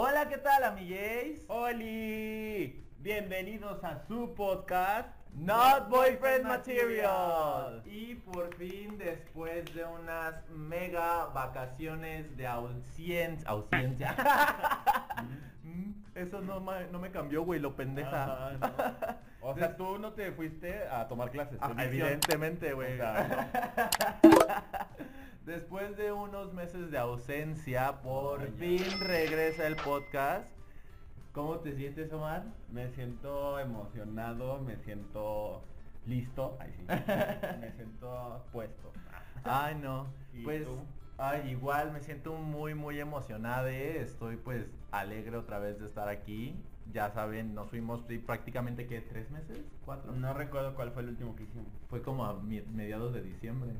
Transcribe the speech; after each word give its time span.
Hola, 0.00 0.28
¿qué 0.28 0.38
tal, 0.38 0.62
amigues? 0.62 1.44
¡Holi! 1.48 2.86
Bienvenidos 3.00 3.82
a 3.82 3.98
su 4.06 4.32
podcast 4.32 5.08
Not 5.34 5.88
Boyfriend 5.88 6.44
Material. 6.44 7.82
Y 7.84 8.14
por 8.14 8.54
fin, 8.54 8.96
después 8.96 9.64
de 9.74 9.84
unas 9.84 10.48
mega 10.50 11.24
vacaciones 11.34 12.36
de 12.36 12.46
ausencia... 12.46 13.38
Ausencia. 13.46 14.14
Eso 16.14 16.42
no, 16.42 16.60
ma- 16.60 16.84
no 16.92 17.00
me 17.00 17.10
cambió, 17.10 17.42
güey, 17.42 17.58
lo 17.58 17.74
pendeja. 17.74 18.52
No. 18.60 18.70
O 19.40 19.56
sea, 19.56 19.76
tú 19.76 19.98
no 19.98 20.12
te 20.12 20.30
fuiste 20.30 20.86
a 20.86 21.08
tomar 21.08 21.32
clases. 21.32 21.58
Ah, 21.60 21.74
evidentemente, 21.76 22.72
güey. 22.72 22.94
O 22.94 22.96
sea, 22.98 23.50
Después 25.48 25.96
de 25.96 26.12
unos 26.12 26.52
meses 26.52 26.90
de 26.90 26.98
ausencia, 26.98 28.02
por 28.02 28.44
ya. 28.44 28.52
fin 28.58 28.84
regresa 29.00 29.66
el 29.66 29.76
podcast. 29.76 30.46
¿Cómo 31.32 31.56
te 31.60 31.72
sientes, 31.74 32.12
Omar? 32.12 32.44
me 32.70 32.90
siento 32.90 33.58
emocionado, 33.58 34.60
me 34.60 34.76
siento 34.76 35.62
listo. 36.04 36.58
Ay, 36.60 36.74
sí. 36.76 36.84
me 37.60 37.72
siento 37.72 38.44
puesto. 38.52 38.92
Ay, 39.42 39.76
no. 39.76 40.08
¿Y 40.34 40.42
Pues, 40.44 40.66
tú? 40.66 40.76
ay, 41.16 41.48
igual 41.48 41.92
me 41.92 42.00
siento 42.00 42.34
muy, 42.34 42.74
muy 42.74 43.00
emocionado. 43.00 43.68
¿eh? 43.68 44.02
Estoy 44.02 44.36
pues 44.36 44.66
alegre 44.90 45.38
otra 45.38 45.58
vez 45.60 45.80
de 45.80 45.86
estar 45.86 46.10
aquí. 46.10 46.62
Ya 46.92 47.10
saben, 47.10 47.54
nos 47.54 47.70
fuimos 47.70 48.02
prácticamente, 48.26 48.86
¿qué? 48.86 49.00
¿Tres 49.00 49.30
meses? 49.30 49.64
¿Cuatro? 49.86 50.12
No 50.12 50.34
recuerdo 50.34 50.74
cuál 50.74 50.90
fue 50.90 51.04
el 51.04 51.08
último 51.08 51.34
que 51.36 51.44
hicimos. 51.44 51.68
Fue 51.88 52.02
como 52.02 52.26
a 52.26 52.34
mediados 52.34 53.14
de 53.14 53.22
diciembre. 53.22 53.72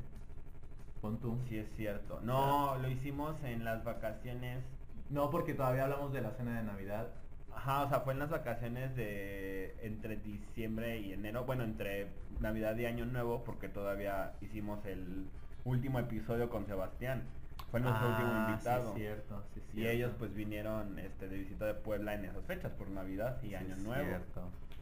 Pon 1.01 1.17
tú. 1.19 1.37
Sí, 1.47 1.57
es 1.57 1.67
cierto. 1.75 2.19
No, 2.21 2.77
lo 2.77 2.89
hicimos 2.89 3.35
en 3.43 3.63
las 3.63 3.83
vacaciones. 3.83 4.63
No, 5.09 5.29
porque 5.29 5.53
todavía 5.53 5.85
hablamos 5.85 6.11
de 6.13 6.21
la 6.21 6.31
cena 6.31 6.57
de 6.57 6.63
Navidad. 6.63 7.07
Ajá, 7.55 7.83
o 7.83 7.89
sea, 7.89 8.01
fue 8.01 8.13
en 8.13 8.19
las 8.19 8.29
vacaciones 8.29 8.95
de 8.95 9.75
entre 9.81 10.17
diciembre 10.17 10.99
y 10.99 11.13
enero. 11.13 11.45
Bueno, 11.45 11.63
entre 11.63 12.07
Navidad 12.39 12.75
y 12.77 12.85
Año 12.85 13.05
Nuevo, 13.05 13.43
porque 13.43 13.69
todavía 13.69 14.33
hicimos 14.41 14.85
el 14.85 15.25
último 15.65 15.99
episodio 15.99 16.49
con 16.49 16.65
Sebastián. 16.67 17.23
Fue 17.71 17.79
nuestro 17.79 18.07
Ah, 18.07 18.11
último 18.11 18.31
sí, 18.45 18.51
invitado. 18.51 18.89
es 18.89 18.95
cierto, 18.95 19.43
sí, 19.53 19.59
es 19.59 19.67
Y 19.69 19.71
cierto. 19.77 19.91
ellos 19.91 20.11
pues 20.17 20.33
vinieron 20.33 20.97
este, 20.99 21.27
de 21.27 21.37
visita 21.37 21.65
de 21.65 21.73
Puebla 21.75 22.13
en 22.15 22.25
esas 22.25 22.43
fechas, 22.45 22.71
por 22.73 22.89
Navidad 22.89 23.37
y 23.43 23.47
Sí, 23.49 23.55
Año 23.55 23.75
Nuevo. 23.77 24.05
cierto. 24.05 24.41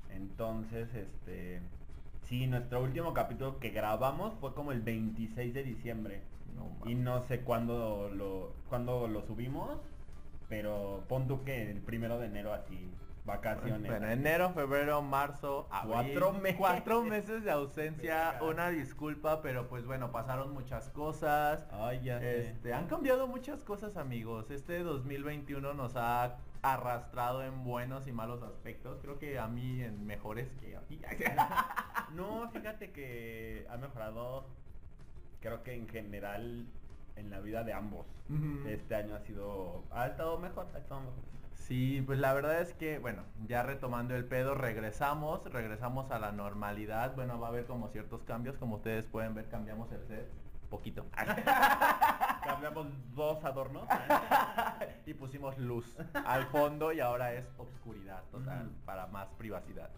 Entonces, 0.09 0.87
este... 0.93 1.61
Sí, 2.27 2.45
nuestro 2.45 2.81
último 2.83 3.13
capítulo 3.13 3.57
que 3.57 3.69
grabamos 3.69 4.33
fue 4.41 4.53
como 4.53 4.73
el 4.73 4.81
26 4.81 5.53
de 5.53 5.63
diciembre. 5.63 6.21
No 6.55 6.89
Y 6.89 6.95
no 6.95 7.21
sé 7.23 7.39
cuándo 7.41 8.09
lo, 8.13 8.53
cuándo 8.67 9.07
lo 9.07 9.21
subimos, 9.21 9.79
pero 10.49 11.05
pon 11.07 11.27
tú 11.27 11.45
que 11.45 11.71
el 11.71 11.79
primero 11.79 12.19
de 12.19 12.25
enero 12.27 12.53
así, 12.53 12.91
vacaciones. 13.23 13.89
Bueno, 13.89 14.09
enero, 14.09 14.49
febrero, 14.49 15.01
marzo, 15.01 15.67
abril, 15.71 15.93
Cuatro 16.19 16.33
meses. 16.33 16.57
cuatro 16.57 17.03
meses 17.03 17.43
de 17.45 17.51
ausencia. 17.51 18.39
Una 18.41 18.71
disculpa, 18.71 19.41
pero 19.41 19.69
pues 19.69 19.85
bueno, 19.85 20.11
pasaron 20.11 20.53
muchas 20.53 20.89
cosas. 20.89 21.65
Ay, 21.71 22.01
ya 22.03 22.19
sé. 22.19 22.49
Este, 22.49 22.73
han 22.73 22.87
cambiado 22.87 23.27
muchas 23.27 23.63
cosas, 23.63 23.95
amigos. 23.95 24.51
Este 24.51 24.79
2021 24.79 25.73
nos 25.73 25.95
ha 25.95 26.35
arrastrado 26.61 27.43
en 27.43 27.63
buenos 27.63 28.07
y 28.07 28.11
malos 28.11 28.41
aspectos. 28.43 28.99
Creo 29.01 29.19
que 29.19 29.39
a 29.39 29.47
mí 29.47 29.81
en 29.81 30.05
mejores 30.05 30.49
que 30.59 30.75
a 30.75 30.81
ti. 30.81 31.01
No, 32.15 32.49
fíjate 32.51 32.91
que 32.91 33.67
ha 33.69 33.75
mejorado, 33.75 34.45
creo 35.41 35.61
que 35.61 35.73
en 35.73 35.89
general 35.89 36.65
en 37.17 37.29
la 37.29 37.39
vida 37.41 37.63
de 37.63 37.73
ambos. 37.73 38.05
Este 38.65 38.95
año 38.95 39.15
ha 39.15 39.19
sido, 39.21 39.83
ha 39.91 40.07
estado 40.07 40.37
mejor, 40.37 40.67
ha 40.73 40.77
estado 40.77 41.01
mejor. 41.01 41.23
Sí, 41.53 42.01
pues 42.05 42.19
la 42.19 42.33
verdad 42.33 42.61
es 42.61 42.73
que, 42.73 42.99
bueno, 42.99 43.23
ya 43.45 43.63
retomando 43.63 44.15
el 44.15 44.25
pedo, 44.25 44.55
regresamos, 44.55 45.43
regresamos 45.51 46.11
a 46.11 46.19
la 46.19 46.31
normalidad. 46.31 47.15
Bueno, 47.15 47.39
va 47.39 47.47
a 47.47 47.49
haber 47.49 47.65
como 47.65 47.89
ciertos 47.89 48.23
cambios, 48.23 48.57
como 48.57 48.77
ustedes 48.77 49.05
pueden 49.05 49.33
ver, 49.33 49.49
cambiamos 49.49 49.91
el 49.91 50.05
set. 50.07 50.27
Poquito. 50.69 51.05
Cambiamos 52.43 52.87
dos 53.15 53.43
adornos. 53.43 53.87
y 55.05 55.13
pusimos 55.13 55.57
luz 55.57 55.95
al 56.25 56.45
fondo 56.47 56.91
y 56.91 56.99
ahora 56.99 57.33
es 57.33 57.47
obscuridad 57.57 58.23
total 58.31 58.69
para 58.85 59.07
más 59.07 59.27
privacidad. 59.37 59.89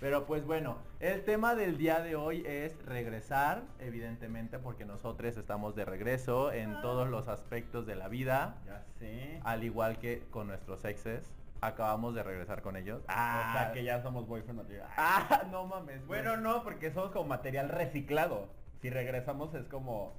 Pero 0.00 0.26
pues 0.26 0.44
bueno, 0.44 0.76
el 1.00 1.24
tema 1.24 1.54
del 1.54 1.78
día 1.78 2.00
de 2.00 2.14
hoy 2.16 2.42
es 2.46 2.76
regresar, 2.84 3.62
evidentemente 3.78 4.58
porque 4.58 4.84
nosotros 4.84 5.36
estamos 5.36 5.74
de 5.76 5.84
regreso 5.86 6.52
en 6.52 6.80
todos 6.82 7.08
los 7.08 7.28
aspectos 7.28 7.86
de 7.86 7.94
la 7.96 8.08
vida, 8.08 8.56
Ya 8.66 8.82
sé. 8.98 9.40
al 9.44 9.64
igual 9.64 9.98
que 9.98 10.26
con 10.30 10.46
nuestros 10.48 10.84
exes. 10.84 11.32
Acabamos 11.60 12.14
de 12.14 12.22
regresar 12.22 12.62
con 12.62 12.76
ellos. 12.76 13.00
o 13.02 13.06
sea 13.12 13.70
que 13.74 13.82
ya 13.82 14.00
somos 14.00 14.28
boyfriend 14.28 14.60
material. 14.60 14.86
Ah, 14.96 15.42
no 15.50 15.66
mames. 15.66 16.06
Bueno, 16.06 16.36
no, 16.36 16.62
porque 16.62 16.92
somos 16.92 17.10
como 17.10 17.24
material 17.26 17.68
reciclado. 17.68 18.48
Si 18.80 18.90
regresamos 18.90 19.54
es 19.54 19.66
como 19.68 20.14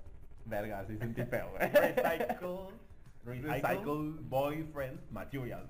verga, 0.45 0.85
sí 0.85 0.97
sentí 0.97 1.23
feo, 1.23 1.49
güey. 1.51 1.69
recycle, 1.71 2.67
recycle, 3.25 4.19
boyfriend 4.21 4.99
material. 5.11 5.67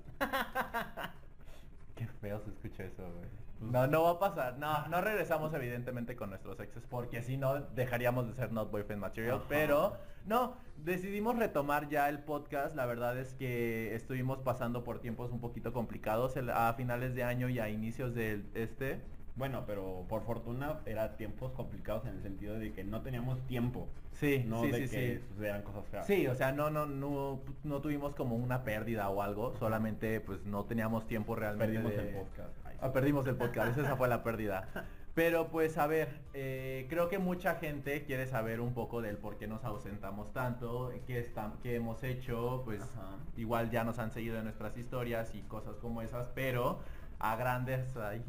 Qué 1.96 2.06
feo 2.20 2.40
se 2.40 2.50
escucha 2.50 2.84
eso, 2.84 3.02
güey. 3.02 3.28
No, 3.60 3.86
no 3.86 4.02
va 4.04 4.10
a 4.12 4.18
pasar. 4.18 4.56
No, 4.58 4.88
no 4.88 5.00
regresamos 5.02 5.52
evidentemente 5.52 6.16
con 6.16 6.30
nuestros 6.30 6.58
exes 6.60 6.82
porque 6.88 7.22
si 7.22 7.36
no 7.36 7.60
dejaríamos 7.60 8.26
de 8.26 8.32
ser 8.34 8.52
not 8.52 8.70
boyfriend 8.70 9.02
material. 9.02 9.36
Ajá. 9.36 9.44
Pero 9.50 9.96
no, 10.24 10.56
decidimos 10.78 11.36
retomar 11.38 11.88
ya 11.90 12.08
el 12.08 12.20
podcast. 12.20 12.74
La 12.74 12.86
verdad 12.86 13.18
es 13.18 13.34
que 13.34 13.94
estuvimos 13.94 14.38
pasando 14.40 14.82
por 14.82 15.00
tiempos 15.00 15.30
un 15.30 15.40
poquito 15.40 15.74
complicados 15.74 16.36
el- 16.38 16.48
a 16.48 16.72
finales 16.72 17.14
de 17.14 17.22
año 17.22 17.50
y 17.50 17.58
a 17.58 17.68
inicios 17.68 18.14
del 18.14 18.48
este. 18.54 19.02
Bueno, 19.36 19.64
pero 19.66 20.04
por 20.08 20.22
fortuna 20.22 20.80
era 20.86 21.16
tiempos 21.16 21.52
complicados 21.52 22.04
en 22.04 22.16
el 22.16 22.22
sentido 22.22 22.58
de 22.58 22.72
que 22.72 22.84
no 22.84 23.00
teníamos 23.00 23.40
tiempo. 23.46 23.88
Sí, 24.12 24.44
No 24.46 24.60
sí, 24.62 24.70
de 24.70 24.86
sí, 24.88 24.96
que 24.96 25.18
sí. 25.18 25.24
sucedieran 25.28 25.62
cosas 25.62 25.86
feas. 25.86 26.06
Sí, 26.06 26.26
o 26.26 26.34
sea, 26.34 26.52
no, 26.52 26.68
no, 26.70 26.84
no, 26.86 27.40
no 27.64 27.80
tuvimos 27.80 28.14
como 28.14 28.36
una 28.36 28.64
pérdida 28.64 29.08
o 29.08 29.22
algo, 29.22 29.54
solamente 29.58 30.20
pues 30.20 30.44
no 30.44 30.64
teníamos 30.64 31.06
tiempo 31.06 31.36
realmente. 31.36 31.74
Perdimos 31.74 31.96
de- 31.96 32.08
el 32.08 32.14
podcast. 32.16 32.66
Ay. 32.66 32.76
Ah, 32.80 32.92
perdimos 32.92 33.26
el 33.28 33.36
podcast, 33.36 33.78
esa 33.78 33.96
fue 33.96 34.08
la 34.08 34.22
pérdida. 34.22 34.68
Pero 35.14 35.48
pues 35.48 35.76
a 35.76 35.86
ver, 35.88 36.20
eh, 36.34 36.86
creo 36.88 37.08
que 37.08 37.18
mucha 37.18 37.56
gente 37.56 38.04
quiere 38.04 38.26
saber 38.26 38.60
un 38.60 38.74
poco 38.74 39.02
del 39.02 39.16
por 39.18 39.38
qué 39.38 39.48
nos 39.48 39.64
ausentamos 39.64 40.32
tanto, 40.32 40.92
qué, 41.06 41.18
está- 41.18 41.52
qué 41.64 41.74
hemos 41.74 42.02
hecho, 42.04 42.62
pues 42.64 42.80
Ajá. 42.82 43.16
igual 43.36 43.70
ya 43.70 43.82
nos 43.84 43.98
han 43.98 44.12
seguido 44.12 44.38
en 44.38 44.44
nuestras 44.44 44.76
historias 44.76 45.34
y 45.34 45.42
cosas 45.42 45.76
como 45.78 46.00
esas, 46.02 46.28
pero 46.34 46.78
a 47.20 47.36
grandes 47.36 47.96
ahí. 47.96 48.24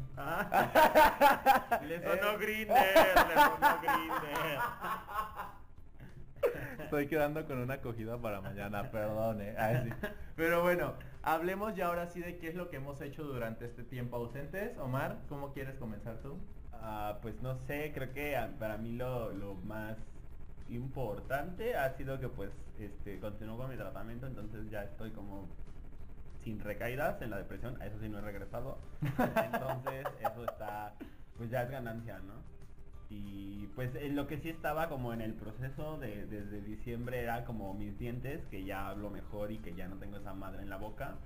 Le 1.86 1.96
Eh. 1.96 2.02
sonó 2.04 2.38
Grinder, 2.38 2.94
le 3.28 3.34
sonó 3.34 3.78
Grinder. 3.82 4.58
Estoy 6.78 7.06
quedando 7.06 7.46
con 7.46 7.58
una 7.58 7.74
acogida 7.74 8.18
para 8.18 8.40
mañana, 8.40 8.90
perdone. 8.90 9.54
Ay, 9.56 9.82
sí. 9.84 10.06
Pero 10.36 10.62
bueno, 10.62 10.94
hablemos 11.22 11.74
ya 11.74 11.86
ahora 11.86 12.06
sí 12.08 12.20
de 12.20 12.36
qué 12.38 12.48
es 12.48 12.54
lo 12.54 12.68
que 12.68 12.76
hemos 12.76 13.00
hecho 13.00 13.22
durante 13.24 13.64
este 13.64 13.82
tiempo 13.84 14.16
ausentes. 14.16 14.76
Omar, 14.78 15.18
¿cómo 15.28 15.52
quieres 15.52 15.76
comenzar 15.76 16.16
tú? 16.18 16.38
Ah, 16.72 17.18
pues 17.22 17.40
no 17.42 17.54
sé, 17.56 17.92
creo 17.94 18.12
que 18.12 18.36
ah, 18.36 18.50
para 18.58 18.76
mí 18.76 18.92
lo, 18.92 19.30
lo 19.32 19.54
más 19.54 19.96
importante 20.68 21.76
ha 21.76 21.90
sido 21.90 22.18
que 22.18 22.28
pues 22.28 22.50
este 22.78 23.20
continúo 23.20 23.56
con 23.56 23.70
mi 23.70 23.76
tratamiento, 23.76 24.26
entonces 24.26 24.68
ya 24.70 24.82
estoy 24.82 25.10
como 25.12 25.48
sin 26.44 26.60
recaídas 26.60 27.20
en 27.22 27.30
la 27.30 27.38
depresión, 27.38 27.80
a 27.80 27.86
eso 27.86 27.98
sí 28.00 28.08
no 28.08 28.18
he 28.18 28.22
regresado. 28.22 28.78
Entonces 29.02 30.06
eso 30.20 30.44
está, 30.44 30.94
pues 31.36 31.50
ya 31.50 31.62
es 31.62 31.70
ganancia, 31.70 32.18
¿no? 32.20 32.34
Y 33.10 33.66
pues 33.74 33.94
en 33.94 34.16
lo 34.16 34.26
que 34.26 34.38
sí 34.38 34.48
estaba 34.48 34.88
como 34.88 35.12
en 35.12 35.20
el 35.20 35.34
proceso 35.34 35.98
de 35.98 36.26
desde 36.26 36.62
diciembre 36.62 37.20
era 37.22 37.44
como 37.44 37.74
mis 37.74 37.98
dientes, 37.98 38.40
que 38.50 38.64
ya 38.64 38.88
hablo 38.88 39.10
mejor 39.10 39.52
y 39.52 39.58
que 39.58 39.74
ya 39.74 39.86
no 39.86 39.96
tengo 39.96 40.16
esa 40.16 40.32
madre 40.32 40.62
en 40.62 40.70
la 40.70 40.76
boca. 40.78 41.16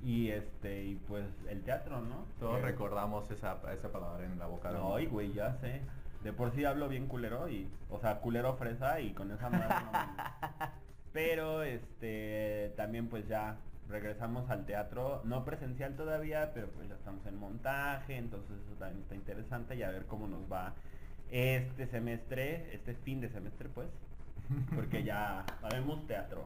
Y 0.00 0.28
este, 0.30 0.84
y 0.84 0.94
pues 0.94 1.26
el 1.48 1.62
teatro, 1.64 2.00
¿no? 2.00 2.24
Todos 2.38 2.56
Que- 2.60 2.66
recordamos 2.66 3.28
esa, 3.32 3.58
esa 3.72 3.90
palabra 3.90 4.24
en 4.26 4.38
la 4.38 4.46
boca 4.46 4.70
de 4.70 4.78
no, 4.78 4.98
y 5.00 5.06
güey, 5.06 5.32
ya 5.32 5.54
sé. 5.54 5.80
De 6.22 6.32
por 6.32 6.52
sí 6.52 6.64
hablo 6.64 6.88
bien 6.88 7.06
culero 7.08 7.48
y, 7.48 7.68
o 7.90 7.98
sea, 7.98 8.20
culero 8.20 8.54
fresa 8.56 9.00
y 9.00 9.12
con 9.12 9.30
esa 9.32 9.50
madre 9.50 9.74
no. 9.84 9.90
Pero 11.12 11.62
este 11.64 12.72
también 12.76 13.08
pues 13.08 13.26
ya 13.26 13.56
regresamos 13.88 14.48
al 14.50 14.66
teatro, 14.66 15.22
no 15.24 15.44
presencial 15.44 15.94
todavía, 15.96 16.52
pero 16.54 16.68
pues 16.68 16.88
ya 16.88 16.94
estamos 16.94 17.24
en 17.26 17.36
montaje, 17.38 18.16
entonces 18.16 18.56
eso 18.66 18.74
también 18.78 19.02
está 19.02 19.14
interesante 19.14 19.76
y 19.76 19.82
a 19.82 19.90
ver 19.90 20.04
cómo 20.06 20.26
nos 20.26 20.50
va 20.50 20.74
este 21.30 21.86
semestre, 21.86 22.74
este 22.74 22.94
fin 22.94 23.20
de 23.20 23.28
semestre 23.30 23.68
pues, 23.74 23.88
porque 24.74 25.04
ya 25.04 25.44
sabemos 25.60 26.06
teatro. 26.06 26.44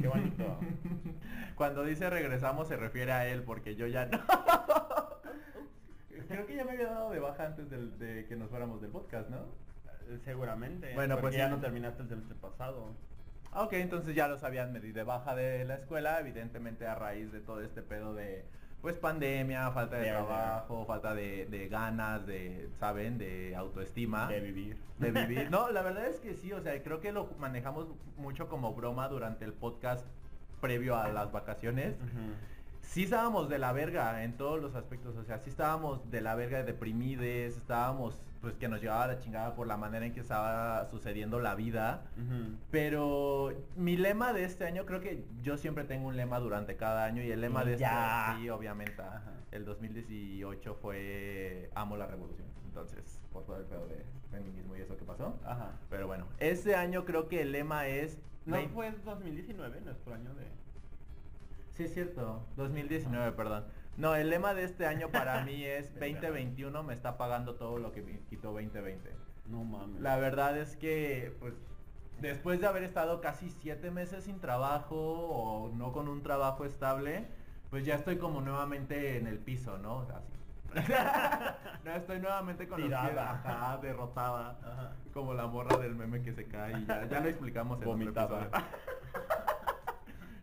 Qué 0.00 0.08
bonito. 0.08 0.58
Cuando 1.56 1.84
dice 1.84 2.10
regresamos 2.10 2.66
se 2.68 2.76
refiere 2.76 3.12
a 3.12 3.26
él 3.28 3.42
porque 3.42 3.76
yo 3.76 3.86
ya 3.86 4.06
no. 4.06 4.20
Creo 6.28 6.46
que 6.46 6.56
ya 6.56 6.64
me 6.64 6.72
había 6.72 6.86
dado 6.88 7.10
de 7.10 7.20
baja 7.20 7.46
antes 7.46 7.68
del- 7.70 7.98
de 7.98 8.26
que 8.26 8.34
nos 8.34 8.48
fuéramos 8.50 8.80
del 8.80 8.90
podcast, 8.90 9.28
¿no? 9.30 9.46
Seguramente. 10.24 10.92
Bueno, 10.94 11.14
porque 11.16 11.22
pues 11.28 11.36
ya 11.36 11.48
no 11.48 11.58
terminaste 11.60 12.02
el 12.02 12.08
semestre 12.08 12.34
pasado. 12.40 12.92
Ok, 13.54 13.74
entonces 13.74 14.14
ya 14.14 14.26
los 14.28 14.42
habían 14.42 14.72
medido 14.72 14.94
de 14.94 15.04
baja 15.04 15.34
de 15.34 15.64
la 15.64 15.74
escuela, 15.74 16.18
evidentemente 16.18 16.86
a 16.86 16.94
raíz 16.94 17.30
de 17.32 17.40
todo 17.40 17.60
este 17.60 17.82
pedo 17.82 18.14
de 18.14 18.44
pues 18.84 18.98
pandemia, 18.98 19.70
falta 19.70 19.96
de 19.96 20.10
trabajo, 20.10 20.84
falta 20.84 21.14
de, 21.14 21.46
de 21.46 21.68
ganas, 21.68 22.26
de, 22.26 22.68
¿saben? 22.78 23.16
De 23.16 23.56
autoestima. 23.56 24.28
De 24.28 24.40
vivir. 24.40 24.76
de 24.98 25.10
vivir. 25.10 25.50
No, 25.50 25.70
la 25.70 25.80
verdad 25.88 26.06
es 26.06 26.20
que 26.20 26.34
sí, 26.34 26.52
o 26.52 26.60
sea, 26.60 26.82
creo 26.82 27.00
que 27.00 27.10
lo 27.10 27.30
manejamos 27.38 27.86
mucho 28.18 28.48
como 28.48 28.74
broma 28.74 29.08
durante 29.08 29.46
el 29.46 29.54
podcast 29.54 30.04
previo 30.60 30.96
a 30.96 31.08
las 31.08 31.32
vacaciones. 31.32 31.94
Sí 32.84 33.04
estábamos 33.04 33.48
de 33.48 33.58
la 33.58 33.72
verga 33.72 34.22
en 34.24 34.36
todos 34.36 34.60
los 34.60 34.74
aspectos, 34.74 35.16
o 35.16 35.24
sea, 35.24 35.38
sí 35.38 35.50
estábamos 35.50 36.10
de 36.10 36.20
la 36.20 36.34
verga 36.34 36.62
deprimides, 36.62 37.56
estábamos 37.56 38.20
pues 38.40 38.56
que 38.56 38.68
nos 38.68 38.82
llevaba 38.82 39.06
la 39.06 39.18
chingada 39.18 39.54
por 39.54 39.66
la 39.66 39.78
manera 39.78 40.04
en 40.04 40.12
que 40.12 40.20
estaba 40.20 40.86
sucediendo 40.90 41.40
la 41.40 41.54
vida. 41.54 42.02
Pero 42.70 43.52
mi 43.74 43.96
lema 43.96 44.34
de 44.34 44.44
este 44.44 44.66
año, 44.66 44.84
creo 44.84 45.00
que 45.00 45.24
yo 45.42 45.56
siempre 45.56 45.84
tengo 45.84 46.08
un 46.08 46.16
lema 46.16 46.38
durante 46.40 46.76
cada 46.76 47.04
año 47.06 47.22
y 47.22 47.30
el 47.30 47.40
lema 47.40 47.62
Y 47.62 47.66
de 47.66 47.72
este 47.72 47.84
ya. 47.84 48.36
sí, 48.38 48.50
obviamente, 48.50 49.00
Ajá. 49.00 49.32
el 49.50 49.64
2018 49.64 50.74
fue 50.74 51.70
amo 51.74 51.96
la 51.96 52.06
revolución. 52.06 52.46
Entonces, 52.66 53.22
por 53.32 53.44
todo 53.46 53.56
el 53.56 53.64
pedo 53.64 53.86
de 53.86 54.04
feminismo 54.30 54.76
y 54.76 54.82
eso 54.82 54.96
que 54.96 55.04
pasó. 55.04 55.38
Ajá. 55.46 55.72
Pero 55.88 56.06
bueno, 56.06 56.26
este 56.38 56.76
año 56.76 57.06
creo 57.06 57.28
que 57.28 57.40
el 57.40 57.52
lema 57.52 57.86
es... 57.88 58.18
¿No 58.44 58.58
fue 58.74 58.90
2019 59.04 59.80
nuestro 59.80 60.14
año 60.14 60.34
de...? 60.34 60.63
Sí, 61.74 61.84
es 61.84 61.94
cierto. 61.94 62.46
2019, 62.56 63.32
perdón. 63.32 63.64
No, 63.96 64.14
el 64.14 64.30
lema 64.30 64.54
de 64.54 64.64
este 64.64 64.86
año 64.86 65.08
para 65.10 65.40
mí 65.44 65.64
es 65.64 65.92
Venga. 65.94 66.20
2021 66.20 66.82
me 66.82 66.94
está 66.94 67.16
pagando 67.16 67.54
todo 67.56 67.78
lo 67.78 67.92
que 67.92 68.02
me 68.02 68.20
quitó 68.30 68.52
2020. 68.52 69.10
No 69.46 69.62
mames. 69.64 70.00
La 70.00 70.16
verdad 70.16 70.56
es 70.56 70.76
que, 70.76 71.36
pues, 71.40 71.54
después 72.20 72.60
de 72.60 72.66
haber 72.66 72.82
estado 72.84 73.20
casi 73.20 73.50
siete 73.50 73.90
meses 73.90 74.24
sin 74.24 74.40
trabajo 74.40 74.96
o 74.96 75.70
no 75.74 75.92
con 75.92 76.08
un 76.08 76.22
trabajo 76.22 76.64
estable, 76.64 77.26
pues 77.70 77.84
ya 77.84 77.96
estoy 77.96 78.18
como 78.18 78.40
nuevamente 78.40 79.18
en 79.18 79.26
el 79.26 79.38
piso, 79.38 79.78
¿no? 79.78 80.06
Así. 80.14 80.32
no, 81.84 81.92
estoy 81.92 82.20
nuevamente 82.20 82.66
con 82.66 82.80
los 82.80 82.88
pies, 82.88 83.16
ajá, 83.18 83.78
derrotada. 83.82 84.58
Ajá. 84.62 84.92
Como 85.12 85.34
la 85.34 85.46
morra 85.46 85.76
del 85.76 85.94
meme 85.94 86.22
que 86.22 86.32
se 86.32 86.46
cae 86.46 86.80
y 86.80 86.86
ya, 86.86 87.04
ya 87.06 87.20
lo 87.20 87.28
explicamos 87.28 87.76
en 87.76 87.82
otro 87.82 87.90
Vomitaba. 87.92 88.42
episodio. 88.42 88.64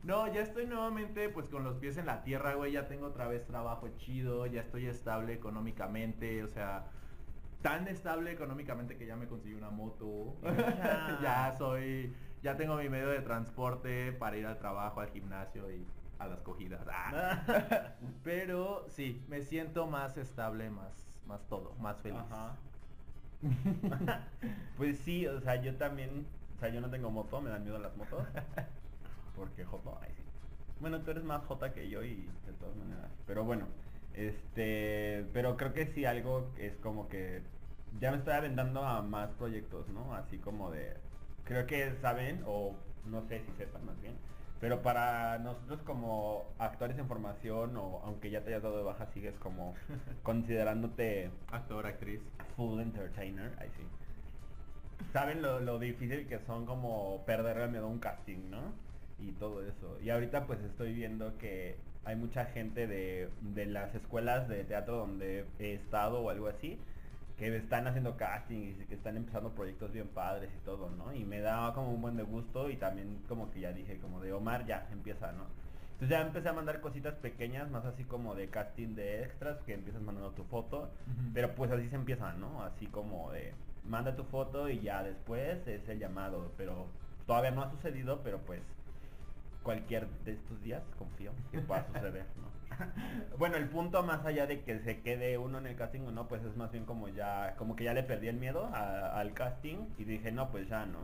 No, 0.04 0.28
ya 0.34 0.42
estoy 0.42 0.66
nuevamente 0.66 1.30
pues 1.30 1.48
con 1.48 1.64
los 1.64 1.78
pies 1.78 1.98
en 1.98 2.08
la 2.08 2.24
tierra, 2.24 2.56
güey, 2.56 2.72
ya 2.72 2.88
tengo 2.88 3.08
otra 3.08 3.28
vez 3.28 3.46
trabajo 3.46 3.88
chido, 3.98 4.48
ya 4.48 4.62
estoy 4.62 4.88
estable 4.88 5.34
económicamente, 5.34 6.44
o 6.44 6.48
sea, 6.48 6.86
tan 7.62 7.88
estable 7.88 8.32
económicamente 8.32 8.98
que 8.98 9.06
ya 9.06 9.16
me 9.16 9.28
conseguí 9.28 9.54
una 9.54 9.70
moto, 9.70 10.36
Ya. 10.44 11.20
ya 11.22 11.56
soy, 11.58 12.14
ya 12.42 12.58
tengo 12.58 12.78
mi 12.78 12.90
medio 12.90 13.10
de 13.10 13.22
transporte 13.22 14.12
para 14.14 14.38
ir 14.38 14.48
al 14.48 14.58
trabajo, 14.58 15.02
al 15.02 15.12
gimnasio 15.12 15.70
y 15.72 15.86
a 16.18 16.28
las 16.28 16.42
cogidas. 16.42 16.82
Ah. 16.92 17.94
Pero 18.24 18.86
sí, 18.90 19.24
me 19.28 19.42
siento 19.42 19.86
más 19.86 20.18
estable, 20.18 20.72
más, 20.72 21.08
más 21.28 21.48
todo, 21.48 21.76
más 21.80 22.02
feliz. 22.02 22.20
Ajá. 22.32 22.56
pues 24.78 25.00
sí, 25.00 25.28
o 25.28 25.40
sea, 25.42 25.56
yo 25.62 25.76
también, 25.76 26.26
o 26.56 26.60
sea, 26.60 26.70
yo 26.70 26.82
no 26.82 26.90
tengo 26.90 27.12
moto, 27.12 27.40
me 27.40 27.52
dan 27.52 27.64
miedo 27.64 27.78
las 27.78 27.96
motos. 27.96 28.28
Porque 29.36 29.66
Joto, 29.66 29.98
ay 30.02 30.12
sí. 30.16 30.24
Bueno, 30.80 31.02
tú 31.02 31.12
eres 31.12 31.24
más 31.24 31.44
Jota 31.46 31.74
que 31.74 31.90
yo 31.90 32.04
y 32.04 32.16
de 32.46 32.54
todas 32.60 32.76
maneras. 32.76 33.12
Pero 33.28 33.44
bueno, 33.46 33.68
este, 34.14 35.26
pero 35.34 35.58
creo 35.58 35.74
que 35.74 35.88
sí 35.88 36.06
algo 36.06 36.52
es 36.58 36.76
como 36.78 37.08
que 37.08 37.42
ya 38.00 38.12
me 38.12 38.18
estoy 38.18 38.34
aventando 38.34 38.84
a 38.84 39.02
más 39.02 39.30
proyectos, 39.32 39.88
¿no? 39.90 40.14
Así 40.16 40.38
como 40.40 40.72
de, 40.72 40.98
creo 41.44 41.66
que 41.68 41.94
saben, 42.02 42.44
o 42.46 42.76
no 43.06 43.22
sé 43.28 43.42
si 43.46 43.52
sepan 43.54 43.86
más 43.86 44.00
bien, 44.02 44.16
pero 44.60 44.82
para 44.82 45.40
nosotros 45.40 45.82
como 45.84 46.46
actores 46.60 46.98
en 46.98 47.08
formación, 47.08 47.76
o 47.78 48.02
aunque 48.06 48.30
ya 48.30 48.42
te 48.44 48.50
hayas 48.50 48.64
dado 48.64 48.78
de 48.78 48.84
baja, 48.84 49.08
sigues 49.08 49.36
como 49.40 49.76
considerándote 50.24 51.32
Actor, 51.52 51.86
actriz. 51.88 52.22
full 52.56 52.80
entertainer, 52.82 53.56
ahí 53.60 53.70
sí. 53.78 53.84
Saben 55.14 55.42
lo, 55.42 55.60
lo 55.60 55.80
difícil 55.80 56.28
que 56.28 56.40
son 56.40 56.66
como 56.66 57.24
perderle 57.26 57.64
el 57.66 57.72
miedo 57.72 57.86
a 57.86 57.90
un 57.90 58.00
casting, 58.00 58.50
¿no? 58.50 58.74
Y 59.22 59.32
todo 59.34 59.62
eso. 59.64 59.98
Y 60.04 60.10
ahorita 60.10 60.48
pues 60.48 60.60
estoy 60.62 60.94
viendo 60.94 61.38
que 61.38 61.78
hay 62.06 62.16
mucha 62.16 62.46
gente 62.46 62.88
de, 62.88 63.30
de 63.42 63.66
las 63.68 63.94
escuelas 63.94 64.48
de 64.48 64.64
teatro 64.64 64.98
donde 64.98 65.46
he 65.60 65.74
estado 65.74 66.22
o 66.22 66.30
algo 66.30 66.48
así, 66.48 66.80
que 67.38 67.56
están 67.56 67.88
haciendo 67.88 68.18
casting 68.18 68.76
y 68.82 68.86
que 68.86 68.96
están 68.96 69.18
empezando 69.18 69.52
proyectos 69.52 69.92
bien 69.92 70.08
padres 70.08 70.50
y 70.56 70.66
todo, 70.66 70.90
¿no? 70.90 71.14
Y 71.14 71.24
me 71.24 71.40
da 71.40 71.74
como 71.74 71.92
un 71.92 72.02
buen 72.02 72.18
de 72.18 72.24
gusto 72.24 72.70
y 72.70 72.78
también 72.78 73.20
como 73.28 73.52
que 73.52 73.60
ya 73.60 73.72
dije, 73.72 73.98
como 73.98 74.20
de 74.22 74.34
Omar, 74.34 74.66
ya, 74.66 74.88
empieza, 74.92 75.32
¿no? 75.32 75.46
Entonces 75.94 76.18
ya 76.18 76.22
empecé 76.22 76.50
a 76.50 76.54
mandar 76.54 76.82
cositas 76.82 77.14
pequeñas, 77.16 77.70
más 77.70 77.86
así 77.86 78.04
como 78.04 78.34
de 78.34 78.50
casting 78.50 78.96
de 78.96 79.22
extras, 79.22 79.60
que 79.68 79.76
empiezas 79.76 80.02
mandando 80.02 80.32
tu 80.32 80.44
foto, 80.46 80.90
pero 81.32 81.54
pues 81.54 81.70
así 81.72 81.88
se 81.90 81.96
empieza, 81.96 82.34
¿no? 82.34 82.64
Así 82.64 82.88
como 82.88 83.32
de 83.32 83.54
manda 83.86 84.16
tu 84.16 84.24
foto 84.24 84.70
y 84.70 84.80
ya 84.80 85.04
después 85.04 85.68
es 85.68 85.88
el 85.90 86.00
llamado, 86.00 86.52
pero 86.58 86.88
todavía 87.28 87.52
no 87.52 87.62
ha 87.62 87.72
sucedido, 87.72 88.22
pero 88.24 88.40
pues 88.40 88.62
cualquier 89.64 90.08
de 90.26 90.34
estos 90.34 90.62
días 90.64 90.82
confío 90.98 91.32
que 91.52 91.60
pueda 91.60 91.86
suceder, 91.88 92.26
¿no? 92.38 92.52
bueno, 93.38 93.58
el 93.58 93.68
punto 93.70 94.02
más 94.04 94.26
allá 94.26 94.48
de 94.48 94.62
que 94.62 94.80
se 94.80 95.02
quede 95.02 95.38
uno 95.38 95.58
en 95.60 95.68
el 95.68 95.76
casting 95.76 96.02
o 96.02 96.12
no, 96.12 96.28
pues 96.28 96.44
es 96.44 96.56
más 96.58 96.72
bien 96.72 96.86
como 96.86 97.10
ya, 97.10 97.56
como 97.58 97.76
que 97.76 97.84
ya 97.84 97.94
le 97.94 98.04
perdí 98.04 98.28
el 98.28 98.38
miedo 98.38 98.66
a- 98.74 99.20
al 99.20 99.34
casting 99.34 99.78
y 99.98 100.04
dije, 100.06 100.32
no, 100.32 100.50
pues 100.50 100.68
ya, 100.70 100.86
¿no? 100.86 101.00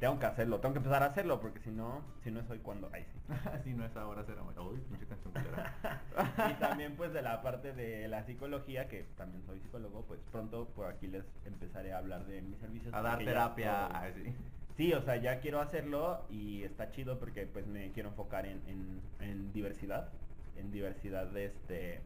Tengo 0.00 0.18
que 0.18 0.26
hacerlo, 0.26 0.60
tengo 0.60 0.74
que 0.74 0.78
empezar 0.78 1.02
a 1.02 1.06
hacerlo, 1.06 1.40
porque 1.40 1.60
si 1.60 1.70
no, 1.70 2.02
si 2.24 2.30
no 2.30 2.40
es 2.40 2.50
hoy 2.50 2.58
cuando, 2.58 2.90
ahí 2.92 3.04
sí. 3.04 3.34
si 3.64 3.72
no 3.74 3.84
es 3.84 3.96
ahora 3.96 4.24
será 4.24 4.42
mañana. 4.42 4.62
Uy, 4.66 4.78
pinche 4.80 5.06
canción 5.06 5.32
y 6.50 6.54
también 6.54 6.96
pues 6.96 7.12
de 7.12 7.22
la 7.22 7.42
parte 7.42 7.72
de 7.72 8.08
la 8.08 8.24
psicología, 8.24 8.88
que 8.88 9.04
también 9.16 9.44
soy 9.46 9.60
psicólogo, 9.60 10.02
pues 10.02 10.20
pronto 10.32 10.66
por 10.74 10.86
aquí 10.86 11.06
les 11.06 11.24
empezaré 11.44 11.92
a 11.92 11.98
hablar 11.98 12.24
de 12.26 12.42
mis 12.42 12.58
servicios. 12.58 12.92
A 12.92 13.02
dar 13.02 13.18
ya 13.20 13.24
terapia. 13.24 13.88
sí. 14.14 14.34
Sí, 14.76 14.92
o 14.92 15.02
sea, 15.02 15.16
ya 15.16 15.40
quiero 15.40 15.60
hacerlo 15.60 16.24
y 16.30 16.64
está 16.64 16.90
chido 16.90 17.18
porque 17.18 17.46
pues 17.46 17.66
me 17.66 17.92
quiero 17.92 18.08
enfocar 18.08 18.44
en, 18.46 18.60
en- 18.66 19.00
en 19.20 19.52
diversidad, 19.52 20.08
en 20.58 20.72
diversidad 20.72 21.26
de 21.26 21.44
este 21.46 22.00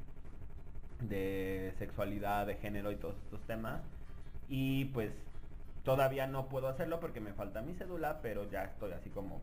de 1.00 1.73
sexualidad, 1.79 2.47
de 2.47 2.56
género 2.56 2.91
y 2.93 2.97
todos 2.97 3.17
estos 3.25 3.41
temas. 3.47 3.81
Y 4.49 4.87
pues 4.87 5.12
todavía 5.85 6.26
no 6.26 6.49
puedo 6.49 6.69
hacerlo 6.69 7.00
porque 7.00 7.20
me 7.20 7.32
falta 7.32 7.62
mi 7.62 7.75
cédula, 7.75 8.19
pero 8.20 8.50
ya 8.50 8.65
estoy 8.65 8.93
así 8.93 9.09
como 9.11 9.41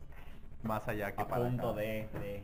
Más 0.63 0.87
allá 0.87 1.15
que 1.15 1.21
a 1.21 1.27
para 1.27 1.45
punto 1.47 1.69
acá. 1.69 1.79
de, 1.79 2.07
de- 2.19 2.43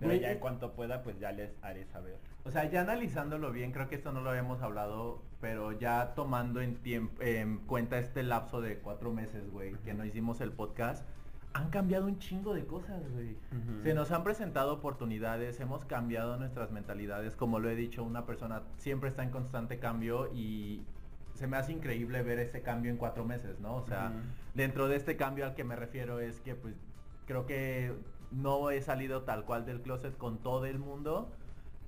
Pero 0.00 0.14
ya 0.14 0.28
en 0.30 0.36
es- 0.36 0.40
cuanto 0.40 0.72
pueda, 0.72 1.02
pues 1.02 1.18
ya 1.20 1.32
les 1.32 1.50
haré 1.62 1.84
saber. 1.86 2.16
O 2.44 2.50
sea, 2.50 2.68
ya 2.70 2.80
analizándolo 2.80 3.52
bien, 3.52 3.70
creo 3.72 3.88
que 3.88 3.96
esto 3.96 4.12
no 4.12 4.22
lo 4.22 4.30
habíamos 4.30 4.62
hablado, 4.62 5.22
pero 5.40 5.72
ya 5.72 6.14
tomando 6.14 6.60
en, 6.60 6.82
tiemp- 6.82 7.20
en 7.20 7.58
cuenta 7.58 7.98
este 7.98 8.22
lapso 8.22 8.60
de 8.60 8.78
cuatro 8.78 9.12
meses, 9.12 9.50
güey, 9.50 9.74
que 9.84 9.92
no 9.92 10.04
hicimos 10.04 10.40
el 10.40 10.52
podcast, 10.52 11.06
han 11.52 11.68
cambiado 11.70 12.06
un 12.06 12.18
chingo 12.18 12.54
de 12.54 12.64
cosas, 12.64 13.02
güey. 13.12 13.36
Se 13.82 13.92
nos 13.92 14.10
han 14.12 14.24
presentado 14.24 14.72
oportunidades, 14.74 15.60
hemos 15.60 15.84
cambiado 15.84 16.36
nuestras 16.38 16.70
mentalidades, 16.70 17.36
como 17.36 17.58
lo 17.58 17.68
he 17.68 17.74
dicho, 17.74 18.02
una 18.04 18.24
persona 18.24 18.62
siempre 18.76 19.10
está 19.10 19.22
en 19.22 19.30
constante 19.30 19.78
cambio 19.78 20.32
y 20.32 20.82
se 21.34 21.46
me 21.46 21.56
hace 21.56 21.72
increíble 21.72 22.22
ver 22.22 22.38
ese 22.38 22.62
cambio 22.62 22.90
en 22.90 22.96
cuatro 22.96 23.24
meses, 23.24 23.58
¿no? 23.60 23.76
O 23.76 23.82
sea, 23.82 24.12
dentro 24.54 24.88
de 24.88 24.96
este 24.96 25.16
cambio 25.16 25.44
al 25.44 25.54
que 25.54 25.64
me 25.64 25.76
refiero 25.76 26.20
es 26.20 26.40
que 26.40 26.54
pues 26.54 26.74
creo 27.26 27.46
que 27.46 27.92
no 28.30 28.70
he 28.70 28.80
salido 28.80 29.22
tal 29.22 29.44
cual 29.44 29.66
del 29.66 29.80
closet 29.82 30.16
con 30.16 30.38
todo 30.38 30.66
el 30.66 30.78
mundo, 30.78 31.32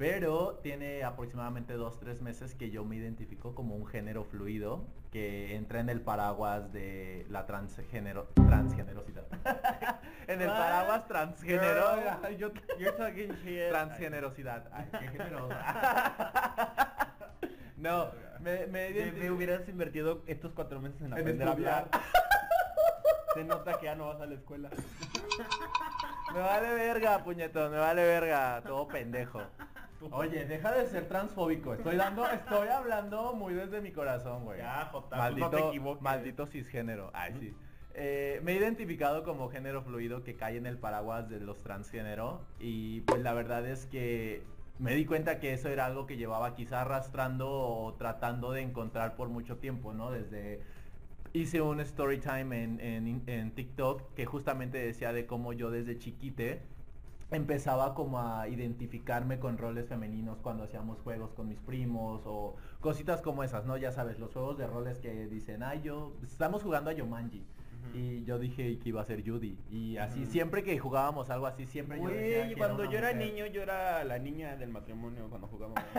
pero 0.03 0.59
tiene 0.65 1.05
aproximadamente 1.05 1.75
dos, 1.75 2.01
tres 2.01 2.21
meses 2.21 2.57
que 2.57 2.73
yo 2.73 2.85
me 2.85 2.97
identifico 2.97 3.55
como 3.55 3.77
un 3.77 3.87
género 3.87 4.25
fluido 4.25 4.85
que 5.13 5.55
entra 5.55 5.79
en 5.79 5.89
el 5.91 6.01
paraguas 6.01 6.73
de 6.73 7.25
la 7.31 7.47
transgénero, 7.47 8.27
transgenerosidad. 8.35 9.23
en 10.27 10.43
el 10.43 10.49
paraguas 10.49 11.07
transgénero. 11.07 11.85
Yo- 12.37 12.51
You're 12.81 12.97
talking 12.99 13.31
shit. 13.45 13.69
transgenerosidad. 13.69 14.65
Ay, 14.73 14.89
qué 14.91 15.07
generoso. 15.07 15.55
no, 17.77 18.09
me, 18.41 18.67
me 18.67 18.91
identi- 18.91 19.21
te 19.21 19.31
hubieras 19.31 19.69
invertido 19.69 20.25
estos 20.27 20.53
cuatro 20.53 20.81
meses 20.81 21.01
en 21.01 21.07
En 21.07 21.13
aprender 21.13 21.47
a 21.47 21.53
hablar. 21.53 21.89
Se 23.35 23.45
nota 23.45 23.79
que 23.79 23.87
ya 23.87 23.95
no 23.95 24.09
vas 24.09 24.21
a 24.21 24.27
la 24.27 24.35
escuela. 24.35 24.69
Me 26.35 26.41
vale 26.41 26.75
verga, 26.75 27.23
puñetón, 27.23 27.71
me 27.71 27.79
vale 27.79 28.05
verga, 28.05 28.61
todo 28.67 28.89
pendejo. 28.89 29.41
Oye, 30.11 30.45
deja 30.47 30.73
de 30.73 30.87
ser 30.87 31.07
transfóbico. 31.09 31.75
Estoy 31.75 31.97
dando, 31.97 32.27
estoy 32.27 32.69
hablando 32.69 33.33
muy 33.35 33.55
desde 33.55 33.81
mi 33.81 33.93
corazón, 33.93 34.45
güey. 34.45 34.59
Ya, 34.59 34.89
Jota, 34.93 35.17
maldito, 35.17 35.51
no 35.51 35.57
te 35.57 35.69
equivoques. 35.69 36.03
maldito 36.03 36.47
cisgénero. 36.47 37.11
Ay, 37.15 37.35
sí. 37.39 37.55
Eh, 37.95 38.41
me 38.43 38.53
he 38.53 38.57
identificado 38.57 39.23
como 39.23 39.51
género 39.51 39.83
fluido 39.83 40.25
que 40.25 40.35
cae 40.35 40.57
en 40.57 40.67
el 40.67 40.79
paraguas 40.79 41.29
de 41.29 41.41
los 41.41 41.63
transgénero 41.63 42.41
y 42.59 43.03
pues 43.03 43.21
la 43.21 43.35
verdad 43.35 43.67
es 43.67 43.85
que 43.87 44.43
me 44.79 44.95
di 44.95 45.05
cuenta 45.05 45.39
que 45.39 45.53
eso 45.53 45.69
era 45.69 45.85
algo 45.85 46.07
que 46.07 46.17
llevaba 46.17 46.55
quizá 46.55 46.81
arrastrando 46.81 47.51
o 47.51 47.93
tratando 47.95 48.53
de 48.53 48.63
encontrar 48.63 49.15
por 49.15 49.29
mucho 49.29 49.59
tiempo, 49.59 49.93
¿no? 49.93 50.11
Desde 50.11 50.63
hice 51.35 51.61
un 51.61 51.81
story 51.81 52.19
time 52.19 52.63
en, 52.65 52.81
en, 52.81 53.23
en 53.27 53.51
TikTok 53.53 54.15
que 54.15 54.25
justamente 54.25 54.79
decía 54.79 55.13
de 55.13 55.27
cómo 55.27 55.53
yo 55.53 55.71
desde 55.71 55.99
chiquite 55.99 56.63
empezaba 57.37 57.95
como 57.95 58.21
a 58.21 58.49
identificarme 58.49 59.39
con 59.39 59.59
roles 59.59 59.89
femeninos 59.89 60.39
cuando 60.41 60.65
hacíamos 60.65 61.01
juegos 61.01 61.33
con 61.33 61.49
mis 61.49 61.61
primos 61.61 62.23
o 62.27 62.57
cositas 62.81 63.21
como 63.21 63.43
esas, 63.45 63.65
¿no? 63.65 63.77
Ya 63.77 63.93
sabes, 63.93 64.19
los 64.19 64.33
juegos 64.33 64.59
de 64.59 64.67
roles 64.67 64.99
que 64.99 65.27
dicen, 65.27 65.63
ay, 65.63 65.83
yo, 65.83 66.15
estamos 66.23 66.63
jugando 66.63 66.91
a 66.91 66.93
Yomanji. 66.93 67.45
Y 67.95 68.25
yo 68.25 68.39
dije 68.39 68.79
que 68.79 68.89
iba 68.89 69.03
a 69.03 69.05
ser 69.05 69.29
Judy. 69.29 69.59
Y 69.71 69.97
así, 69.97 70.25
siempre 70.27 70.63
que 70.63 70.79
jugábamos 70.79 71.31
algo 71.31 71.47
así, 71.47 71.67
siempre 71.67 72.01
yo 72.01 72.09
decía 72.09 72.55
cuando 72.57 72.85
yo 72.85 72.99
era 72.99 73.13
mujer. 73.13 73.33
niño, 73.33 73.47
yo 73.47 73.63
era 73.63 74.05
la 74.05 74.19
niña 74.19 74.57
del 74.57 74.71
matrimonio 74.71 75.29
cuando 75.29 75.49
jugábamos. 75.49 75.83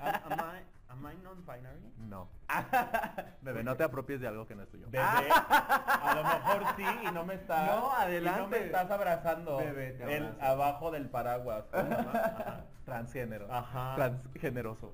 am, 0.00 0.32
am 0.32 0.38
I, 0.58 0.71
non-binary? 1.02 1.92
No. 1.98 2.28
Bebé, 3.42 3.64
no 3.64 3.76
te 3.76 3.84
apropies 3.84 4.20
de 4.20 4.28
algo 4.28 4.46
que 4.46 4.54
no 4.54 4.62
es 4.62 4.70
tuyo. 4.70 4.86
Bebé, 4.88 5.02
a 5.30 6.14
lo 6.14 6.24
mejor 6.24 6.76
sí 6.76 7.08
y 7.08 7.12
no 7.12 7.24
me 7.24 7.34
estás. 7.34 7.66
No, 7.66 7.76
y 7.76 7.80
no 7.80 7.92
adelante. 7.92 8.58
me 8.58 8.66
estás 8.66 8.90
abrazando. 8.90 9.56
Bebé, 9.58 9.92
te 9.92 10.16
el 10.16 10.34
abajo 10.40 10.90
del 10.90 11.08
paraguas. 11.08 11.64
Ajá. 11.72 12.64
Transgénero. 12.84 13.52
Ajá. 13.52 13.94
Transgeneroso. 13.96 14.92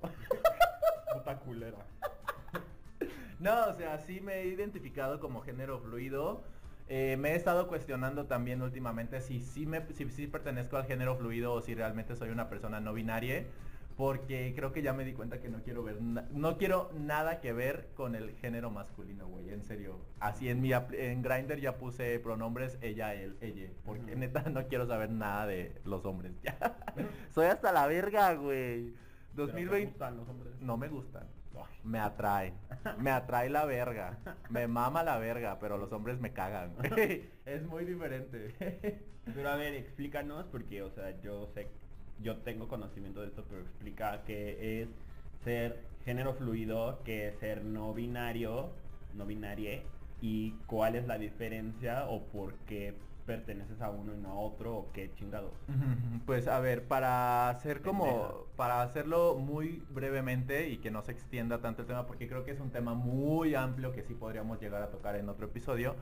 Puta 1.13 1.37
culera. 1.39 1.79
No, 3.39 3.67
o 3.67 3.75
sea, 3.75 3.99
sí 3.99 4.21
me 4.21 4.41
he 4.41 4.47
identificado 4.47 5.21
como 5.21 5.43
género 5.43 5.79
fluido. 5.79 6.43
Eh, 6.89 7.17
me 7.19 7.33
he 7.33 7.37
estado 7.37 7.69
cuestionando 7.69 8.25
también 8.25 8.63
últimamente 8.63 9.21
si 9.21 9.41
sí 9.41 9.67
me, 9.67 9.87
si, 9.93 10.09
sí 10.11 10.27
pertenezco 10.27 10.79
al 10.79 10.87
género 10.87 11.17
fluido 11.17 11.53
o 11.53 11.61
si 11.61 11.75
realmente 11.75 12.17
soy 12.17 12.31
una 12.31 12.49
persona 12.49 12.81
no 12.81 12.95
binaria. 12.95 13.45
Porque 13.99 14.53
creo 14.55 14.73
que 14.73 14.81
ya 14.81 14.93
me 14.93 15.05
di 15.05 15.13
cuenta 15.13 15.41
que 15.41 15.49
no 15.49 15.61
quiero 15.65 15.83
ver, 15.83 16.01
no 16.01 16.57
quiero 16.57 16.89
nada 16.95 17.41
que 17.41 17.53
ver 17.53 17.89
con 17.97 18.15
el 18.15 18.31
género 18.37 18.71
masculino, 18.71 19.27
güey, 19.27 19.51
en 19.51 19.65
serio. 19.65 19.99
Así 20.21 20.49
en 20.49 20.61
mi 20.61 20.71
en 20.73 21.21
Grinder 21.21 21.59
ya 21.59 21.79
puse 21.79 22.21
pronombres 22.21 22.79
ella, 22.81 23.13
él, 23.13 23.37
ella, 23.41 23.69
porque 23.85 24.15
neta 24.15 24.43
no 24.51 24.69
quiero 24.69 24.87
saber 24.87 25.11
nada 25.11 25.49
de 25.49 25.81
los 25.85 26.05
hombres. 26.05 26.33
Ya. 26.45 26.57
Soy 27.35 27.47
hasta 27.47 27.73
la 27.73 27.89
verga, 27.89 28.35
güey. 28.35 28.95
Pero 29.35 29.47
te 29.49 29.53
2020 29.53 29.91
gustan 29.91 30.17
los 30.17 30.29
hombres. 30.29 30.55
no 30.61 30.77
me 30.77 30.87
gustan. 30.87 31.27
Me 31.83 31.99
atrae. 31.99 32.53
Me 32.99 33.11
atrae 33.11 33.51
la 33.51 33.65
verga. 33.65 34.17
Me 34.49 34.69
mama 34.69 35.03
la 35.03 35.19
verga, 35.19 35.59
pero 35.59 35.77
los 35.77 35.91
hombres 35.91 36.21
me 36.21 36.33
cagan. 36.33 36.73
es 37.45 37.67
muy 37.67 37.85
diferente. 37.85 38.55
Pero 39.35 39.49
a 39.49 39.57
ver, 39.57 39.75
explícanos 39.75 40.47
porque, 40.47 40.83
o 40.83 40.91
sea, 40.91 41.21
yo 41.21 41.49
sé, 41.49 41.67
yo 42.23 42.37
tengo 42.39 42.69
conocimiento 42.69 43.21
de 43.21 43.29
esto, 43.29 43.45
pero 43.49 43.63
explica 43.63 44.23
qué 44.27 44.83
es 44.83 44.89
ser 45.45 45.81
género 46.05 46.35
fluido, 46.35 47.01
qué 47.05 47.29
es 47.29 47.39
ser 47.39 47.65
no 47.65 47.95
binario, 47.95 48.71
no 49.15 49.27
binarie, 49.27 49.83
y 50.21 50.53
cuál 50.67 50.97
es 50.97 51.07
la 51.07 51.19
diferencia 51.19 52.07
o 52.09 52.23
por 52.25 52.55
qué 52.67 52.95
perteneces 53.29 53.83
a 53.83 53.91
uno 53.91 54.15
y 54.15 54.17
no 54.17 54.31
a 54.31 54.35
otro 54.35 54.75
o 54.75 54.93
qué 54.93 55.13
chingados. 55.15 55.53
Pues 56.25 56.49
a 56.49 56.61
ver, 56.61 56.85
para 56.85 57.51
hacer 57.51 57.83
como, 57.83 58.47
para 58.57 58.81
hacerlo 58.81 59.37
muy 59.37 59.83
brevemente 59.91 60.71
y 60.71 60.79
que 60.79 60.91
no 60.91 61.03
se 61.03 61.13
extienda 61.13 61.61
tanto 61.61 61.83
el 61.83 61.89
tema, 61.89 62.07
porque 62.07 62.27
creo 62.27 62.45
que 62.45 62.53
es 62.53 62.61
un 62.61 62.71
tema 62.71 62.95
muy 62.95 63.55
amplio 63.55 63.93
que 63.93 64.03
sí 64.03 64.15
podríamos 64.15 64.61
llegar 64.61 64.83
a 64.83 64.91
tocar 64.91 65.15
en 65.17 65.29
otro 65.29 65.47
episodio. 65.47 65.95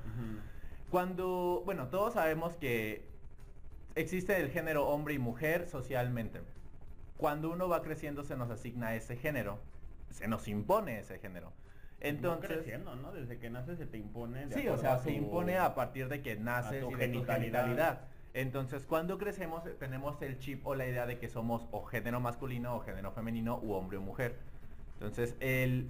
Cuando, 0.88 1.62
bueno, 1.66 1.88
todos 1.88 2.14
sabemos 2.14 2.54
que 2.54 3.04
existe 3.96 4.38
el 4.40 4.50
género 4.50 4.86
hombre 4.88 5.14
y 5.14 5.18
mujer 5.18 5.66
socialmente. 5.66 6.40
Cuando 7.16 7.50
uno 7.50 7.68
va 7.68 7.82
creciendo 7.82 8.22
se 8.22 8.36
nos 8.36 8.50
asigna 8.50 8.94
ese 8.94 9.16
género, 9.16 9.58
se 10.10 10.28
nos 10.28 10.46
impone 10.46 11.00
ese 11.00 11.18
género. 11.18 11.52
Entonces, 12.00 12.50
creciendo, 12.50 12.94
¿no? 12.94 13.10
Desde 13.12 13.38
que 13.38 13.48
naces 13.48 13.78
se 13.78 13.86
te 13.86 13.96
impone. 13.96 14.52
sí, 14.52 14.68
o 14.68 14.76
sea, 14.76 14.98
se 14.98 15.12
impone 15.12 15.58
a 15.58 15.74
partir 15.74 16.08
de 16.08 16.20
que 16.22 16.36
naces 16.36 16.72
y 16.72 16.74
de 16.74 16.80
tu 16.82 16.90
genitalidad. 16.92 17.64
genitalidad. 17.64 18.00
Entonces, 18.34 18.84
cuando 18.84 19.16
crecemos 19.16 19.66
eh, 19.66 19.74
tenemos 19.78 20.20
el 20.20 20.38
chip 20.38 20.66
o 20.66 20.74
la 20.74 20.86
idea 20.86 21.06
de 21.06 21.18
que 21.18 21.28
somos 21.28 21.66
o 21.70 21.84
género 21.84 22.20
masculino 22.20 22.76
o 22.76 22.80
género 22.80 23.12
femenino 23.12 23.58
u 23.62 23.72
hombre 23.72 23.96
o 23.96 24.02
mujer. 24.02 24.36
Entonces, 24.94 25.34
el 25.40 25.88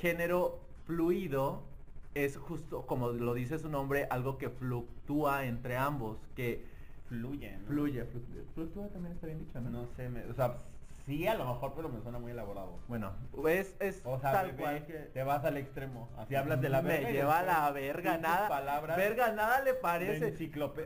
género 0.00 0.60
fluido 0.86 1.62
es 2.14 2.38
justo, 2.38 2.86
como 2.86 3.10
lo 3.10 3.34
dice 3.34 3.58
su 3.58 3.68
nombre, 3.68 4.06
algo 4.08 4.38
que 4.38 4.48
fluctúa 4.48 5.44
entre 5.44 5.76
ambos, 5.76 6.26
que 6.34 6.64
fluye, 7.08 7.56
¿no? 7.58 7.66
fluye, 7.66 8.04
fluctúa, 8.04 8.42
fluctúa 8.54 8.88
también 8.88 9.14
está 9.14 9.26
bien 9.26 9.38
dicho, 9.38 9.60
¿no? 9.60 9.70
No 9.70 9.86
sé, 9.96 10.08
me- 10.08 10.24
o 10.26 10.34
sea, 10.34 10.56
sí 11.06 11.26
a 11.26 11.34
lo 11.34 11.46
mejor, 11.46 11.72
pero 11.74 11.88
me 11.88 12.00
suena 12.02 12.18
muy 12.18 12.32
elaborado. 12.32 12.78
Bueno, 12.86 13.12
es, 13.48 13.74
es 13.80 14.02
O 14.04 14.18
sea, 14.20 14.32
tal 14.32 14.46
bebé, 14.48 14.58
cual 14.62 14.86
que... 14.86 14.92
te 14.92 15.22
vas 15.22 15.42
al 15.44 15.56
extremo. 15.56 16.08
Así 16.18 16.34
hablas 16.34 16.60
de 16.60 16.68
la 16.68 16.82
me 16.82 16.88
verga. 16.90 17.10
y 17.10 17.12
lleva 17.14 17.38
a 17.38 17.42
la 17.42 17.70
verga, 17.70 18.18
nada, 18.18 18.48
palabras 18.48 18.96
verga, 18.96 19.32
nada 19.32 19.62
le 19.62 19.72
parece. 19.74 20.34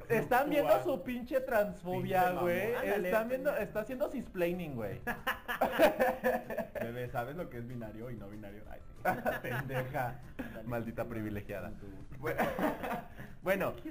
Están 0.08 0.48
viendo 0.50 0.82
su 0.84 1.02
pinche 1.02 1.40
transfobia, 1.40 2.30
güey. 2.32 2.72
Están 2.84 3.28
viendo, 3.28 3.56
está 3.56 3.80
haciendo 3.80 4.08
cisplaining, 4.10 4.76
güey. 4.76 5.00
Bebé, 6.80 7.08
¿sabes 7.10 7.36
lo 7.36 7.48
que 7.50 7.58
es 7.58 7.66
binario 7.66 8.10
y 8.10 8.16
no 8.16 8.28
binario? 8.28 8.62
Ay. 8.70 8.80
Pendeja. 9.42 10.20
Maldita 10.66 11.04
privilegiada. 11.04 11.72
Bueno, 13.42 13.72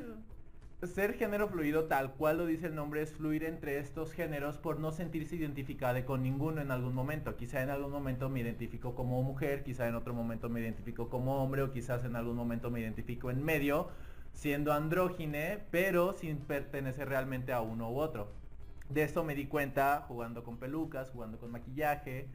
ser 0.87 1.13
género 1.13 1.47
fluido 1.47 1.85
tal 1.85 2.13
cual 2.13 2.39
lo 2.39 2.45
dice 2.45 2.67
el 2.67 2.75
nombre 2.75 3.01
es 3.01 3.13
fluir 3.13 3.43
entre 3.43 3.77
estos 3.77 4.13
géneros 4.13 4.57
por 4.57 4.79
no 4.79 4.91
sentirse 4.91 5.35
identificada 5.35 6.03
con 6.05 6.23
ninguno 6.23 6.61
en 6.61 6.71
algún 6.71 6.95
momento. 6.95 7.35
Quizá 7.35 7.61
en 7.61 7.69
algún 7.69 7.91
momento 7.91 8.29
me 8.29 8.39
identifico 8.39 8.95
como 8.95 9.21
mujer, 9.21 9.63
quizá 9.63 9.87
en 9.87 9.95
otro 9.95 10.13
momento 10.13 10.49
me 10.49 10.59
identifico 10.59 11.09
como 11.09 11.43
hombre 11.43 11.61
o 11.61 11.71
quizás 11.71 12.03
en 12.03 12.15
algún 12.15 12.35
momento 12.35 12.71
me 12.71 12.79
identifico 12.79 13.29
en 13.29 13.43
medio 13.43 13.89
siendo 14.33 14.73
andrógine, 14.73 15.59
pero 15.71 16.13
sin 16.13 16.37
pertenecer 16.37 17.09
realmente 17.09 17.53
a 17.53 17.61
uno 17.61 17.91
u 17.91 17.99
otro. 17.99 18.31
De 18.89 19.03
esto 19.03 19.23
me 19.23 19.35
di 19.35 19.45
cuenta 19.45 20.05
jugando 20.07 20.43
con 20.43 20.57
pelucas, 20.57 21.11
jugando 21.11 21.37
con 21.37 21.51
maquillaje, 21.51 22.27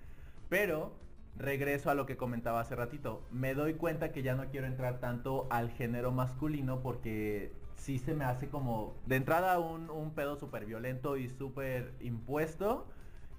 pero 0.48 0.94
regreso 1.36 1.90
a 1.90 1.94
lo 1.94 2.06
que 2.06 2.16
comentaba 2.16 2.60
hace 2.60 2.76
ratito. 2.76 3.26
Me 3.30 3.54
doy 3.54 3.74
cuenta 3.74 4.12
que 4.12 4.22
ya 4.22 4.34
no 4.34 4.46
quiero 4.50 4.66
entrar 4.66 5.00
tanto 5.00 5.46
al 5.50 5.70
género 5.70 6.12
masculino 6.12 6.80
porque 6.80 7.52
sí 7.76 7.98
se 7.98 8.14
me 8.14 8.24
hace 8.24 8.48
como 8.48 8.94
de 9.06 9.16
entrada 9.16 9.58
un, 9.60 9.90
un 9.90 10.10
pedo 10.14 10.36
súper 10.36 10.66
violento 10.66 11.16
y 11.16 11.28
súper 11.28 11.92
impuesto 12.00 12.86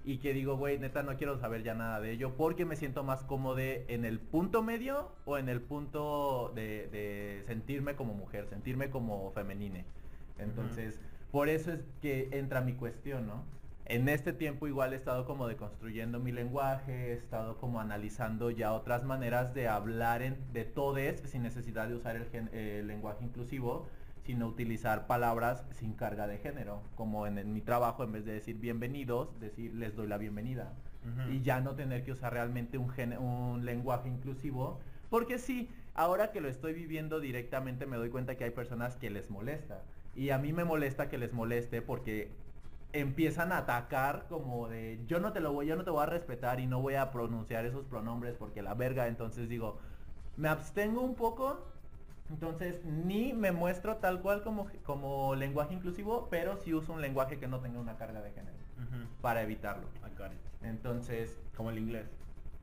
y 0.04 0.18
que 0.18 0.32
digo, 0.32 0.56
güey, 0.56 0.78
neta 0.78 1.02
no 1.02 1.16
quiero 1.16 1.38
saber 1.38 1.62
ya 1.64 1.74
nada 1.74 2.00
de 2.00 2.12
ello 2.12 2.36
porque 2.36 2.64
me 2.64 2.76
siento 2.76 3.04
más 3.04 3.24
cómodo 3.24 3.58
en 3.58 4.04
el 4.04 4.20
punto 4.20 4.62
medio 4.62 5.10
o 5.26 5.38
en 5.38 5.48
el 5.48 5.60
punto 5.60 6.52
de, 6.54 6.86
de 6.88 7.42
sentirme 7.46 7.94
como 7.96 8.14
mujer, 8.14 8.46
sentirme 8.48 8.90
como 8.90 9.30
femenine. 9.32 9.84
Entonces, 10.38 11.00
por 11.30 11.48
eso 11.48 11.72
es 11.72 11.80
que 12.00 12.28
entra 12.32 12.60
mi 12.60 12.74
cuestión, 12.74 13.26
¿no? 13.26 13.44
En 13.84 14.08
este 14.08 14.32
tiempo 14.32 14.66
igual 14.66 14.92
he 14.92 14.96
estado 14.96 15.24
como 15.24 15.46
deconstruyendo 15.48 16.20
mi 16.20 16.30
lenguaje, 16.30 17.08
he 17.08 17.12
estado 17.14 17.56
como 17.58 17.80
analizando 17.80 18.50
ya 18.50 18.72
otras 18.74 19.02
maneras 19.04 19.54
de 19.54 19.66
hablar 19.68 20.22
en- 20.22 20.36
de 20.52 20.64
todes 20.64 21.20
sin 21.22 21.42
necesidad 21.42 21.88
de 21.88 21.94
usar 21.94 22.16
el, 22.16 22.26
gen- 22.26 22.50
el 22.52 22.86
lenguaje 22.86 23.24
inclusivo, 23.24 23.88
sino 24.28 24.46
utilizar 24.46 25.06
palabras 25.06 25.64
sin 25.72 25.94
carga 25.94 26.26
de 26.26 26.36
género, 26.36 26.82
como 26.96 27.26
en, 27.26 27.38
en 27.38 27.54
mi 27.54 27.62
trabajo 27.62 28.04
en 28.04 28.12
vez 28.12 28.26
de 28.26 28.34
decir 28.34 28.58
bienvenidos, 28.58 29.40
decir 29.40 29.72
les 29.72 29.96
doy 29.96 30.06
la 30.06 30.18
bienvenida 30.18 30.74
y 31.32 31.40
ya 31.40 31.62
no 31.62 31.74
tener 31.74 32.04
que 32.04 32.12
usar 32.12 32.34
realmente 32.34 32.76
un 32.76 33.64
lenguaje 33.64 34.10
inclusivo. 34.10 34.80
Porque 35.08 35.38
sí, 35.38 35.70
ahora 35.94 36.30
que 36.30 36.42
lo 36.42 36.48
estoy 36.48 36.74
viviendo 36.74 37.20
directamente 37.20 37.86
me 37.86 37.96
doy 37.96 38.10
cuenta 38.10 38.34
que 38.34 38.44
hay 38.44 38.50
personas 38.50 38.96
que 38.96 39.08
les 39.08 39.30
molesta. 39.30 39.80
Y 40.14 40.28
a 40.28 40.36
mí 40.36 40.52
me 40.52 40.64
molesta 40.64 41.08
que 41.08 41.16
les 41.16 41.32
moleste 41.32 41.80
porque 41.80 42.30
empiezan 42.92 43.50
a 43.52 43.58
atacar 43.58 44.26
como 44.28 44.68
de 44.68 45.00
yo 45.06 45.20
no 45.20 45.32
te 45.32 45.40
lo 45.40 45.54
voy, 45.54 45.68
yo 45.68 45.76
no 45.76 45.84
te 45.84 45.90
voy 45.90 46.02
a 46.02 46.06
respetar 46.06 46.60
y 46.60 46.66
no 46.66 46.82
voy 46.82 46.96
a 46.96 47.10
pronunciar 47.12 47.64
esos 47.64 47.86
pronombres 47.86 48.36
porque 48.36 48.60
la 48.60 48.74
verga. 48.74 49.06
Entonces 49.06 49.48
digo, 49.48 49.78
me 50.36 50.48
abstengo 50.50 51.00
un 51.00 51.14
poco. 51.14 51.77
Entonces 52.30 52.84
ni 52.84 53.32
me 53.32 53.52
muestro 53.52 53.96
tal 53.96 54.20
cual 54.20 54.42
como, 54.42 54.66
como 54.84 55.34
lenguaje 55.34 55.74
inclusivo, 55.74 56.28
pero 56.30 56.56
sí 56.56 56.74
uso 56.74 56.92
un 56.92 57.00
lenguaje 57.00 57.38
que 57.38 57.48
no 57.48 57.60
tenga 57.60 57.80
una 57.80 57.96
carga 57.96 58.20
de 58.20 58.30
género 58.32 58.58
para 59.20 59.42
evitarlo. 59.42 59.88
It. 59.96 60.38
Entonces, 60.62 61.40
Como 61.56 61.70
el 61.70 61.78
inglés. 61.78 62.06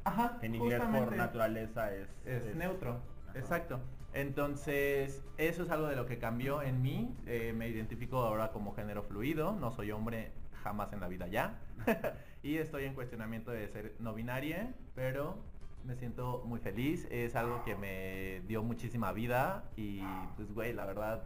Ajá, 0.03 0.37
En 0.41 0.55
inglés 0.55 0.81
por 0.81 1.15
naturaleza 1.15 1.93
es... 1.93 2.07
Es, 2.25 2.55
neutro, 2.55 2.99
Ajá. 3.27 3.39
exacto. 3.39 3.79
Entonces, 4.13 5.23
eso 5.37 5.63
es 5.63 5.69
algo 5.71 5.87
de 5.87 5.95
lo 5.95 6.05
que 6.05 6.19
cambió 6.19 6.61
en 6.61 6.81
mí. 6.81 7.13
Eh, 7.25 7.53
me 7.53 7.67
identifico 7.67 8.19
ahora 8.19 8.51
como 8.51 8.73
género 8.73 9.03
fluido, 9.03 9.53
no 9.53 9.71
soy 9.71 9.91
hombre 9.91 10.31
jamás 10.63 10.93
en 10.93 10.99
la 10.99 11.07
vida 11.07 11.27
ya. 11.27 11.59
y 12.43 12.57
estoy 12.57 12.85
en 12.85 12.93
cuestionamiento 12.93 13.51
de 13.51 13.67
ser 13.67 13.95
no 13.99 14.13
binaria, 14.13 14.73
pero 14.93 15.37
me 15.85 15.95
siento 15.95 16.43
muy 16.45 16.59
feliz. 16.59 17.07
Es 17.11 17.35
algo 17.35 17.63
que 17.63 17.75
me 17.75 18.41
dio 18.47 18.63
muchísima 18.63 19.11
vida 19.11 19.63
y 19.75 20.01
pues 20.35 20.51
güey, 20.53 20.73
la 20.73 20.85
verdad, 20.85 21.23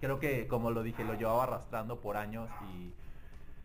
creo 0.00 0.18
que 0.18 0.46
como 0.46 0.70
lo 0.70 0.82
dije, 0.82 1.04
lo 1.04 1.14
llevaba 1.14 1.44
arrastrando 1.44 2.00
por 2.00 2.16
años 2.16 2.50
y 2.72 2.92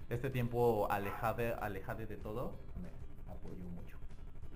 este 0.10 0.30
tiempo 0.30 0.88
alejade, 0.92 1.54
alejade 1.54 2.06
de 2.06 2.18
todo 2.18 2.58
me 2.82 2.90
apoyó 3.32 3.64
mucho. 3.70 3.98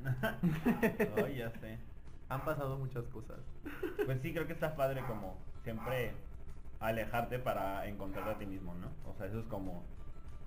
Oh, 1.24 1.28
ya 1.28 1.50
sé. 1.60 1.80
Han 2.30 2.46
pasado 2.46 2.78
muchas 2.78 3.06
cosas. 3.06 3.40
Pues 4.06 4.22
sí, 4.22 4.32
creo 4.34 4.46
que 4.46 4.54
está 4.54 4.76
padre 4.76 5.02
como 5.08 5.36
siempre 5.64 6.14
alejarte 6.80 7.40
para 7.40 7.88
encontrarte 7.88 8.32
a 8.32 8.38
ti 8.38 8.46
mismo, 8.46 8.76
¿no? 8.76 8.88
O 9.10 9.16
sea, 9.16 9.26
eso 9.26 9.40
es 9.40 9.48
como 9.48 9.84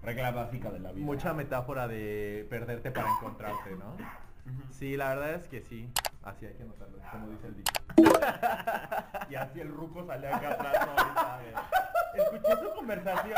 regla 0.02 0.30
básica 0.30 0.70
de 0.70 0.78
la 0.78 0.92
vida. 0.92 1.04
Mucha 1.04 1.34
metáfora 1.34 1.88
de 1.88 2.46
perderte 2.48 2.92
para 2.92 3.10
encontrarte, 3.10 3.74
¿no? 3.76 3.96
Sí, 4.70 4.96
la 4.96 5.10
verdad 5.10 5.34
es 5.34 5.48
que 5.48 5.62
sí. 5.62 5.88
Así 6.22 6.46
hay 6.46 6.54
que 6.54 6.64
notarlo, 6.64 6.98
como 7.10 7.28
dice 7.28 7.46
el 7.48 7.56
dicho. 7.56 7.72
Y 9.30 9.34
así 9.34 9.60
el 9.60 9.68
ruco 9.68 10.04
sale 10.06 10.28
acá 10.28 10.50
atrás. 10.52 10.88
Ahorita, 10.88 11.38
de, 12.14 12.22
Escuché 12.22 12.62
su 12.62 12.74
conversación. 12.74 13.36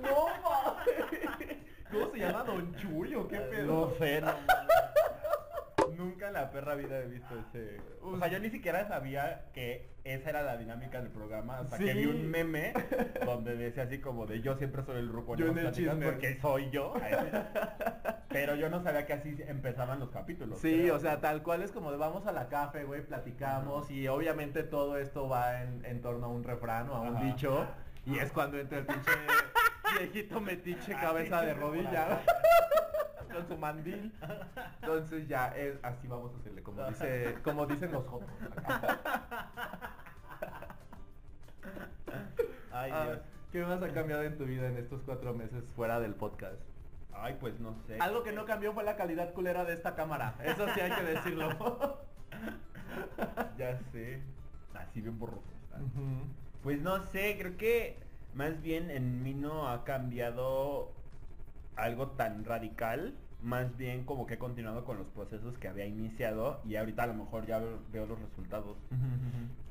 No 0.00 0.26
mames. 0.42 1.56
¿Cómo 1.90 2.10
se 2.10 2.18
llama 2.18 2.44
Don 2.44 2.74
Chuy 2.76 3.14
o 3.14 3.28
qué 3.28 3.38
pedo? 3.38 3.66
No 3.66 3.90
sé, 3.98 4.20
no 4.20 4.26
mames. 4.26 4.71
Nunca 6.22 6.28
en 6.28 6.44
la 6.44 6.50
perra 6.52 6.76
vida 6.76 7.00
he 7.00 7.06
visto 7.08 7.34
ese. 7.36 7.80
O 8.00 8.16
sea, 8.16 8.28
yo 8.28 8.38
ni 8.38 8.48
siquiera 8.48 8.86
sabía 8.86 9.46
que 9.52 9.90
esa 10.04 10.30
era 10.30 10.42
la 10.42 10.56
dinámica 10.56 11.00
del 11.00 11.10
programa 11.10 11.58
hasta 11.58 11.78
que 11.78 11.94
vi 11.94 12.06
un 12.06 12.30
meme 12.30 12.72
donde 13.26 13.56
decía 13.56 13.82
así 13.82 13.98
como 13.98 14.24
de 14.26 14.40
yo 14.40 14.56
siempre 14.56 14.84
soy 14.84 15.00
el 15.00 15.08
ruco 15.08 15.34
Yo 15.36 15.48
en 15.48 15.54
pláticas 15.54 15.96
porque 15.96 16.38
soy 16.40 16.70
yo. 16.70 16.94
Pero 18.28 18.54
yo 18.54 18.70
no 18.70 18.84
sabía 18.84 19.04
que 19.04 19.14
así 19.14 19.36
empezaban 19.48 19.98
los 19.98 20.10
capítulos. 20.10 20.60
Sí, 20.60 20.88
o 20.90 21.00
sea, 21.00 21.20
tal 21.20 21.42
cual 21.42 21.60
es 21.62 21.72
como 21.72 21.90
de 21.90 21.96
vamos 21.96 22.24
a 22.28 22.30
la 22.30 22.48
café, 22.48 22.84
güey, 22.84 23.02
platicamos 23.02 23.90
y 23.90 24.06
obviamente 24.06 24.62
todo 24.62 24.98
esto 24.98 25.28
va 25.28 25.62
en, 25.62 25.84
en 25.84 26.00
torno 26.02 26.26
a 26.26 26.28
un 26.28 26.44
refrán 26.44 26.88
o 26.88 26.94
a 26.94 27.00
un 27.00 27.16
Ajá. 27.16 27.24
dicho 27.24 27.66
y 28.06 28.18
es 28.18 28.30
cuando 28.30 28.58
entra 28.58 28.78
el 28.78 28.86
pinche 28.86 29.10
viejito 29.98 30.40
metiche 30.40 30.92
cabeza 30.92 31.42
de 31.42 31.54
rodilla 31.54 32.20
con 33.32 33.48
su 33.48 33.56
mandil. 33.56 34.12
Entonces 34.80 35.28
ya 35.28 35.48
es 35.56 35.76
así 35.82 36.06
vamos 36.08 36.32
a 36.34 36.38
hacerle 36.38 36.62
como 36.62 36.84
dice 36.88 37.36
como 37.42 37.66
dicen 37.66 37.92
los 37.92 38.06
jotos. 38.06 38.28
Ay, 42.72 42.90
Ah, 42.92 43.04
Dios. 43.04 43.18
¿Qué 43.52 43.62
más 43.64 43.82
ha 43.82 43.92
cambiado 43.92 44.22
en 44.22 44.38
tu 44.38 44.44
vida 44.46 44.66
en 44.68 44.78
estos 44.78 45.02
cuatro 45.04 45.34
meses 45.34 45.64
fuera 45.76 46.00
del 46.00 46.14
podcast? 46.14 46.60
Ay, 47.14 47.36
pues 47.38 47.60
no 47.60 47.74
sé. 47.86 47.98
Algo 48.00 48.22
que 48.22 48.32
no 48.32 48.46
cambió 48.46 48.72
fue 48.72 48.82
la 48.82 48.96
calidad 48.96 49.32
culera 49.34 49.64
de 49.64 49.74
esta 49.74 49.94
cámara. 49.94 50.34
Eso 50.42 50.66
sí 50.74 50.80
hay 50.80 50.90
que 50.92 51.02
decirlo. 51.02 51.98
Ya 53.58 53.78
sé. 53.92 54.22
Así 54.74 55.00
bien 55.02 55.18
borroso. 55.18 55.42
está. 55.64 55.78
Pues 56.62 56.80
no 56.80 57.04
sé, 57.06 57.36
creo 57.38 57.56
que 57.58 57.98
más 58.34 58.60
bien 58.62 58.90
en 58.90 59.22
mí 59.22 59.34
no 59.34 59.68
ha 59.68 59.84
cambiado 59.84 60.92
algo 61.76 62.08
tan 62.12 62.44
radical. 62.44 63.14
Más 63.42 63.76
bien 63.76 64.04
como 64.04 64.26
que 64.26 64.34
he 64.34 64.38
continuado 64.38 64.84
con 64.84 64.98
los 64.98 65.08
procesos 65.08 65.58
que 65.58 65.66
había 65.66 65.84
iniciado 65.84 66.60
y 66.64 66.76
ahorita 66.76 67.02
a 67.02 67.06
lo 67.08 67.14
mejor 67.14 67.44
ya 67.46 67.60
veo 67.92 68.06
los 68.06 68.20
resultados. 68.20 68.76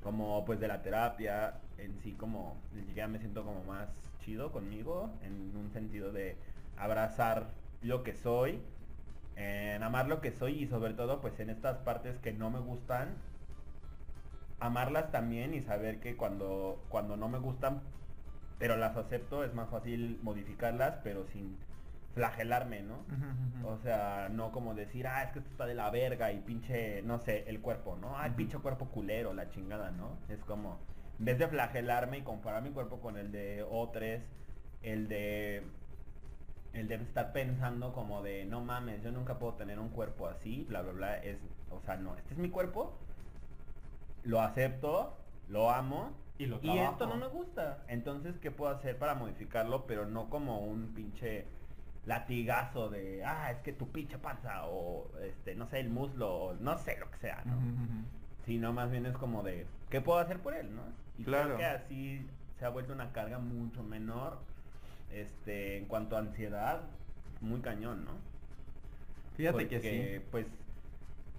Como 0.03 0.43
pues 0.45 0.59
de 0.59 0.67
la 0.67 0.81
terapia, 0.81 1.61
en 1.77 1.97
sí 2.01 2.11
como 2.13 2.57
ya 2.95 3.07
me 3.07 3.19
siento 3.19 3.45
como 3.45 3.63
más 3.63 3.87
chido 4.19 4.51
conmigo, 4.51 5.09
en 5.23 5.55
un 5.55 5.71
sentido 5.71 6.11
de 6.11 6.35
abrazar 6.77 7.47
lo 7.81 8.03
que 8.03 8.13
soy, 8.13 8.59
en 9.35 9.81
amar 9.83 10.07
lo 10.07 10.19
que 10.19 10.31
soy 10.31 10.63
y 10.63 10.67
sobre 10.67 10.93
todo 10.93 11.21
pues 11.21 11.39
en 11.39 11.49
estas 11.49 11.77
partes 11.77 12.17
que 12.19 12.33
no 12.33 12.49
me 12.49 12.59
gustan, 12.59 13.15
amarlas 14.59 15.11
también 15.11 15.53
y 15.53 15.61
saber 15.61 15.99
que 15.99 16.15
cuando, 16.15 16.83
cuando 16.89 17.15
no 17.15 17.29
me 17.29 17.39
gustan, 17.39 17.81
pero 18.59 18.77
las 18.77 18.95
acepto, 18.95 19.43
es 19.43 19.53
más 19.53 19.69
fácil 19.69 20.19
modificarlas, 20.21 20.99
pero 21.03 21.25
sin 21.25 21.57
flagelarme, 22.13 22.81
¿no? 22.81 23.05
O 23.63 23.77
sea, 23.77 24.29
no 24.29 24.51
como 24.51 24.73
decir, 24.73 25.07
ah, 25.07 25.23
es 25.23 25.31
que 25.31 25.39
esto 25.39 25.51
está 25.51 25.65
de 25.65 25.75
la 25.75 25.89
verga 25.89 26.31
y 26.31 26.39
pinche, 26.39 27.01
no 27.03 27.19
sé, 27.19 27.45
el 27.47 27.61
cuerpo, 27.61 27.97
¿no? 27.99 28.17
Ah, 28.17 28.25
el 28.25 28.33
pinche 28.33 28.57
cuerpo 28.57 28.87
culero, 28.87 29.33
la 29.33 29.49
chingada, 29.49 29.91
¿no? 29.91 30.17
Es 30.29 30.39
como, 30.43 30.79
en 31.19 31.25
vez 31.25 31.39
de 31.39 31.47
flagelarme 31.47 32.19
y 32.19 32.21
comparar 32.21 32.61
mi 32.61 32.71
cuerpo 32.71 32.99
con 32.99 33.17
el 33.17 33.31
de 33.31 33.63
otros, 33.69 34.21
el 34.81 35.07
de, 35.07 35.63
el 36.73 36.87
de 36.87 36.95
estar 36.95 37.31
pensando 37.31 37.93
como 37.93 38.21
de, 38.21 38.45
no 38.45 38.61
mames, 38.61 39.01
yo 39.03 39.11
nunca 39.11 39.39
puedo 39.39 39.53
tener 39.53 39.79
un 39.79 39.89
cuerpo 39.89 40.27
así, 40.27 40.65
bla, 40.67 40.81
bla, 40.81 40.91
bla, 40.91 41.17
es, 41.17 41.37
o 41.69 41.79
sea, 41.81 41.95
no, 41.95 42.17
este 42.17 42.33
es 42.33 42.39
mi 42.39 42.49
cuerpo, 42.49 42.97
lo 44.23 44.41
acepto, 44.41 45.17
lo 45.47 45.69
amo, 45.69 46.11
Y 46.37 46.45
lo 46.45 46.59
y 46.61 46.77
esto 46.77 47.05
no 47.05 47.17
me 47.17 47.27
gusta. 47.27 47.83
Entonces, 47.87 48.37
¿qué 48.39 48.51
puedo 48.51 48.71
hacer 48.73 48.97
para 48.97 49.15
modificarlo? 49.15 49.85
Pero 49.85 50.05
no 50.05 50.29
como 50.29 50.59
un 50.59 50.93
pinche 50.93 51.45
latigazo 52.05 52.89
de, 52.89 53.23
ah, 53.23 53.51
es 53.51 53.59
que 53.59 53.73
tu 53.73 53.89
pinche 53.91 54.17
panza, 54.17 54.65
o 54.65 55.09
este, 55.21 55.55
no 55.55 55.67
sé, 55.67 55.79
el 55.79 55.89
muslo, 55.89 56.33
o 56.35 56.53
no 56.55 56.77
sé 56.77 56.97
lo 56.99 57.09
que 57.11 57.17
sea, 57.17 57.41
¿no? 57.45 57.55
Sino 58.45 58.73
más 58.73 58.89
bien 58.89 59.05
es 59.05 59.15
como 59.17 59.43
de, 59.43 59.65
¿qué 59.89 60.01
puedo 60.01 60.19
hacer 60.19 60.39
por 60.39 60.55
él, 60.55 60.75
no? 60.75 60.81
Y 61.17 61.23
Claro. 61.23 61.55
creo 61.55 61.57
que 61.57 61.65
así 61.65 62.25
se 62.57 62.65
ha 62.65 62.69
vuelto 62.69 62.93
una 62.93 63.11
carga 63.11 63.37
mucho 63.39 63.83
menor, 63.83 64.39
este, 65.11 65.77
en 65.77 65.85
cuanto 65.85 66.15
a 66.15 66.19
ansiedad, 66.19 66.81
muy 67.39 67.59
cañón, 67.61 68.05
¿no? 68.05 68.13
Fíjate 69.37 69.67
que 69.67 69.79
sí. 69.81 70.25
pues, 70.31 70.47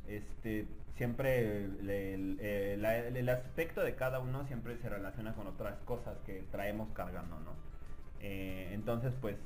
este, 0.08 0.66
siempre 0.96 1.64
el, 1.64 1.88
el- 2.40 3.16
el 3.16 3.28
aspecto 3.28 3.82
de 3.82 3.94
cada 3.94 4.20
uno 4.20 4.46
siempre 4.46 4.76
se 4.78 4.88
relaciona 4.88 5.34
con 5.34 5.46
otras 5.46 5.78
cosas 5.84 6.16
que 6.26 6.44
traemos 6.50 6.88
cargando, 6.94 7.38
¿no? 7.40 7.52
Eh, 8.20 8.70
entonces, 8.72 9.12
pues, 9.20 9.36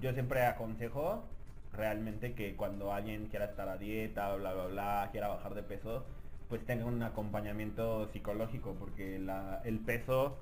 yo 0.00 0.12
siempre 0.12 0.44
aconsejo 0.46 1.24
realmente 1.72 2.34
que 2.34 2.56
cuando 2.56 2.92
alguien 2.92 3.26
quiera 3.26 3.46
estar 3.46 3.68
a 3.68 3.76
dieta, 3.78 4.34
bla, 4.36 4.52
bla, 4.54 4.66
bla, 4.66 5.08
quiera 5.12 5.28
bajar 5.28 5.54
de 5.54 5.62
peso, 5.62 6.04
pues 6.48 6.64
tenga 6.66 6.86
un 6.86 7.02
acompañamiento 7.02 8.08
psicológico, 8.12 8.74
porque 8.78 9.18
la, 9.18 9.60
el 9.64 9.80
peso, 9.80 10.36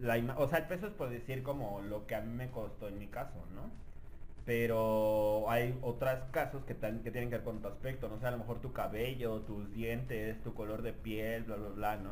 la 0.00 0.16
o 0.36 0.48
sea, 0.48 0.58
el 0.60 0.66
peso 0.66 0.86
es 0.88 0.92
por 0.94 1.10
decir 1.10 1.42
como 1.42 1.80
lo 1.82 2.06
que 2.06 2.14
a 2.16 2.20
mí 2.20 2.32
me 2.34 2.50
costó 2.50 2.88
en 2.88 2.98
mi 2.98 3.06
caso, 3.08 3.44
¿no? 3.54 3.70
pero 4.44 5.50
hay 5.50 5.78
otros 5.82 6.18
casos 6.30 6.64
que, 6.64 6.74
que 6.76 7.10
tienen 7.10 7.30
que 7.30 7.36
ver 7.36 7.44
con 7.44 7.62
tu 7.62 7.68
aspecto, 7.68 8.08
no 8.08 8.18
sé, 8.20 8.26
a 8.26 8.30
lo 8.30 8.38
mejor 8.38 8.60
tu 8.60 8.72
cabello, 8.72 9.40
tus 9.40 9.72
dientes, 9.72 10.42
tu 10.42 10.54
color 10.54 10.82
de 10.82 10.92
piel, 10.92 11.44
bla, 11.44 11.56
bla, 11.56 11.68
bla, 11.70 11.96
¿no? 11.96 12.10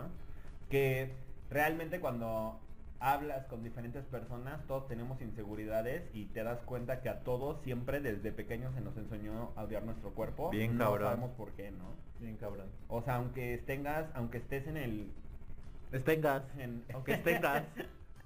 Que 0.71 1.13
realmente 1.51 2.01
cuando 2.01 2.59
hablas 3.03 3.47
con 3.47 3.63
diferentes 3.65 4.05
personas, 4.05 4.65
todos 4.67 4.87
tenemos 4.87 5.21
inseguridades 5.21 6.09
y 6.15 6.27
te 6.27 6.45
das 6.45 6.61
cuenta 6.61 7.01
que 7.01 7.09
a 7.09 7.21
todos 7.25 7.61
siempre 7.63 8.01
desde 8.01 8.31
pequeños 8.33 8.73
se 8.75 8.81
nos 8.81 8.97
enseñó 8.97 9.53
a 9.57 9.65
odiar 9.65 9.83
nuestro 9.83 10.11
cuerpo. 10.11 10.51
Bien 10.51 10.79
no 10.79 10.85
cabrón. 10.85 11.09
sabemos 11.09 11.31
por 11.33 11.51
qué, 11.53 11.71
¿no? 11.73 11.95
Bien 12.21 12.37
cabrón. 12.37 12.69
O 12.89 13.03
sea, 13.03 13.17
aunque 13.17 13.59
tengas, 13.67 14.07
aunque 14.15 14.39
estés 14.39 14.67
en 14.69 14.77
el... 14.77 15.11
Estengas. 15.91 16.43
en- 16.59 16.85
Aunque 16.95 17.15
estengas. 17.15 17.65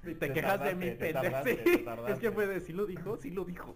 Y 0.03 0.07
te, 0.15 0.15
Te 0.29 0.33
quejas 0.35 0.61
de 0.61 0.67
tardaste, 0.67 0.97
te 0.97 1.13
pendejo. 1.15 1.45
Sí. 1.45 1.85
Es 2.13 2.19
que 2.21 2.31
fue 2.31 2.47
de, 2.47 2.61
¿sí 2.61 2.73
lo 2.73 2.87
dijo? 2.87 3.17
Sí 3.17 3.31
lo 3.31 3.45
dijo. 3.45 3.75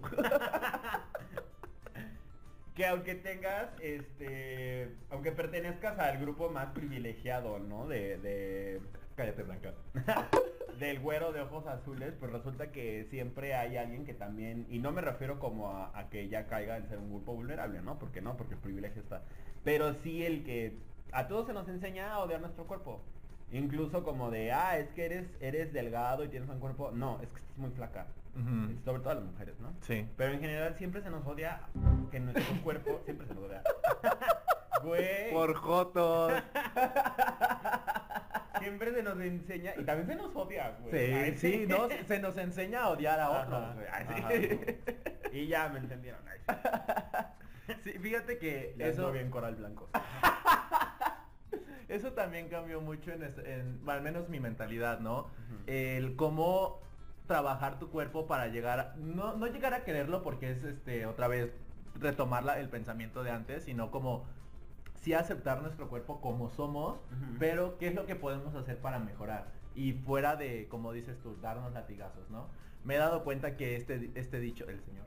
Que 2.74 2.87
aunque 2.87 3.14
tengas, 3.14 3.68
este, 3.80 4.94
aunque 5.11 5.33
pertenezcas 5.33 5.98
al 5.98 6.18
grupo 6.18 6.50
más 6.50 6.68
privilegiado, 6.68 7.59
¿no? 7.59 7.87
De, 7.87 8.18
de, 8.18 8.80
Cállate, 9.16 9.42
Blanca. 9.42 9.74
del 10.78 10.98
güero 10.98 11.30
de 11.33 11.42
ojos 11.42 11.66
azules, 11.66 12.14
pues 12.18 12.33
resulta 12.33 12.72
que 12.72 13.06
siempre 13.11 13.54
hay 13.54 13.76
alguien 13.76 14.06
que 14.06 14.14
también, 14.14 14.66
y 14.70 14.78
no 14.78 14.92
me 14.92 15.02
refiero 15.02 15.38
como 15.38 15.68
a, 15.68 16.09
que 16.11 16.28
ya 16.28 16.46
caiga 16.46 16.78
en 16.78 16.88
ser 16.88 16.98
un 16.98 17.11
grupo 17.11 17.35
vulnerable, 17.35 17.83
¿no? 17.83 17.98
Porque 17.98 18.22
no, 18.22 18.37
porque 18.37 18.54
el 18.54 18.61
privilegio 18.61 19.02
está. 19.02 19.22
Pero 19.62 19.92
sí 20.02 20.24
el 20.24 20.42
que 20.42 20.78
a 21.12 21.28
todos 21.28 21.46
se 21.46 21.52
nos 21.52 21.68
enseña 21.68 22.12
a 22.12 22.20
odiar 22.20 22.40
nuestro 22.40 22.66
cuerpo. 22.66 23.02
Incluso 23.52 24.04
como 24.04 24.30
de, 24.30 24.52
ah, 24.52 24.78
es 24.78 24.88
que 24.90 25.04
eres, 25.04 25.26
eres 25.40 25.72
delgado 25.72 26.24
y 26.24 26.28
tienes 26.28 26.48
un 26.48 26.61
cuerpo. 26.61 26.90
No, 26.92 27.20
es 27.20 27.28
que 27.28 27.40
estás 27.40 27.59
muy 27.59 27.70
flaca. 27.72 28.06
Sobre 28.85 29.01
todo 29.01 29.11
a 29.11 29.14
las 29.14 29.25
mujeres, 29.25 29.59
¿no? 29.61 29.73
Sí. 29.83 30.07
Pero 30.16 30.33
en 30.33 30.40
general 30.40 30.75
siempre 30.77 31.03
se 31.03 31.11
nos 31.11 31.27
odia 31.27 31.61
que 32.11 32.21
nuestro 32.21 32.45
cuerpo 32.62 33.01
siempre 33.05 33.27
se 33.27 33.35
nos 33.35 33.45
odia. 33.45 33.62
Güey. 34.83 35.31
Por 35.31 35.55
jotos. 35.57 36.33
Siempre 38.61 38.93
se 38.95 39.03
nos 39.03 39.19
enseña 39.21 39.73
y 39.79 39.85
también 39.85 40.07
se 40.07 40.16
nos 40.16 40.35
odia, 40.37 40.77
güey. 40.83 41.33
Sí, 41.37 41.38
sí, 41.38 41.66
no, 41.66 41.88
se 42.07 42.19
nos 42.19 42.37
enseña 42.37 42.83
a 42.83 42.88
odiar 42.90 43.19
a 43.21 43.31
otros. 43.31 43.75
güey. 43.75 43.87
Sí. 44.49 44.61
Y 45.33 45.47
ya 45.47 45.69
me 45.69 45.79
entendieron. 45.81 46.21
Ay, 46.29 46.38
sí. 47.66 47.73
Sí, 47.85 47.99
fíjate 47.99 48.38
que 48.38 48.75
Ya 48.79 48.87
eso, 48.87 49.12
bien 49.12 49.31
coral 49.31 49.55
blanco. 49.57 49.88
eso 51.88 52.12
también 52.12 52.49
cambió 52.49 52.81
mucho 52.81 53.12
en, 53.12 53.23
este- 53.23 53.55
en- 53.61 53.81
al 53.87 54.03
menos 54.03 54.29
mi 54.29 54.40
mentalidad, 54.40 55.01
¿no? 55.01 55.29
El 55.66 56.16
cómo 56.16 56.81
trabajar 57.35 57.79
tu 57.79 57.90
cuerpo 57.90 58.27
para 58.27 58.49
llegar, 58.49 58.81
a- 58.81 58.95
no, 58.97 59.37
no 59.37 59.47
llegar 59.47 59.73
a 59.73 59.85
quererlo 59.85 60.21
porque 60.25 60.51
es 60.51 60.64
este 60.64 61.07
otra 61.07 61.29
vez 61.29 61.53
retomar 61.95 62.43
la- 62.43 62.59
el 62.59 62.69
pensamiento 62.69 63.23
de 63.23 63.31
antes, 63.31 63.62
sino 63.62 63.93
como 63.93 64.25
sí 64.97 65.14
aceptar 65.14 65.62
nuestro 65.62 65.88
cuerpo 65.88 66.21
como 66.21 66.51
somos, 66.51 66.99
pero 67.38 67.79
qué 67.79 67.87
es 67.87 67.95
lo 67.95 68.05
que 68.05 68.16
podemos 68.16 68.57
hacer 68.57 68.79
para 68.79 68.99
mejorar. 68.99 69.47
Y 69.77 69.93
fuera 69.93 70.35
de, 70.35 70.66
como 70.69 70.93
dices 70.93 71.21
tú, 71.23 71.37
darnos 71.40 71.73
latigazos, 71.73 72.29
¿no? 72.31 72.49
me 72.83 72.97
he 72.97 72.99
dado 72.99 73.23
cuenta 73.23 73.57
que 73.57 73.77
este, 73.77 74.11
este 74.16 74.40
dicho, 74.40 74.64
el 74.69 74.81
señor, 74.81 75.07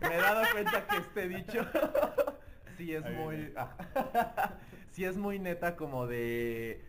me 0.00 0.16
he 0.16 0.20
dado 0.20 0.42
cuenta 0.52 0.86
que 0.88 0.96
este 0.96 1.28
dicho 1.28 1.60
sí 2.78 2.94
es 2.94 3.04
Ahí 3.04 3.14
muy, 3.14 3.52
ah, 3.56 3.76
sí 4.90 5.04
es 5.04 5.16
muy 5.18 5.38
neta 5.38 5.76
como 5.76 6.06
de, 6.08 6.82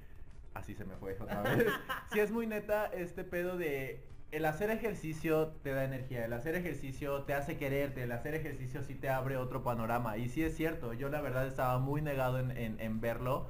así 0.56 0.74
se 0.74 0.86
me 0.86 0.96
fue 0.96 1.18
otra 1.20 1.42
vez, 1.44 1.68
sí 2.14 2.20
es 2.20 2.32
muy 2.32 2.48
neta 2.48 2.86
este 2.88 3.24
pedo 3.26 3.58
de 3.58 4.02
el 4.32 4.46
hacer 4.46 4.70
ejercicio 4.72 5.48
te 5.64 5.74
da 5.74 5.84
energía, 5.84 6.24
el 6.26 6.34
hacer 6.34 6.56
ejercicio 6.56 7.24
te 7.24 7.34
hace 7.34 7.58
quererte, 7.58 8.04
el 8.04 8.12
hacer 8.14 8.34
ejercicio 8.34 8.82
sí 8.84 8.96
te 8.96 9.10
abre 9.10 9.38
otro 9.38 9.62
panorama. 9.64 10.18
Y 10.18 10.30
sí 10.30 10.44
es 10.44 10.56
cierto, 10.56 10.94
yo 10.94 11.10
la 11.10 11.20
verdad 11.22 11.46
estaba 11.48 11.80
muy 11.80 12.02
negado 12.02 12.40
en, 12.40 12.52
en- 12.52 12.80
en 12.80 13.02
verlo. 13.02 13.48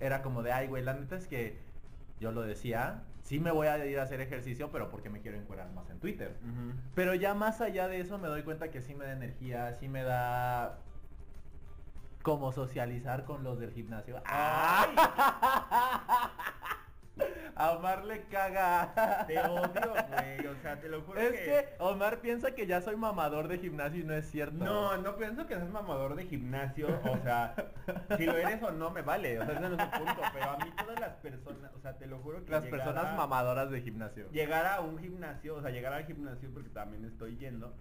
Era 0.00 0.22
como 0.22 0.42
de, 0.42 0.52
ay, 0.52 0.66
güey, 0.68 0.82
la 0.84 0.94
neta 0.94 1.16
es 1.16 1.26
que 1.26 1.58
yo 2.20 2.32
lo 2.32 2.42
decía, 2.42 3.02
sí 3.22 3.38
me 3.40 3.50
voy 3.50 3.66
a 3.66 3.84
ir 3.84 3.98
a 3.98 4.04
hacer 4.04 4.20
ejercicio, 4.20 4.70
pero 4.72 4.88
porque 4.88 5.10
me 5.10 5.20
quiero 5.20 5.36
encuerar 5.36 5.70
más 5.72 5.90
en 5.90 5.98
Twitter. 5.98 6.36
Pero 6.94 7.14
ya 7.14 7.34
más 7.34 7.60
allá 7.60 7.86
de 7.88 8.00
eso 8.00 8.18
me 8.18 8.28
doy 8.28 8.42
cuenta 8.44 8.70
que 8.70 8.80
sí 8.80 8.94
me 8.94 9.04
da 9.04 9.12
energía, 9.12 9.74
sí 9.74 9.88
me 9.88 10.02
da 10.04 10.78
como 12.22 12.50
socializar 12.52 13.24
con 13.24 13.42
los 13.44 13.58
del 13.58 13.72
gimnasio. 13.72 14.20
¡Ay! 14.24 14.94
A 17.54 17.72
Omar 17.78 18.04
le 18.04 18.22
caga. 18.26 19.24
Te 19.26 19.38
odio, 19.40 19.94
güey. 20.08 20.46
O 20.46 20.54
sea, 20.62 20.80
te 20.80 20.88
lo 20.88 21.02
juro 21.02 21.20
Es 21.20 21.32
que 21.40 21.68
Omar 21.78 22.18
piensa 22.20 22.52
que 22.54 22.66
ya 22.66 22.80
soy 22.80 22.96
mamador 22.96 23.48
de 23.48 23.58
gimnasio 23.58 24.00
y 24.00 24.04
no 24.04 24.14
es 24.14 24.30
cierto. 24.30 24.64
No, 24.64 24.96
no 24.98 25.16
pienso 25.16 25.46
que 25.46 25.54
seas 25.56 25.68
mamador 25.70 26.14
de 26.14 26.24
gimnasio, 26.26 26.88
o 27.04 27.18
sea, 27.22 27.54
si 28.16 28.26
lo 28.26 28.36
eres 28.36 28.62
o 28.62 28.70
no 28.70 28.90
me 28.90 29.02
vale, 29.02 29.38
o 29.40 29.44
sea, 29.44 29.54
ese 29.54 29.68
no 29.68 29.74
es 29.76 29.80
el 29.82 29.90
punto, 29.90 30.22
pero 30.32 30.50
a 30.50 30.56
mí 30.58 30.72
todas 30.76 31.00
las 31.00 31.14
personas, 31.16 31.70
o 31.76 31.80
sea, 31.80 31.92
te 31.98 32.06
lo 32.06 32.18
juro 32.20 32.44
que 32.44 32.50
Las 32.50 32.64
personas 32.64 33.04
a- 33.06 33.14
mamadoras 33.16 33.70
de 33.70 33.80
gimnasio. 33.80 34.30
llegar 34.30 34.66
a 34.66 34.80
un 34.80 34.98
gimnasio, 34.98 35.56
o 35.56 35.62
sea, 35.62 35.70
llegar 35.70 35.92
al 35.92 36.04
gimnasio 36.06 36.50
porque 36.52 36.68
también 36.70 37.04
estoy 37.04 37.36
yendo 37.38 37.72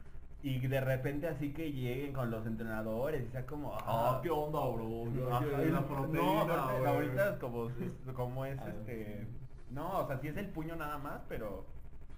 y 0.44 0.60
de 0.68 0.80
repente 0.82 1.28
así 1.28 1.52
que 1.54 1.72
lleguen 1.72 2.14
con 2.14 2.30
los 2.32 2.46
entrenadores 2.46 3.26
y 3.28 3.32
sea 3.32 3.46
como, 3.46 3.76
Ah, 3.82 4.20
¿qué 4.24 4.30
onda, 4.30 4.60
bro? 4.60 5.12
Yo- 5.12 5.34
Ajá, 5.34 5.46
yo- 5.46 5.62
y 5.64 5.72
la 5.72 5.80
no, 5.82 5.88
proteína, 5.88 6.64
ahorita 6.90 7.30
es 7.32 7.38
como, 7.40 7.70
es- 7.70 8.14
como 8.16 8.46
es 8.46 8.60
Ah, 8.60 8.68
este, 8.70 9.28
no, 9.72 10.00
o 10.00 10.08
sea, 10.08 10.20
sí 10.20 10.28
es 10.28 10.38
el 10.38 10.48
puño 10.50 10.76
nada 10.76 10.98
más, 10.98 11.22
pero 11.28 11.66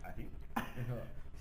así. 0.04 0.30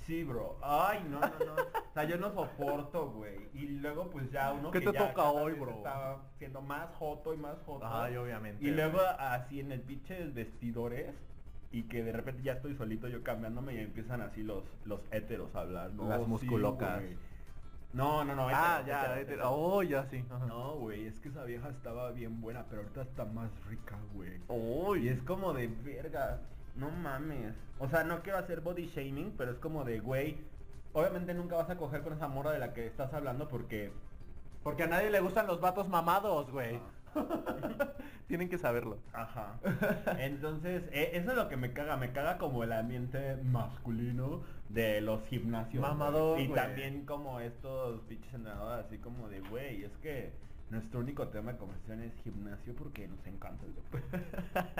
Sí, 0.06 0.24
bro. 0.24 0.56
Ay, 0.62 1.04
no, 1.10 1.20
no, 1.20 1.28
no. 1.28 1.52
O 1.62 1.92
sea, 1.92 2.04
yo 2.04 2.16
no 2.16 2.32
soporto, 2.32 3.10
güey. 3.10 3.50
Y 3.52 3.66
luego 3.68 4.08
pues 4.08 4.30
ya 4.30 4.52
uno 4.54 4.70
¿Qué 4.70 4.80
que 4.80 4.86
te 4.86 4.92
ya 4.98 5.08
toca 5.08 5.30
hoy, 5.32 5.52
bro? 5.52 5.70
Está 5.72 6.16
siendo 6.38 6.62
más 6.62 6.88
joto 6.98 7.34
y 7.34 7.36
más 7.36 7.56
joto. 7.66 7.84
Ay, 7.86 8.16
obviamente. 8.16 8.64
Y 8.64 8.70
luego 8.70 9.00
así 9.18 9.60
en 9.60 9.70
el 9.70 9.82
pinche 9.82 10.24
vestidores 10.28 11.14
y 11.70 11.82
que 11.84 12.02
de 12.02 12.12
repente 12.12 12.42
ya 12.42 12.54
estoy 12.54 12.74
solito 12.76 13.08
yo 13.08 13.22
cambiándome 13.22 13.74
y 13.74 13.78
empiezan 13.78 14.22
así 14.22 14.42
los 14.42 14.64
los 14.84 15.00
héteros 15.10 15.54
a 15.54 15.60
hablar, 15.60 15.90
¿no? 15.92 16.08
Las 16.08 16.22
Sí, 16.22 16.26
musculocas. 16.28 17.00
güey. 17.02 17.16
no, 17.92 18.24
no, 18.24 18.34
no. 18.34 18.48
Ah, 18.48 18.82
ya, 18.86 19.00
héteros, 19.00 19.18
este- 19.18 19.32
héteros. 19.34 19.46
oh, 19.50 19.82
ya 19.82 20.04
sí. 20.06 20.24
ajá. 20.30 20.46
No, 20.46 20.74
güey, 20.76 21.06
es 21.06 21.18
que 21.20 21.28
esa 21.28 21.44
vieja 21.44 21.68
estaba 21.70 22.10
bien 22.12 22.40
buena, 22.40 22.64
pero 22.68 22.82
ahorita 22.82 23.02
está 23.02 23.24
más 23.24 23.50
rica, 23.66 23.96
güey. 24.14 24.40
Uy, 24.48 25.06
Y 25.06 25.08
es 25.08 25.22
como 25.22 25.52
de 25.52 25.68
verga, 25.68 26.40
no 26.76 26.90
mames. 26.90 27.54
O 27.78 27.88
sea, 27.88 28.04
no 28.04 28.22
quiero 28.22 28.38
hacer 28.38 28.60
body 28.60 28.86
shaming, 28.86 29.34
pero 29.36 29.50
es 29.52 29.58
como 29.58 29.84
de, 29.84 30.00
güey, 30.00 30.38
obviamente 30.92 31.34
nunca 31.34 31.56
vas 31.56 31.70
a 31.70 31.76
coger 31.76 32.02
con 32.02 32.12
esa 32.14 32.28
morra 32.28 32.52
de 32.52 32.58
la 32.58 32.72
que 32.72 32.86
estás 32.86 33.12
hablando 33.12 33.48
porque... 33.48 33.92
Porque 34.62 34.82
a 34.82 34.86
nadie 34.88 35.10
le 35.10 35.20
gustan 35.20 35.46
los 35.46 35.60
vatos 35.60 35.88
mamados, 35.88 36.50
güey. 36.50 36.80
Tienen 38.28 38.48
que 38.48 38.58
saberlo. 38.58 38.98
Ajá. 39.12 39.58
Entonces, 40.18 40.82
e- 40.92 41.10
eso 41.14 41.30
es 41.30 41.36
lo 41.36 41.48
que 41.48 41.56
me 41.56 41.72
caga, 41.72 41.96
me 41.96 42.12
caga 42.12 42.38
como 42.38 42.64
el 42.64 42.72
ambiente 42.72 43.36
masculino 43.36 44.42
de 44.68 45.00
los 45.00 45.24
gimnasios. 45.28 45.80
Mamador, 45.80 46.40
Y 46.40 46.48
también 46.48 47.06
como 47.06 47.40
estos 47.40 48.00
pinches 48.02 48.34
entrenadores, 48.34 48.86
así 48.86 48.98
como 48.98 49.28
de, 49.28 49.40
güey, 49.40 49.84
es 49.84 49.96
que 49.98 50.32
nuestro 50.70 51.00
único 51.00 51.28
tema 51.28 51.52
de 51.52 51.58
conversación 51.58 52.02
es 52.02 52.12
gimnasio 52.22 52.74
porque 52.74 53.08
nos 53.08 53.26
encanta 53.26 53.64
el 53.64 53.74
deporte. 53.74 54.20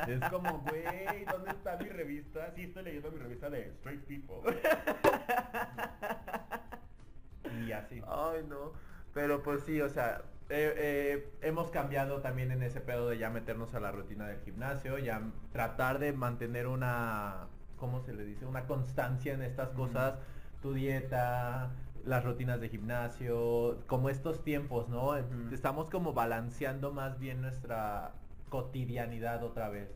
es 0.12 0.20
como, 0.30 0.58
güey, 0.60 1.24
¿dónde 1.24 1.50
está 1.52 1.76
mi 1.78 1.88
revista? 1.88 2.52
Sí, 2.54 2.64
estoy 2.64 2.84
leyendo 2.84 3.10
mi 3.10 3.18
revista 3.18 3.48
de 3.48 3.68
Straight 3.68 4.04
People. 4.04 4.52
y 7.66 7.72
así. 7.72 8.02
Ay, 8.06 8.44
no. 8.46 8.72
Pero 9.14 9.42
pues 9.42 9.62
sí, 9.62 9.80
o 9.80 9.88
sea, 9.88 10.20
eh, 10.50 10.74
eh, 10.76 11.30
hemos 11.42 11.70
cambiado 11.70 12.20
también 12.20 12.50
en 12.52 12.62
ese 12.62 12.80
pedo 12.80 13.08
de 13.08 13.18
ya 13.18 13.30
meternos 13.30 13.74
a 13.74 13.80
la 13.80 13.90
rutina 13.92 14.26
del 14.28 14.40
gimnasio, 14.40 14.98
ya 14.98 15.22
tratar 15.52 15.98
de 15.98 16.12
mantener 16.12 16.66
una, 16.66 17.46
¿cómo 17.76 18.00
se 18.00 18.12
le 18.14 18.24
dice? 18.24 18.46
Una 18.46 18.66
constancia 18.66 19.34
en 19.34 19.42
estas 19.42 19.68
cosas, 19.70 20.14
tu 20.62 20.72
dieta, 20.72 21.70
las 22.04 22.24
rutinas 22.24 22.60
de 22.60 22.68
gimnasio, 22.70 23.78
como 23.86 24.08
estos 24.08 24.42
tiempos, 24.42 24.88
¿no? 24.88 25.16
Estamos 25.52 25.90
como 25.90 26.12
balanceando 26.14 26.92
más 26.92 27.18
bien 27.18 27.42
nuestra 27.42 28.12
cotidianidad 28.48 29.42
otra 29.44 29.68
vez. 29.68 29.90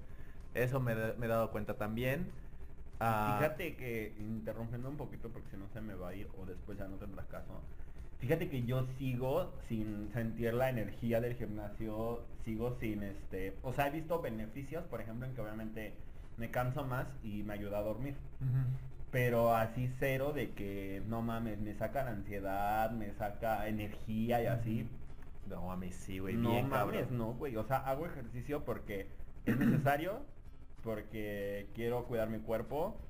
Eso 0.54 0.80
me, 0.80 0.92
he- 0.92 1.14
me 1.14 1.26
he 1.26 1.28
dado 1.28 1.50
cuenta 1.50 1.74
también. 1.74 2.30
Ah, 3.00 3.36
Fíjate 3.38 3.74
que, 3.76 4.14
interrumpiendo 4.20 4.88
un 4.88 4.96
poquito 4.96 5.28
porque 5.30 5.48
si 5.50 5.56
no 5.56 5.66
se 5.68 5.80
me 5.80 5.94
va 5.94 6.08
a 6.10 6.14
ir 6.14 6.28
o 6.38 6.44
después 6.46 6.78
ya 6.78 6.86
no 6.86 6.96
tendrás 6.96 7.26
caso. 7.26 7.60
Fíjate 8.22 8.48
que 8.48 8.62
yo 8.62 8.86
sigo 8.98 9.52
sin 9.68 10.08
sentir 10.12 10.54
la 10.54 10.70
energía 10.70 11.20
del 11.20 11.34
gimnasio, 11.34 12.24
sigo 12.44 12.76
sin 12.78 13.02
este, 13.02 13.56
o 13.62 13.72
sea, 13.72 13.88
he 13.88 13.90
visto 13.90 14.22
beneficios, 14.22 14.84
por 14.84 15.00
ejemplo, 15.00 15.26
en 15.26 15.34
que 15.34 15.40
obviamente 15.40 15.92
me 16.36 16.48
canso 16.52 16.84
más 16.84 17.08
y 17.24 17.42
me 17.42 17.54
ayuda 17.54 17.78
a 17.78 17.82
dormir. 17.82 18.14
Pero 19.10 19.56
así 19.56 19.90
cero 19.98 20.32
de 20.32 20.52
que 20.52 21.02
no 21.08 21.20
mames, 21.20 21.58
me 21.58 21.74
saca 21.74 22.04
la 22.04 22.12
ansiedad, 22.12 22.92
me 22.92 23.12
saca 23.14 23.66
energía 23.66 24.40
y 24.40 24.46
así. 24.46 24.88
No, 25.48 25.76
mí 25.76 25.90
sí, 25.90 26.20
güey. 26.20 26.36
no 26.36 26.50
bien, 26.50 26.68
mames, 26.68 27.00
cabrón. 27.00 27.18
no, 27.18 27.34
güey. 27.34 27.56
O 27.56 27.64
sea, 27.64 27.78
hago 27.78 28.06
ejercicio 28.06 28.64
porque 28.64 29.08
es 29.46 29.58
necesario, 29.58 30.20
porque 30.84 31.66
quiero 31.74 32.04
cuidar 32.04 32.30
mi 32.30 32.38
cuerpo 32.38 33.00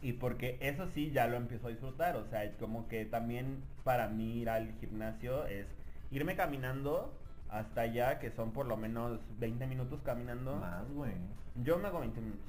y 0.00 0.12
porque 0.14 0.58
eso 0.60 0.86
sí 0.88 1.10
ya 1.10 1.26
lo 1.26 1.36
empiezo 1.36 1.66
a 1.66 1.70
disfrutar. 1.70 2.16
O 2.16 2.24
sea, 2.26 2.44
es 2.44 2.54
como 2.56 2.88
que 2.88 3.04
también 3.04 3.62
para 3.84 4.08
mí 4.08 4.40
ir 4.40 4.50
al 4.50 4.72
gimnasio 4.78 5.46
es 5.46 5.66
irme 6.10 6.36
caminando 6.36 7.12
hasta 7.48 7.82
allá, 7.82 8.18
que 8.18 8.30
son 8.30 8.52
por 8.52 8.66
lo 8.66 8.76
menos 8.76 9.20
20 9.38 9.66
minutos 9.66 10.00
caminando. 10.04 10.56
Más, 10.56 10.88
güey. 10.92 11.14
Yo 11.56 11.78
me 11.78 11.88
hago 11.88 12.00
20 12.00 12.20
minutos. 12.20 12.44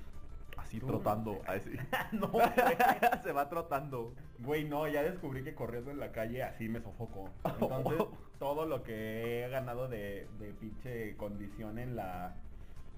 Así 0.57 0.79
Tú, 0.79 0.87
trotando. 0.87 1.41
así. 1.47 1.71
no. 2.11 2.31
Se 3.23 3.31
va 3.31 3.49
trotando. 3.49 4.13
Güey, 4.39 4.65
no, 4.65 4.87
ya 4.87 5.01
descubrí 5.03 5.43
que 5.43 5.55
corriendo 5.55 5.89
en 5.89 5.99
la 5.99 6.11
calle 6.11 6.43
así 6.43 6.67
me 6.67 6.81
sofoco. 6.81 7.29
Entonces, 7.45 8.05
todo 8.39 8.65
lo 8.65 8.83
que 8.83 9.45
he 9.45 9.49
ganado 9.49 9.87
de, 9.87 10.27
de 10.37 10.53
pinche 10.53 11.15
condición 11.17 11.79
en 11.79 11.95
la 11.95 12.35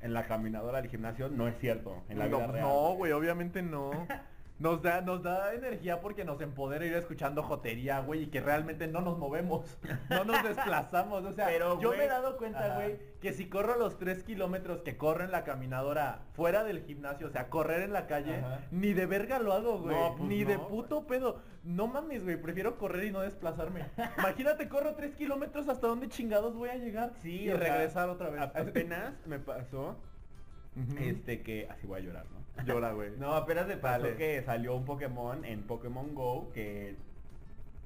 en 0.02 0.14
la 0.14 0.26
caminadora 0.26 0.82
del 0.82 0.90
gimnasio 0.90 1.30
no 1.30 1.48
es 1.48 1.58
cierto. 1.60 2.02
En 2.10 2.18
la 2.18 2.28
no, 2.28 2.38
vida 2.38 2.48
real. 2.48 2.68
no, 2.68 2.96
güey, 2.96 3.12
obviamente 3.12 3.62
no. 3.62 3.92
Nos 4.62 4.80
da, 4.84 5.02
nos 5.02 5.24
da 5.24 5.56
energía 5.56 6.02
porque 6.02 6.24
nos 6.24 6.40
empodera 6.40 6.86
ir 6.86 6.94
escuchando 6.94 7.42
jotería, 7.42 8.00
güey, 8.02 8.24
y 8.24 8.28
que 8.28 8.42
realmente 8.42 8.86
no 8.86 9.02
nos 9.02 9.18
movemos, 9.18 9.66
no 10.08 10.24
nos 10.24 10.44
desplazamos. 10.44 11.26
O 11.26 11.34
sea, 11.34 11.48
Pero, 11.48 11.82
yo 11.82 11.90
me 11.90 12.04
he 12.04 12.08
dado 12.08 12.38
cuenta, 12.38 12.76
güey, 12.76 13.00
que 13.22 13.34
si 13.34 13.50
corro 13.50 13.76
los 13.76 13.98
3 13.98 14.22
kilómetros 14.22 14.84
que 14.84 14.98
corro 14.98 15.24
en 15.24 15.32
la 15.32 15.44
caminadora 15.44 16.20
fuera 16.36 16.64
del 16.64 16.84
gimnasio, 16.84 17.26
o 17.26 17.30
sea, 17.32 17.50
correr 17.50 17.82
en 17.82 17.92
la 17.92 18.06
calle, 18.06 18.36
Ajá. 18.36 18.60
ni 18.70 18.94
de 18.94 19.08
verga 19.08 19.40
lo 19.40 19.54
hago, 19.54 19.80
güey. 19.80 19.96
No, 19.96 20.16
pues 20.16 20.30
ni 20.30 20.44
de 20.44 20.60
puto 20.60 21.08
pedo. 21.08 21.42
No 21.64 21.88
mames, 21.88 22.24
güey, 22.24 22.40
prefiero 22.40 22.78
correr 22.78 23.06
y 23.06 23.12
no 23.12 23.22
desplazarme. 23.22 23.86
Imagínate, 24.20 24.70
corro 24.70 24.94
3 24.94 25.16
kilómetros, 25.16 25.70
¿hasta 25.70 25.88
dónde 25.88 26.08
chingados 26.08 26.54
voy 26.56 26.70
a 26.70 26.76
llegar? 26.76 27.14
Sí, 27.24 27.46
y 27.46 27.48
sea, 27.48 27.58
regresar 27.58 28.10
otra 28.10 28.30
vez. 28.30 28.42
Apenas 28.42 29.14
me 29.26 29.40
pasó 29.40 29.98
Este 31.00 31.42
que 31.42 31.68
así 31.70 31.86
voy 31.86 32.00
a 32.00 32.04
llorar, 32.04 32.26
¿no? 32.32 32.64
Llora, 32.66 32.94
güey. 32.94 33.12
No, 33.18 33.34
apenas 33.34 33.68
me 33.68 33.78
pasó 33.78 34.04
Dale. 34.04 34.16
que 34.16 34.42
salió 34.44 34.76
un 34.76 34.86
Pokémon 34.86 35.44
en 35.46 35.64
Pokémon 35.64 36.14
Go 36.16 36.52
que 36.54 36.96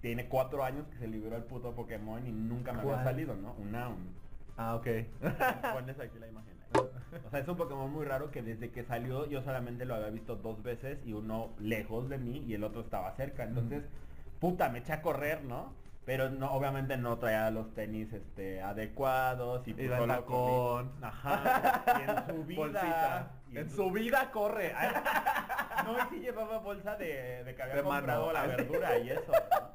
tiene 0.01 0.27
cuatro 0.27 0.63
años 0.63 0.85
que 0.87 0.97
se 0.97 1.07
liberó 1.07 1.35
el 1.35 1.43
puto 1.43 1.73
Pokémon 1.73 2.25
y 2.27 2.31
nunca 2.31 2.73
me 2.73 2.83
¿Cuál? 2.83 2.95
había 2.99 3.11
salido, 3.11 3.35
¿no? 3.35 3.53
Un 3.53 3.71
Noun. 3.71 4.09
Ah, 4.57 4.75
ok. 4.75 4.87
Pones 5.73 5.99
aquí 5.99 6.19
la 6.19 6.27
imagen. 6.27 6.55
O 7.25 7.29
sea, 7.29 7.39
es 7.39 7.47
un 7.47 7.55
Pokémon 7.55 7.91
muy 7.91 8.05
raro 8.05 8.31
que 8.31 8.41
desde 8.41 8.69
que 8.69 8.83
salió 8.83 9.25
yo 9.25 9.41
solamente 9.41 9.85
lo 9.85 9.95
había 9.95 10.09
visto 10.09 10.35
dos 10.35 10.61
veces 10.61 10.99
y 11.05 11.13
uno 11.13 11.49
lejos 11.59 12.09
de 12.09 12.17
mí 12.17 12.43
y 12.47 12.53
el 12.53 12.63
otro 12.63 12.81
estaba 12.81 13.11
cerca. 13.15 13.43
Entonces, 13.43 13.83
puta, 14.39 14.69
me 14.69 14.79
eché 14.79 14.93
a 14.93 15.01
correr, 15.01 15.43
¿no? 15.43 15.73
Pero 16.05 16.29
no, 16.29 16.51
obviamente 16.51 16.97
no 16.97 17.17
traía 17.17 17.49
los 17.49 17.73
tenis 17.73 18.13
este 18.13 18.61
adecuados 18.61 19.67
y 19.67 19.73
pues 19.73 19.85
Iba 19.85 19.95
en 19.95 20.01
solo 20.01 20.13
tacón. 20.13 20.91
Ajá. 21.01 21.83
Y 21.97 22.09
en 22.09 22.27
su 22.27 22.43
vida. 22.45 22.57
Bolsita. 22.59 23.31
y 23.51 23.57
En 23.57 23.69
su 23.71 23.91
vida 23.91 24.31
corre. 24.31 24.73
no, 25.85 25.97
y 25.97 26.01
sí 26.11 26.19
llevaba 26.19 26.59
bolsa 26.59 26.95
de, 26.95 27.43
de 27.43 27.55
que 27.55 27.61
había 27.63 27.75
De 27.75 27.81
mano. 27.83 27.95
comprado 27.97 28.33
la 28.33 28.45
verdura 28.55 28.99
y 28.99 29.09
eso, 29.09 29.31
¿no? 29.31 29.69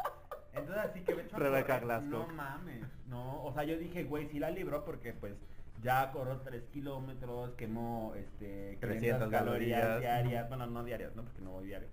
Entonces 0.52 0.84
así 0.84 1.00
que 1.00 1.14
me 1.14 1.22
echo 1.22 1.36
a 1.36 1.38
Rebeca. 1.40 1.80
No 2.02 2.26
mames, 2.28 2.86
no. 3.08 3.42
O 3.44 3.52
sea, 3.52 3.64
yo 3.64 3.76
dije, 3.76 4.04
güey, 4.04 4.28
sí 4.28 4.38
la 4.38 4.50
libró 4.50 4.84
porque 4.84 5.12
pues 5.12 5.34
ya 5.82 6.10
corro 6.12 6.40
3 6.42 6.62
kilómetros, 6.72 7.52
quemo 7.56 8.12
este 8.16 8.76
300 8.80 9.30
calorías 9.30 9.80
calorías. 9.80 10.00
diarias. 10.00 10.48
Bueno, 10.48 10.66
no 10.66 10.84
diarias, 10.84 11.14
¿no? 11.16 11.22
Porque 11.24 11.40
no 11.40 11.50
voy 11.52 11.66
diario. 11.66 11.88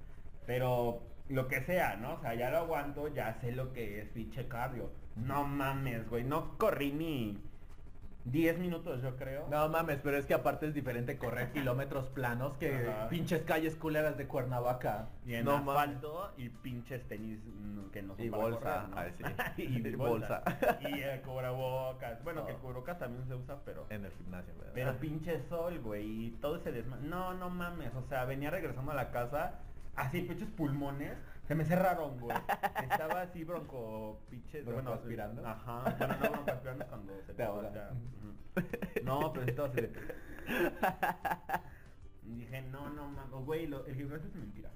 Pero 0.48 1.04
lo 1.30 1.48
que 1.48 1.62
sea, 1.62 1.96
¿no? 1.98 2.14
O 2.16 2.22
sea, 2.22 2.34
ya 2.34 2.50
lo 2.50 2.58
aguanto, 2.58 3.08
ya 3.10 3.34
sé 3.42 3.52
lo 3.52 3.74
que 3.74 4.02
es 4.02 4.10
pinche 4.10 4.48
cardio. 4.48 4.90
No 5.16 5.44
mames, 5.44 6.10
güey, 6.10 6.24
no 6.24 6.58
corrí 6.58 6.92
ni 6.92 7.38
10 8.26 8.60
minutos, 8.60 9.02
yo 9.02 9.16
creo. 9.16 9.48
No 9.50 9.68
mames, 9.70 10.00
pero 10.04 10.18
es 10.18 10.26
que 10.26 10.34
aparte 10.34 10.68
es 10.68 10.74
diferente 10.74 11.18
correr 11.18 11.52
kilómetros 11.54 12.08
planos 12.14 12.58
que 12.58 12.88
Ajá. 12.88 13.10
pinches 13.10 13.42
calles 13.44 13.76
culeras 13.76 14.18
de 14.18 14.28
Cuernavaca. 14.28 15.10
Y 15.26 15.36
en 15.36 15.46
no 15.46 15.62
mames. 15.64 15.70
asfalto 15.96 16.32
y 16.38 16.50
pinches 16.50 17.08
tenis 17.08 17.40
mm, 17.46 17.90
que 17.92 18.02
no 18.04 18.16
son 18.16 18.26
Y 18.26 18.30
para 18.30 18.44
bolsa, 18.44 18.88
correr, 18.94 19.14
¿no? 19.22 19.30
sí. 19.56 19.64
y 19.64 19.88
Y 19.88 19.96
bolsa. 19.96 20.44
y 20.82 21.00
el 21.02 21.22
cubrebocas. 21.22 22.24
Bueno, 22.24 22.46
que 22.46 22.52
el 22.52 22.58
cubrebocas 22.58 23.00
también 23.00 23.26
se 23.28 23.34
usa, 23.36 23.58
pero... 23.66 23.86
En 23.90 24.04
el 24.06 24.12
gimnasio, 24.12 24.54
¿verdad? 24.58 24.74
Pero 24.76 24.98
pinche 25.00 25.40
sol, 25.50 25.80
güey, 25.80 26.28
y 26.28 26.32
todo 26.42 26.58
ese 26.58 26.72
desma... 26.72 26.98
No, 26.98 27.34
no 27.34 27.50
mames, 27.50 27.94
o 27.96 28.04
sea, 28.04 28.26
venía 28.26 28.50
regresando 28.50 28.92
a 28.92 28.96
la 28.96 29.12
casa, 29.12 29.60
así, 29.98 30.22
pinches 30.22 30.48
pulmones, 30.50 31.18
se 31.48 31.56
me 31.56 31.66
cerraron, 31.66 32.18
güey. 32.20 32.38
Estaba 32.90 33.22
así 33.24 33.44
bronco, 33.44 34.22
pinches... 34.30 34.66
¿Broncoaspirando? 34.66 35.46
Ajá, 35.46 35.96
bueno, 35.98 36.16
no 36.22 36.30
broncoaspirando 36.32 36.84
es 36.84 36.90
cuando 36.90 37.14
se 37.26 37.34
Te 37.34 37.44
ujú. 37.50 39.04
No, 39.04 39.34
pero 39.34 39.46
estaba 39.46 39.68
así 39.68 39.82
de... 39.82 39.92
Dije, 42.24 42.62
no, 42.64 42.90
no 42.90 43.08
mames, 43.08 43.46
güey, 43.46 43.68
lo- 43.68 43.86
el 43.86 43.96
gimnasio 43.96 44.28
es 44.28 44.36
mentira. 44.36 44.70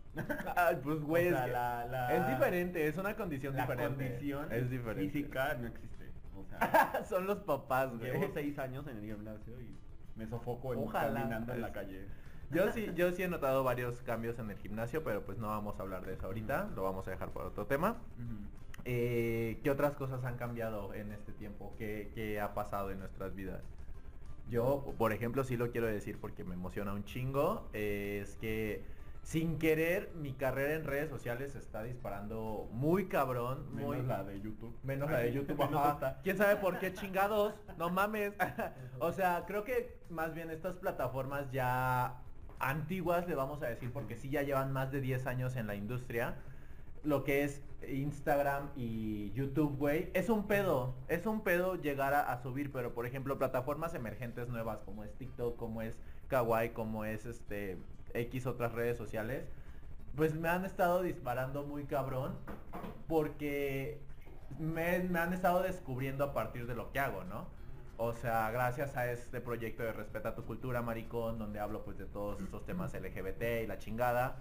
Ay, 0.56 0.78
pues 0.82 1.02
güey, 1.02 1.28
O 1.28 1.30
sea, 1.32 1.40
es, 1.40 1.46
que 1.46 1.52
la- 1.52 1.86
la- 1.88 2.16
es 2.16 2.28
diferente, 2.30 2.88
es 2.88 2.98
una 2.98 3.16
condición 3.16 3.56
La 3.56 3.64
diferente. 3.64 4.06
condición 4.06 4.52
es 4.52 4.70
diferente. 4.70 5.12
física 5.12 5.54
no 5.56 5.68
existe. 5.68 6.12
O 6.36 6.46
sea, 6.46 7.04
Son 7.10 7.28
los 7.28 7.40
papás, 7.40 7.90
güey. 7.98 8.12
llevo 8.12 8.32
seis 8.34 8.58
años 8.58 8.88
en 8.88 8.98
el 8.98 9.06
gimnasio 9.06 9.60
y 9.60 9.76
me 10.16 10.28
sofoco 10.28 10.74
en 10.74 10.80
Ojalá. 10.80 11.14
caminando 11.22 11.54
en 11.54 11.62
la 11.62 11.72
calle. 11.74 12.08
Yo 12.52 12.72
sí, 12.72 12.92
yo 12.96 13.12
sí 13.12 13.24
he 13.24 13.28
notado 13.28 13.64
varios 13.64 14.02
cambios 14.02 14.38
en 14.40 14.50
el 14.52 14.58
gimnasio, 14.58 15.04
pero 15.04 15.24
pues 15.24 15.38
no 15.38 15.48
vamos 15.48 15.80
a 15.80 15.84
hablar 15.84 16.06
de 16.06 16.14
eso 16.14 16.28
ahorita, 16.28 16.70
lo 16.76 16.84
vamos 16.84 17.08
a 17.08 17.12
dejar 17.12 17.30
para 17.30 17.48
otro 17.48 17.66
tema. 17.66 17.98
Eh, 18.84 19.60
¿Qué 19.64 19.70
otras 19.70 19.96
cosas 19.96 20.24
han 20.24 20.38
cambiado 20.38 20.94
en 20.94 21.12
este 21.12 21.32
tiempo? 21.32 21.74
¿Qué, 21.78 22.12
qué 22.14 22.40
ha 22.42 22.54
pasado 22.54 22.92
en 22.92 23.00
nuestras 23.00 23.36
vidas? 23.36 23.62
Yo, 24.50 24.94
por 24.98 25.14
ejemplo, 25.14 25.44
sí 25.44 25.56
lo 25.56 25.72
quiero 25.72 25.88
decir 25.88 26.18
porque 26.20 26.44
me 26.44 26.56
emociona 26.56 26.94
un 26.94 27.06
chingo, 27.06 27.70
eh, 27.74 28.20
es 28.24 28.36
que 28.36 28.84
sin 29.24 29.60
querer 29.60 30.12
mi 30.16 30.34
carrera 30.34 30.74
en 30.74 30.84
redes 30.84 31.10
sociales 31.10 31.52
se 31.54 31.60
está 31.60 31.84
disparando 31.84 32.68
muy 32.72 33.08
cabrón, 33.08 33.68
Menos 33.74 33.98
muy... 33.98 34.06
la 34.06 34.24
de 34.24 34.42
YouTube. 34.42 34.76
Menos 34.84 35.10
la 35.10 35.20
de 35.20 35.32
YouTube, 35.32 35.62
ajá. 35.76 36.20
¿Quién 36.24 36.38
sabe 36.38 36.56
por 36.58 36.80
qué 36.80 36.94
chingados? 36.94 37.54
No 37.78 37.90
mames. 37.90 38.34
o 39.00 39.12
sea, 39.12 39.46
creo 39.46 39.64
que 39.64 40.00
más 40.10 40.34
bien 40.34 40.50
estas 40.50 40.76
plataformas 40.76 41.50
ya 41.52 42.21
antiguas, 42.62 43.28
le 43.28 43.36
vamos 43.36 43.62
a 43.64 43.68
decir, 43.68 43.92
porque 43.92 44.16
sí 44.16 44.30
ya 44.30 44.44
llevan 44.44 44.72
más 44.72 44.92
de 44.92 45.02
10 45.02 45.26
años 45.28 45.56
en 45.56 45.68
la 45.68 45.76
industria. 45.76 46.36
Lo 47.04 47.24
que 47.24 47.44
es 47.44 47.62
Instagram 47.88 48.70
y 48.76 49.32
YouTube, 49.32 49.78
güey, 49.78 50.10
es 50.14 50.30
un 50.30 50.48
pedo. 50.48 50.94
Es 51.08 51.26
un 51.26 51.42
pedo 51.42 51.76
llegar 51.76 52.14
a, 52.14 52.38
subir, 52.42 52.72
pero 52.72 52.94
por 52.94 53.06
ejemplo, 53.06 53.38
plataformas 53.38 53.94
emergentes 53.96 54.48
nuevas 54.50 54.80
como 54.82 55.04
es 55.04 55.14
TikTok, 55.16 55.58
como 55.58 55.82
es 55.82 55.98
Kawaii, 56.28 56.70
como 56.70 57.06
es 57.06 57.26
este 57.26 57.78
X 58.14 58.46
otras 58.46 58.74
redes 58.74 58.98
sociales, 58.98 59.46
pues 60.16 60.36
me 60.36 60.50
han 60.50 60.66
estado 60.66 61.02
disparando 61.02 61.64
muy 61.64 61.86
cabrón 61.86 62.36
porque 63.08 64.00
me 64.60 65.18
han 65.18 65.34
estado 65.34 65.64
descubriendo 65.64 66.24
a 66.26 66.34
partir 66.34 66.68
de 66.68 66.76
lo 66.76 66.92
que 66.92 67.00
hago, 67.00 67.24
¿no? 67.24 67.48
O 68.04 68.14
sea, 68.14 68.50
gracias 68.50 68.98
a 68.98 69.12
este 69.12 69.42
proyecto 69.42 69.84
de 69.84 69.94
Respeta 69.94 70.34
tu 70.34 70.44
Cultura, 70.44 70.82
Maricón, 70.82 71.38
donde 71.38 71.60
hablo 71.60 71.84
pues 71.84 72.00
de 72.00 72.06
todos 72.06 72.42
estos 72.42 72.66
temas 72.66 72.96
LGBT 72.96 73.62
y 73.64 73.68
la 73.68 73.78
chingada, 73.78 74.38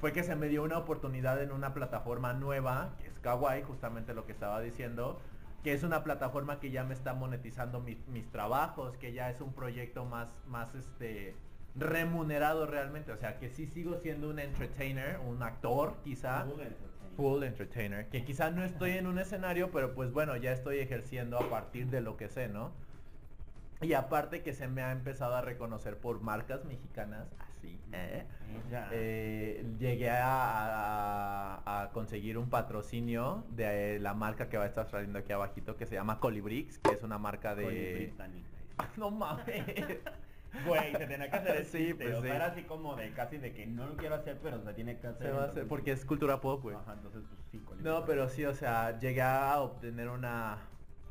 fue 0.00 0.14
que 0.14 0.24
se 0.24 0.34
me 0.34 0.48
dio 0.48 0.62
una 0.62 0.78
oportunidad 0.78 1.42
en 1.42 1.52
una 1.52 1.74
plataforma 1.74 2.32
nueva, 2.32 2.96
que 2.98 3.08
es 3.08 3.18
Kawaii, 3.18 3.64
justamente 3.64 4.14
lo 4.14 4.24
que 4.24 4.32
estaba 4.32 4.62
diciendo, 4.62 5.20
que 5.62 5.74
es 5.74 5.82
una 5.82 6.04
plataforma 6.04 6.58
que 6.58 6.70
ya 6.70 6.84
me 6.84 6.94
está 6.94 7.12
monetizando 7.12 7.80
mis, 7.80 7.98
mis 8.08 8.30
trabajos, 8.30 8.96
que 8.96 9.12
ya 9.12 9.28
es 9.28 9.42
un 9.42 9.52
proyecto 9.52 10.06
más, 10.06 10.30
más 10.46 10.74
este 10.74 11.36
remunerado 11.74 12.64
realmente, 12.64 13.12
o 13.12 13.18
sea 13.18 13.38
que 13.38 13.50
sí 13.50 13.66
sigo 13.66 13.98
siendo 13.98 14.30
un 14.30 14.38
entertainer, 14.38 15.18
un 15.18 15.42
actor 15.42 15.96
quizá, 16.02 16.46
full 17.14 17.42
entertainer, 17.42 18.08
que 18.08 18.24
quizá 18.24 18.50
no 18.50 18.64
estoy 18.64 18.92
en 18.92 19.06
un 19.06 19.18
escenario, 19.18 19.70
pero 19.70 19.94
pues 19.94 20.12
bueno, 20.12 20.34
ya 20.38 20.52
estoy 20.52 20.78
ejerciendo 20.78 21.38
a 21.38 21.50
partir 21.50 21.88
de 21.88 22.00
lo 22.00 22.16
que 22.16 22.30
sé, 22.30 22.48
¿no? 22.48 22.72
Y 23.82 23.94
aparte 23.94 24.42
que 24.42 24.52
se 24.52 24.68
me 24.68 24.82
ha 24.82 24.92
empezado 24.92 25.34
a 25.34 25.40
reconocer 25.42 25.98
por 25.98 26.20
marcas 26.20 26.64
mexicanas, 26.64 27.26
así, 27.38 27.80
¿eh? 27.92 28.24
Ya. 28.70 28.88
Eh, 28.92 29.64
llegué 29.78 30.10
a, 30.10 31.56
a- 31.64 31.82
a 31.82 31.90
conseguir 31.90 32.38
un 32.38 32.48
patrocinio 32.50 33.44
de 33.50 33.98
la 33.98 34.14
marca 34.14 34.48
que 34.48 34.56
va 34.56 34.64
a 34.64 34.66
estar 34.68 34.86
saliendo 34.88 35.18
aquí 35.18 35.32
abajito, 35.32 35.76
que 35.76 35.86
se 35.86 35.94
llama 35.94 36.20
Colibrix, 36.20 36.78
que 36.78 36.92
es 36.94 37.02
una 37.02 37.18
marca 37.18 37.54
de... 37.54 37.64
británica. 37.94 38.48
no 38.96 39.10
mames. 39.10 39.64
Güey, 40.66 40.92
se 40.92 41.06
tenía 41.06 41.30
que 41.30 41.36
hacer 41.36 41.56
el 41.60 41.64
Sí, 41.66 41.94
pues 41.94 42.14
o 42.14 42.20
sea, 42.20 42.30
sí. 42.30 42.36
era 42.36 42.46
así 42.46 42.62
como 42.64 42.94
de 42.94 43.10
casi 43.12 43.38
de 43.38 43.52
que 43.54 43.66
no 43.66 43.86
lo 43.86 43.96
quiero 43.96 44.16
hacer, 44.16 44.38
pero 44.42 44.62
se 44.62 44.74
tiene 44.74 44.98
que 44.98 45.06
hacer. 45.06 45.28
Se 45.28 45.32
va 45.32 45.44
a 45.44 45.46
hacer 45.46 45.66
porque 45.66 45.92
es 45.92 46.04
cultura 46.04 46.40
pop, 46.40 46.62
güey. 46.62 46.76
Ajá, 46.76 46.92
entonces 46.92 47.22
pues 47.28 47.40
sí. 47.50 47.62
No, 47.82 48.04
pero 48.04 48.28
sí, 48.28 48.44
o 48.44 48.54
sea, 48.54 48.98
llegué 48.98 49.22
a 49.22 49.58
obtener 49.60 50.08
una 50.08 50.58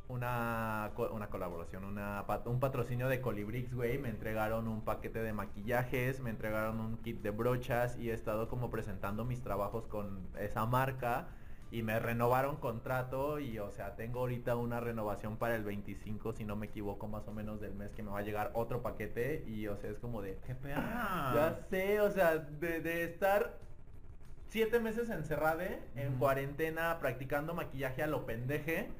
una 0.08 0.92
una 1.12 1.28
colaboración, 1.28 1.84
una 1.84 2.24
un 2.44 2.60
patrocinio 2.60 3.08
de 3.08 3.20
Colibrix, 3.20 3.74
güey, 3.74 3.98
me 3.98 4.08
entregaron 4.08 4.68
un 4.68 4.82
paquete 4.82 5.22
de 5.22 5.32
maquillajes, 5.32 6.20
me 6.20 6.30
entregaron 6.30 6.80
un 6.80 6.98
kit 6.98 7.22
de 7.22 7.30
brochas 7.30 7.96
y 7.98 8.10
he 8.10 8.14
estado 8.14 8.48
como 8.48 8.70
presentando 8.70 9.24
mis 9.24 9.42
trabajos 9.42 9.86
con 9.86 10.26
esa 10.38 10.66
marca 10.66 11.28
y 11.70 11.82
me 11.82 11.98
renovaron 11.98 12.56
contrato 12.56 13.38
y 13.38 13.58
o 13.58 13.70
sea, 13.70 13.96
tengo 13.96 14.20
ahorita 14.20 14.56
una 14.56 14.80
renovación 14.80 15.38
para 15.38 15.56
el 15.56 15.64
25, 15.64 16.34
si 16.34 16.44
no 16.44 16.54
me 16.54 16.66
equivoco, 16.66 17.08
más 17.08 17.26
o 17.28 17.32
menos 17.32 17.60
del 17.60 17.74
mes 17.74 17.94
que 17.94 18.02
me 18.02 18.10
va 18.10 18.18
a 18.18 18.22
llegar 18.22 18.50
otro 18.54 18.82
paquete 18.82 19.44
y 19.46 19.66
o 19.68 19.76
sea, 19.78 19.90
es 19.90 19.98
como 19.98 20.20
de 20.20 20.38
ya 21.34 21.58
sé, 21.70 22.00
o 22.00 22.10
sea, 22.10 22.36
de, 22.36 22.80
de 22.80 23.04
estar 23.04 23.58
siete 24.52 24.80
meses 24.80 25.08
encerrade, 25.08 25.80
en 25.96 26.18
cuarentena, 26.18 26.98
practicando 27.00 27.54
maquillaje 27.54 28.02
a 28.02 28.06
lo 28.06 28.26
pendeje, 28.26 28.90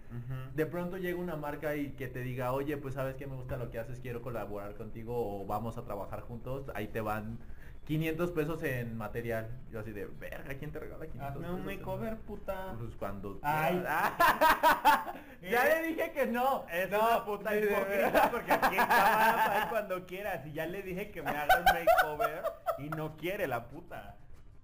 de 0.55 0.65
pronto 0.65 0.97
llega 0.97 1.19
una 1.19 1.37
marca 1.37 1.77
y 1.77 1.91
que 1.91 2.09
te 2.09 2.21
diga, 2.21 2.53
oye, 2.53 2.79
pues 2.79 2.95
sabes 2.95 3.17
que 3.17 3.27
me 3.27 3.37
gusta 3.37 3.59
lo 3.59 3.71
que 3.71 3.79
haces, 3.79 4.01
quiero 4.01 4.23
colaborar 4.23 4.75
contigo 4.77 5.13
o 5.15 5.45
vamos 5.45 5.77
a 5.77 5.85
trabajar 5.85 6.23
juntos, 6.23 6.71
ahí 6.75 6.87
te 6.89 7.03
van 7.03 7.39
500 7.85 8.31
pesos 8.31 8.63
en 8.63 8.97
material. 8.97 9.51
Yo 9.71 9.81
así 9.81 9.93
de, 9.93 10.07
verga, 10.07 10.55
¿quién 10.55 10.73
te 10.73 10.79
regala 10.79 11.05
500 11.07 11.29
Hazme 11.29 11.51
un 11.51 11.57
pesos 11.57 11.59
en- 11.59 11.79
makeover, 11.79 12.17
puta. 12.21 12.75
Pues 12.79 12.95
cuando... 12.97 13.39
Ay. 13.43 13.85
ya 15.43 15.65
le 15.67 15.89
dije 15.89 16.13
que 16.13 16.27
no. 16.29 16.65
Es 16.73 16.91
no, 16.91 16.99
una 16.99 17.25
puta 17.27 17.55
hipócrita 17.55 18.31
porque 18.31 18.53
aquí 18.53 18.77
en 18.77 18.87
cámara 18.87 19.67
cuando 19.69 20.07
quieras 20.07 20.47
y 20.47 20.53
ya 20.53 20.65
le 20.65 20.81
dije 20.83 21.11
que 21.11 21.21
me 21.23 21.31
haga 21.31 21.59
un 21.59 21.65
makeover 21.65 22.43
y 22.79 22.89
no 22.89 23.17
quiere 23.19 23.47
la 23.47 23.67
puta. 23.69 24.17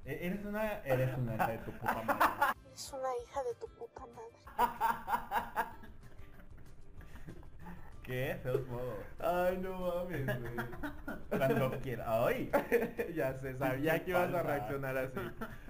E- 0.04 0.26
Eres 0.26 0.44
una 0.44 0.78
eres 0.84 1.16
una 1.18 1.34
hija 1.34 1.48
de 1.48 1.58
tu 1.58 1.72
puta 1.72 2.02
madre. 2.02 2.24
Es 2.74 2.92
una 2.92 3.08
hija 3.24 3.42
de 3.42 3.54
tu 3.54 3.66
puta 3.68 4.02
madre. 4.06 5.68
Qué 8.04 8.38
feos 8.42 8.66
modos. 8.68 9.04
Ay, 9.18 9.58
no 9.58 9.78
mames, 9.80 10.24
güey. 10.26 10.56
Cuando 11.28 11.70
quiera. 11.80 12.24
Ay. 12.24 12.50
ya 13.14 13.34
sé, 13.40 13.58
sabía 13.58 14.02
que 14.02 14.12
ibas 14.12 14.32
a 14.32 14.42
reaccionar 14.42 14.96
así. 14.96 15.20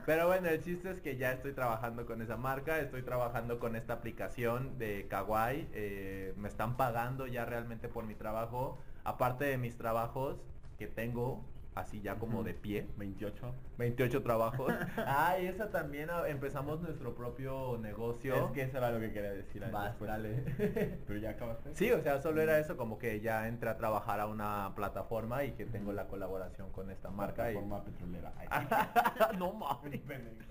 Pero 0.07 0.29
bueno, 0.29 0.49
el 0.49 0.63
chiste 0.63 0.91
es 0.91 1.01
que 1.01 1.17
ya 1.17 1.33
estoy 1.33 1.53
trabajando 1.53 2.07
con 2.07 2.23
esa 2.23 2.37
marca, 2.37 2.79
estoy 2.79 3.03
trabajando 3.03 3.59
con 3.59 3.75
esta 3.75 3.95
aplicación 3.95 4.79
de 4.79 5.09
Kawaii, 5.09 5.69
eh, 5.73 6.33
me 6.37 6.49
están 6.49 6.77
pagando 6.77 7.27
ya 7.27 7.45
realmente 7.45 7.89
por 7.89 8.05
mi 8.05 8.15
trabajo, 8.15 8.79
aparte 9.03 9.47
de 9.47 9.59
mis 9.59 9.77
trabajos 9.77 10.37
que 10.79 10.87
tengo 10.87 11.45
así 11.79 12.01
ya 12.01 12.17
como 12.17 12.43
de 12.43 12.55
pie, 12.55 12.87
28. 12.97 13.55
28 13.79 14.23
trabajos. 14.23 14.73
ah, 14.99 15.37
y 15.41 15.47
esa 15.47 15.71
también 15.71 16.11
ah, 16.11 16.29
empezamos 16.29 16.81
nuestro 16.81 17.15
propio 17.15 17.79
negocio. 17.79 18.47
Es 18.47 18.53
que 18.53 18.63
eso 18.63 18.79
era 18.79 18.91
lo 18.91 19.01
que 19.01 19.13
quería 19.13 19.33
decir 19.33 19.65
Vas, 19.71 19.85
después. 19.85 20.09
dale. 20.09 20.45
Pero 21.07 21.19
ya 21.19 21.31
acabaste. 21.31 21.75
Sí, 21.75 21.91
o 21.91 22.01
sea, 22.03 22.21
solo 22.21 22.41
era 22.43 22.59
eso, 22.59 22.77
como 22.77 22.99
que 22.99 23.21
ya 23.21 23.49
entré 23.49 23.71
a 23.71 23.77
trabajar 23.77 24.21
a 24.21 24.27
una 24.27 24.73
plataforma 24.75 25.45
y 25.45 25.53
que 25.53 25.67
tengo 25.67 25.93
la 25.93 26.07
colaboración 26.07 26.71
con 26.73 26.91
esta 26.91 27.11
marca. 27.11 27.51
Y... 27.51 27.55
Plataforma 27.55 27.85
petrolera. 27.85 28.33
Ay, 28.51 29.37
no 29.39 29.53
mames. 29.53 30.01
Pemex. 30.01 30.47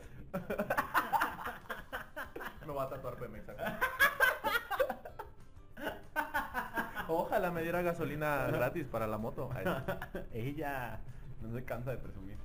Me 2.66 2.74
va 2.74 2.84
a 2.84 2.90
tatuar 2.90 3.16
Pemex 3.16 3.48
acá. 3.50 3.80
Ojalá 7.10 7.52
me 7.52 7.62
diera 7.62 7.82
gasolina 7.82 8.48
gratis 8.48 8.86
para 8.86 9.08
la 9.08 9.18
moto. 9.18 9.50
Ay, 9.54 9.66
Ella 10.34 11.00
no 11.42 11.54
se 11.54 11.64
cansa 11.64 11.92
de 11.92 11.98
presumir. 11.98 12.38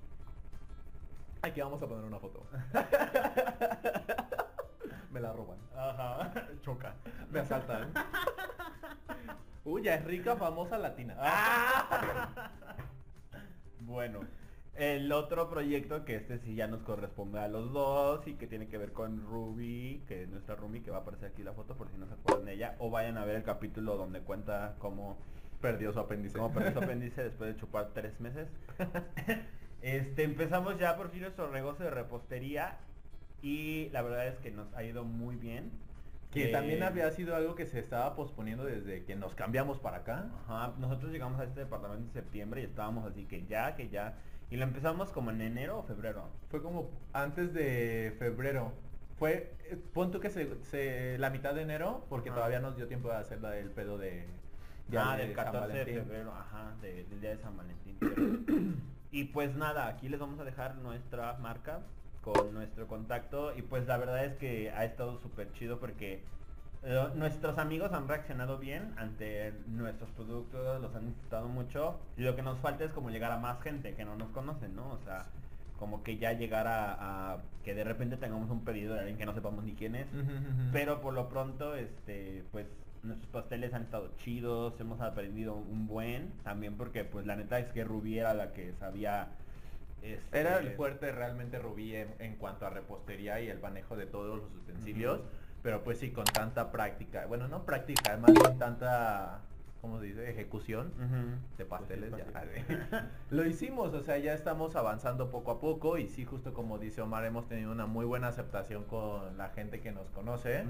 Aquí 1.42 1.60
vamos 1.60 1.82
a 1.82 1.88
poner 1.88 2.04
una 2.04 2.18
foto. 2.18 2.46
Me 5.10 5.20
la 5.20 5.32
roban. 5.32 5.58
Ajá. 5.76 6.32
Choca. 6.62 6.94
Me 7.30 7.40
asaltan. 7.40 7.92
Uy, 9.64 9.82
ya 9.82 9.96
es 9.96 10.04
rica, 10.04 10.36
famosa 10.36 10.78
latina. 10.78 11.16
Ah. 11.18 12.50
Bueno, 13.84 14.20
el 14.74 15.02
el 15.02 15.12
otro 15.12 15.50
proyecto 15.50 16.04
que 16.04 16.16
este 16.16 16.38
sí 16.38 16.54
ya 16.54 16.66
nos 16.66 16.82
corresponde 16.82 17.40
a 17.40 17.48
los 17.48 17.72
dos 17.72 18.26
y 18.26 18.34
que 18.34 18.46
tiene 18.46 18.68
que 18.68 18.78
ver 18.78 18.92
con 18.92 19.26
Ruby, 19.26 20.02
que 20.08 20.22
es 20.22 20.28
nuestra 20.28 20.54
Ruby, 20.54 20.80
que 20.80 20.90
va 20.90 20.98
a 20.98 21.00
aparecer 21.00 21.30
aquí 21.30 21.42
la 21.42 21.52
foto 21.52 21.76
por 21.76 21.90
si 21.90 21.98
no 21.98 22.06
se 22.06 22.14
acuerdan 22.14 22.46
de 22.46 22.54
ella, 22.54 22.76
o 22.78 22.88
vayan 22.88 23.18
a 23.18 23.24
ver 23.24 23.36
el 23.36 23.42
capítulo 23.42 23.96
donde 23.96 24.20
cuenta 24.20 24.76
cómo 24.78 25.18
Perdió 25.62 25.92
su 25.92 26.00
apéndice. 26.00 26.36
cómo 26.38 26.52
perdió 26.52 26.72
su 26.72 26.78
apéndice 26.84 27.22
después 27.24 27.54
de 27.54 27.60
chupar 27.60 27.88
tres 27.94 28.20
meses. 28.20 28.48
Este, 29.82 30.22
empezamos 30.22 30.78
ya 30.78 30.96
por 30.96 31.10
fin 31.10 31.22
nuestro 31.22 31.50
negocio 31.50 31.84
de 31.84 31.90
repostería 31.90 32.76
y 33.42 33.88
la 33.90 34.02
verdad 34.02 34.28
es 34.28 34.38
que 34.38 34.52
nos 34.52 34.72
ha 34.74 34.84
ido 34.84 35.02
muy 35.04 35.34
bien. 35.34 35.72
Que 36.30 36.50
Eh, 36.50 36.52
también 36.52 36.84
había 36.84 37.10
sido 37.10 37.34
algo 37.34 37.56
que 37.56 37.66
se 37.66 37.80
estaba 37.80 38.14
posponiendo 38.14 38.64
desde 38.64 39.04
que 39.04 39.16
nos 39.16 39.34
cambiamos 39.34 39.80
para 39.80 39.98
acá. 39.98 40.30
Ajá, 40.46 40.72
nosotros 40.78 41.10
llegamos 41.10 41.40
a 41.40 41.44
este 41.44 41.60
departamento 41.60 42.04
en 42.06 42.12
septiembre 42.12 42.60
y 42.60 42.64
estábamos 42.66 43.04
así 43.10 43.24
que 43.26 43.44
ya, 43.46 43.74
que 43.74 43.88
ya. 43.88 44.14
Y 44.50 44.56
lo 44.56 44.62
empezamos 44.62 45.10
como 45.10 45.32
en 45.32 45.40
enero 45.40 45.78
o 45.78 45.82
febrero. 45.82 46.28
Fue 46.48 46.62
como 46.62 46.88
antes 47.12 47.52
de 47.52 48.14
febrero. 48.20 48.72
Fue, 49.18 49.52
eh, 49.68 49.76
pon 49.92 50.12
tú 50.12 50.20
que 50.20 50.30
se, 50.30 50.62
se- 50.62 51.18
la 51.18 51.30
mitad 51.30 51.54
de 51.54 51.62
enero, 51.62 52.06
porque 52.08 52.28
Ajá. 52.30 52.36
todavía 52.36 52.60
nos 52.60 52.76
dio 52.76 52.86
tiempo 52.86 53.08
de 53.08 53.16
hacer 53.16 53.40
la 53.40 53.50
del 53.50 53.70
pedo 53.70 53.98
de... 53.98 54.26
De 55.16 55.26
del 55.26 55.34
San 55.36 55.44
14 55.52 55.78
de 55.78 55.84
febrero, 56.04 56.32
ajá, 56.34 56.72
de- 56.82 57.04
del 57.04 57.20
día 57.20 57.30
de 57.30 57.38
San 57.38 57.56
Valentín. 57.56 57.96
y 59.10 59.24
pues 59.24 59.54
nada, 59.56 59.86
aquí 59.88 60.08
les 60.08 60.20
vamos 60.20 60.38
a 60.40 60.44
dejar 60.44 60.76
nuestra 60.76 61.34
marca 61.38 61.80
con 62.22 62.52
nuestro 62.54 62.86
contacto 62.86 63.56
y 63.56 63.62
pues 63.62 63.86
la 63.86 63.96
verdad 63.96 64.24
es 64.24 64.34
que 64.36 64.70
ha 64.70 64.84
estado 64.84 65.18
súper 65.20 65.52
chido 65.54 65.80
porque 65.80 66.22
eh, 66.84 67.08
nuestros 67.16 67.58
amigos 67.58 67.92
han 67.92 68.06
reaccionado 68.08 68.58
bien 68.58 68.92
ante 68.96 69.52
nuestros 69.66 70.10
productos, 70.10 70.80
los 70.80 70.94
han 70.94 71.06
disfrutado 71.08 71.48
mucho 71.48 71.98
y 72.16 72.22
lo 72.22 72.36
que 72.36 72.42
nos 72.42 72.58
falta 72.60 72.84
es 72.84 72.92
como 72.92 73.10
llegar 73.10 73.32
a 73.32 73.38
más 73.38 73.60
gente 73.62 73.94
que 73.94 74.04
no 74.04 74.14
nos 74.16 74.30
conocen, 74.30 74.76
¿no? 74.76 74.88
O 74.92 74.98
sea, 75.04 75.26
como 75.78 76.04
que 76.04 76.16
ya 76.18 76.32
llegar 76.32 76.68
a, 76.68 77.32
a 77.32 77.38
que 77.64 77.74
de 77.74 77.82
repente 77.82 78.16
tengamos 78.16 78.48
un 78.50 78.64
pedido 78.64 78.94
de 78.94 79.00
alguien 79.00 79.18
que 79.18 79.26
no 79.26 79.34
sepamos 79.34 79.64
ni 79.64 79.72
quién 79.74 79.96
es. 79.96 80.06
Pero 80.72 81.00
por 81.00 81.12
lo 81.14 81.28
pronto, 81.28 81.74
este, 81.74 82.44
pues 82.52 82.66
nuestros 83.02 83.30
pasteles 83.30 83.74
han 83.74 83.82
estado 83.82 84.10
chidos, 84.18 84.78
hemos 84.80 85.00
aprendido 85.00 85.54
un 85.54 85.86
buen, 85.86 86.30
también 86.44 86.76
porque 86.76 87.04
pues 87.04 87.26
la 87.26 87.36
neta 87.36 87.58
es 87.58 87.66
que 87.72 87.84
Rubí 87.84 88.18
era 88.18 88.34
la 88.34 88.52
que 88.52 88.72
sabía 88.74 89.28
este, 90.02 90.40
Era 90.40 90.58
el 90.58 90.72
fuerte 90.72 91.12
realmente 91.12 91.58
Rubí 91.58 91.94
en, 91.94 92.08
en 92.18 92.34
cuanto 92.34 92.66
a 92.66 92.70
repostería 92.70 93.40
y 93.40 93.48
el 93.48 93.60
manejo 93.60 93.96
de 93.96 94.06
todos 94.06 94.38
los 94.38 94.54
utensilios, 94.54 95.20
pero 95.62 95.84
pues 95.84 95.98
sí, 95.98 96.10
con 96.10 96.24
tanta 96.24 96.72
práctica, 96.72 97.26
bueno, 97.26 97.46
no 97.46 97.64
práctica, 97.64 98.16
más 98.16 98.32
bien 98.34 98.58
tanta, 98.58 99.40
¿cómo 99.82 99.98
se 100.00 100.06
dice? 100.06 100.30
Ejecución 100.30 100.92
de 101.58 101.64
pasteles. 101.66 102.10
Pues 102.10 102.22
sí, 102.24 102.32
ya. 102.32 103.10
Lo 103.30 103.44
hicimos, 103.44 103.92
o 103.92 104.00
sea, 104.02 104.16
ya 104.16 104.32
estamos 104.32 104.74
avanzando 104.76 105.28
poco 105.30 105.50
a 105.50 105.60
poco 105.60 105.98
y 105.98 106.08
sí, 106.08 106.24
justo 106.24 106.54
como 106.54 106.78
dice 106.78 107.02
Omar, 107.02 107.24
hemos 107.26 107.46
tenido 107.48 107.70
una 107.72 107.86
muy 107.86 108.04
buena 108.06 108.28
aceptación 108.28 108.84
con 108.84 109.36
la 109.36 109.48
gente 109.50 109.80
que 109.80 109.92
nos 109.92 110.08
conoce. 110.10 110.62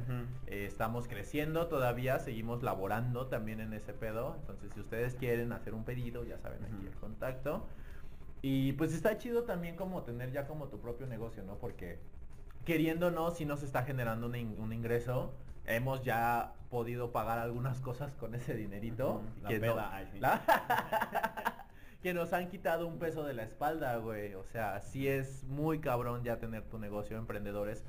Eh, 0.46 0.64
estamos 0.66 1.06
creciendo 1.06 1.66
todavía, 1.68 2.18
seguimos 2.18 2.62
laborando 2.64 3.26
también 3.26 3.60
en 3.60 3.72
ese 3.74 3.92
pedo. 3.92 4.34
Entonces, 4.40 4.72
si 4.72 4.80
ustedes 4.80 5.14
quieren 5.14 5.52
hacer 5.52 5.74
un 5.74 5.84
pedido, 5.84 6.24
ya 6.24 6.38
saben 6.38 6.64
aquí 6.64 6.86
el 6.86 6.94
contacto. 6.96 7.66
Y 8.40 8.72
pues 8.72 8.92
está 8.92 9.18
chido 9.18 9.44
también 9.44 9.76
como 9.76 10.02
tener 10.02 10.32
ya 10.32 10.46
como 10.48 10.66
tu 10.66 10.80
propio 10.80 11.06
negocio, 11.06 11.44
¿no? 11.44 11.58
Porque 11.58 11.98
queriendo 12.64 13.08
o 13.08 13.10
no, 13.10 13.30
si 13.30 13.44
nos 13.44 13.62
está 13.62 13.84
generando 13.84 14.26
un, 14.26 14.34
in- 14.36 14.56
un 14.58 14.72
ingreso, 14.72 15.32
hemos 15.66 16.02
ya 16.02 16.52
podido 16.70 17.12
pagar 17.12 17.38
algunas 17.38 17.80
cosas 17.80 18.14
con 18.14 18.34
ese 18.34 18.54
dinerito. 18.54 19.22
La 19.42 19.48
que, 19.48 19.58
no- 19.58 19.74
peda, 19.74 19.90
ay, 19.94 20.08
sí. 20.12 20.18
la- 20.20 20.40
que 22.02 22.14
nos 22.14 22.32
han 22.32 22.48
quitado 22.48 22.86
un 22.86 22.98
peso 22.98 23.24
de 23.24 23.34
la 23.34 23.42
espalda, 23.44 23.96
güey. 23.98 24.34
O 24.34 24.44
sea, 24.44 24.80
sí 24.80 25.06
es 25.08 25.44
muy 25.44 25.78
cabrón 25.80 26.24
ya 26.24 26.38
tener 26.38 26.62
tu 26.64 26.78
negocio, 26.78 27.16
emprendedores. 27.16 27.84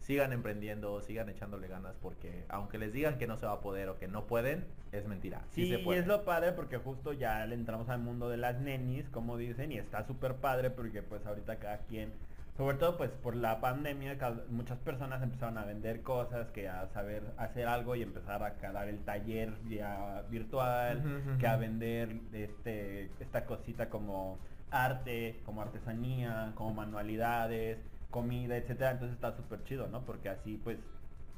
Sigan 0.00 0.32
emprendiendo, 0.32 1.02
sigan 1.02 1.28
echándole 1.28 1.68
ganas 1.68 1.94
porque 2.00 2.46
aunque 2.48 2.78
les 2.78 2.90
digan 2.90 3.18
que 3.18 3.26
no 3.26 3.36
se 3.36 3.44
va 3.44 3.52
a 3.52 3.60
poder 3.60 3.90
o 3.90 3.98
que 3.98 4.08
no 4.08 4.26
pueden, 4.26 4.64
es 4.92 5.06
mentira. 5.06 5.42
Sí, 5.50 5.66
Sí, 5.66 5.74
se 5.74 5.80
y 5.82 5.92
es 5.92 6.06
lo 6.06 6.24
padre 6.24 6.52
porque 6.52 6.78
justo 6.78 7.12
ya 7.12 7.44
le 7.44 7.54
entramos 7.54 7.90
al 7.90 8.00
mundo 8.00 8.30
de 8.30 8.38
las 8.38 8.58
nenis, 8.60 9.10
como 9.10 9.36
dicen, 9.36 9.72
y 9.72 9.76
está 9.78 10.02
súper 10.04 10.36
padre 10.36 10.70
porque 10.70 11.02
pues 11.02 11.26
ahorita 11.26 11.58
cada 11.58 11.78
quien, 11.80 12.14
sobre 12.60 12.76
todo 12.76 12.98
pues 12.98 13.10
por 13.10 13.36
la 13.36 13.58
pandemia, 13.58 14.18
muchas 14.50 14.76
personas 14.80 15.22
empezaron 15.22 15.56
a 15.56 15.64
vender 15.64 16.02
cosas, 16.02 16.46
que 16.48 16.68
a 16.68 16.88
saber 16.88 17.22
hacer 17.38 17.66
algo 17.66 17.96
y 17.96 18.02
empezar 18.02 18.42
a 18.42 18.72
dar 18.72 18.86
el 18.86 18.98
taller 18.98 19.50
vía 19.62 20.24
virtual, 20.28 21.38
que 21.38 21.46
a 21.46 21.56
vender 21.56 22.18
este 22.34 23.10
esta 23.18 23.46
cosita 23.46 23.88
como 23.88 24.38
arte, 24.70 25.40
como 25.46 25.62
artesanía, 25.62 26.52
como 26.54 26.74
manualidades, 26.74 27.78
comida, 28.10 28.58
etcétera. 28.58 28.90
Entonces 28.90 29.14
está 29.14 29.34
súper 29.34 29.64
chido, 29.64 29.88
¿no? 29.88 30.02
Porque 30.02 30.28
así 30.28 30.60
pues 30.62 30.76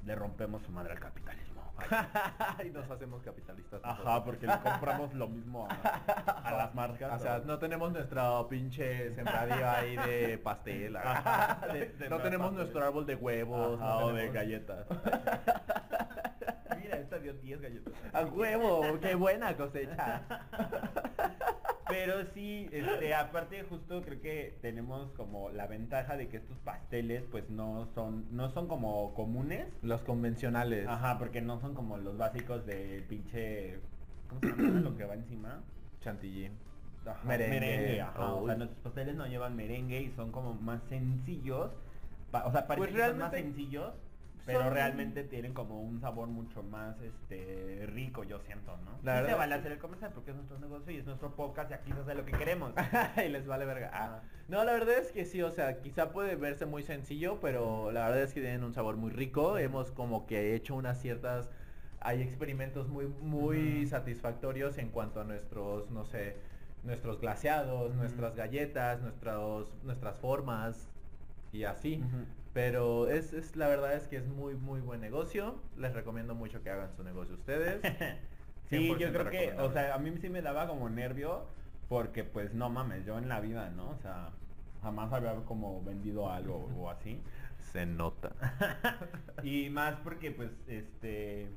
le 0.04 0.16
rompemos 0.16 0.60
su 0.62 0.72
madre 0.72 0.90
al 0.90 0.98
capitalismo. 0.98 1.51
Y 2.64 2.70
nos 2.70 2.90
hacemos 2.90 3.22
capitalistas. 3.22 3.80
Ajá, 3.84 4.22
porque 4.24 4.46
le 4.46 4.58
compramos 4.60 5.12
lo 5.14 5.28
mismo 5.28 5.66
a, 5.68 6.38
a 6.48 6.52
las 6.56 6.74
marcas. 6.74 7.20
O 7.20 7.22
sea, 7.22 7.38
¿no? 7.44 7.58
tenemos 7.58 7.92
nuestro 7.92 8.46
pinche 8.48 9.14
sembradío 9.14 9.68
ahí 9.68 9.96
de 9.96 10.38
pastel. 10.44 10.96
Ajá, 10.96 11.66
de- 11.72 11.88
de 11.88 12.08
no 12.08 12.18
tenemos 12.20 12.48
pastel. 12.48 12.58
nuestro 12.62 12.84
árbol 12.86 13.06
de 13.06 13.14
huevos. 13.16 13.80
Ajá, 13.80 14.00
no 14.00 14.06
o 14.06 14.12
de 14.12 14.30
galletas. 14.30 14.86
Mira, 16.78 16.96
esta 16.98 17.18
dio 17.18 17.34
10 17.34 17.60
galletas. 17.60 17.94
A 18.12 18.22
huevo, 18.22 18.98
qué 19.00 19.14
buena 19.14 19.56
cosecha. 19.56 20.22
Pero 21.92 22.24
sí, 22.34 22.68
este, 22.72 23.14
aparte 23.14 23.62
justo 23.64 24.02
creo 24.02 24.20
que 24.20 24.54
tenemos 24.62 25.10
como 25.12 25.50
la 25.50 25.66
ventaja 25.66 26.16
de 26.16 26.28
que 26.28 26.38
estos 26.38 26.56
pasteles 26.58 27.22
pues 27.30 27.48
no 27.50 27.86
son, 27.94 28.26
no 28.34 28.50
son 28.50 28.66
como 28.68 29.14
comunes. 29.14 29.66
Los 29.82 30.02
convencionales. 30.02 30.86
Ajá, 30.88 31.18
porque 31.18 31.40
no 31.40 31.60
son 31.60 31.74
como 31.74 31.96
los 31.98 32.16
básicos 32.16 32.64
del 32.66 33.02
pinche, 33.04 33.78
¿cómo 34.28 34.40
se 34.40 34.48
llama? 34.48 34.80
Lo 34.80 34.96
que 34.96 35.04
va 35.04 35.14
encima. 35.14 35.62
Chantilly. 36.00 36.50
Ajá, 37.06 37.26
Merengue. 37.26 38.00
ajá, 38.00 38.34
o 38.34 38.46
sea, 38.46 38.54
nuestros 38.54 38.80
pasteles 38.80 39.16
no 39.16 39.26
llevan 39.26 39.56
merengue 39.56 40.00
y 40.02 40.10
son 40.12 40.30
como 40.32 40.54
más 40.54 40.80
sencillos. 40.88 41.70
Pa- 42.30 42.46
o 42.46 42.52
sea, 42.52 42.66
parece 42.66 42.86
Pues 42.86 42.90
que 42.96 43.08
son 43.08 43.18
más 43.18 43.30
realmente 43.32 43.42
sencillos, 43.58 43.92
pero 44.46 44.60
son- 44.60 44.72
realmente 44.72 45.24
tienen 45.24 45.54
como 45.54 45.80
un 45.82 46.00
sabor 46.00 46.28
mucho 46.28 46.62
más 46.62 47.00
este 47.00 47.86
rico, 47.86 48.24
yo 48.24 48.40
siento, 48.40 48.76
¿no? 48.78 48.98
La 49.02 49.14
y 49.14 49.16
se 49.16 49.22
verdad 49.22 49.38
vale 49.38 49.54
hacer 49.54 49.72
el 49.72 49.78
comercial 49.78 50.10
porque 50.14 50.30
es 50.30 50.36
nuestro 50.36 50.58
negocio 50.58 50.92
y 50.92 50.96
es 50.96 51.06
nuestro 51.06 51.34
podcast 51.36 51.70
y 51.70 51.74
aquí 51.74 51.92
se 51.92 52.00
hace 52.00 52.14
lo 52.14 52.24
que 52.24 52.32
queremos. 52.32 52.72
y 53.24 53.28
les 53.28 53.46
vale 53.46 53.64
verga. 53.64 53.90
Ah. 53.92 54.20
No, 54.48 54.64
la 54.64 54.72
verdad 54.72 54.98
es 54.98 55.12
que 55.12 55.24
sí, 55.24 55.40
o 55.42 55.50
sea, 55.50 55.80
quizá 55.80 56.10
puede 56.12 56.36
verse 56.36 56.66
muy 56.66 56.82
sencillo, 56.82 57.38
pero 57.40 57.90
la 57.92 58.06
verdad 58.06 58.22
es 58.22 58.34
que 58.34 58.40
tienen 58.40 58.64
un 58.64 58.72
sabor 58.74 58.96
muy 58.96 59.10
rico. 59.10 59.56
Hemos 59.58 59.90
como 59.92 60.26
que 60.26 60.54
hecho 60.54 60.74
unas 60.74 61.00
ciertas, 61.00 61.48
hay 62.00 62.20
experimentos 62.20 62.88
muy, 62.88 63.06
muy 63.06 63.86
satisfactorios 63.86 64.76
en 64.78 64.88
cuanto 64.90 65.20
a 65.20 65.24
nuestros, 65.24 65.90
no 65.90 66.04
sé, 66.04 66.36
nuestros 66.82 67.20
glaseados, 67.20 67.94
nuestras 67.94 68.34
galletas, 68.34 69.00
nuestros, 69.00 69.72
nuestras 69.84 70.18
formas 70.18 70.90
y 71.52 71.62
así. 71.64 72.02
Pero 72.52 73.08
es, 73.08 73.32
es, 73.32 73.56
la 73.56 73.68
verdad 73.68 73.94
es 73.94 74.06
que 74.08 74.16
es 74.16 74.26
muy, 74.26 74.54
muy 74.54 74.80
buen 74.80 75.00
negocio. 75.00 75.56
Les 75.76 75.92
recomiendo 75.94 76.34
mucho 76.34 76.62
que 76.62 76.70
hagan 76.70 76.94
su 76.96 77.02
negocio 77.02 77.34
ustedes. 77.34 77.80
Sí, 78.68 78.88
yo 78.88 78.96
100% 78.96 79.12
creo 79.12 79.30
que, 79.30 79.52
o 79.60 79.70
sea, 79.70 79.94
a 79.94 79.98
mí 79.98 80.10
sí 80.18 80.30
me 80.30 80.40
daba 80.40 80.66
como 80.66 80.88
nervio 80.88 81.44
porque 81.90 82.24
pues 82.24 82.54
no 82.54 82.70
mames, 82.70 83.04
yo 83.04 83.18
en 83.18 83.28
la 83.28 83.38
vida, 83.38 83.68
¿no? 83.68 83.90
O 83.90 83.98
sea, 83.98 84.30
jamás 84.80 85.12
había 85.12 85.34
como 85.44 85.82
vendido 85.82 86.30
algo 86.30 86.70
o 86.78 86.88
así. 86.90 87.20
Se 87.72 87.84
nota. 87.84 88.32
y 89.42 89.68
más 89.68 89.96
porque 89.96 90.30
pues 90.30 90.50
este 90.68 91.50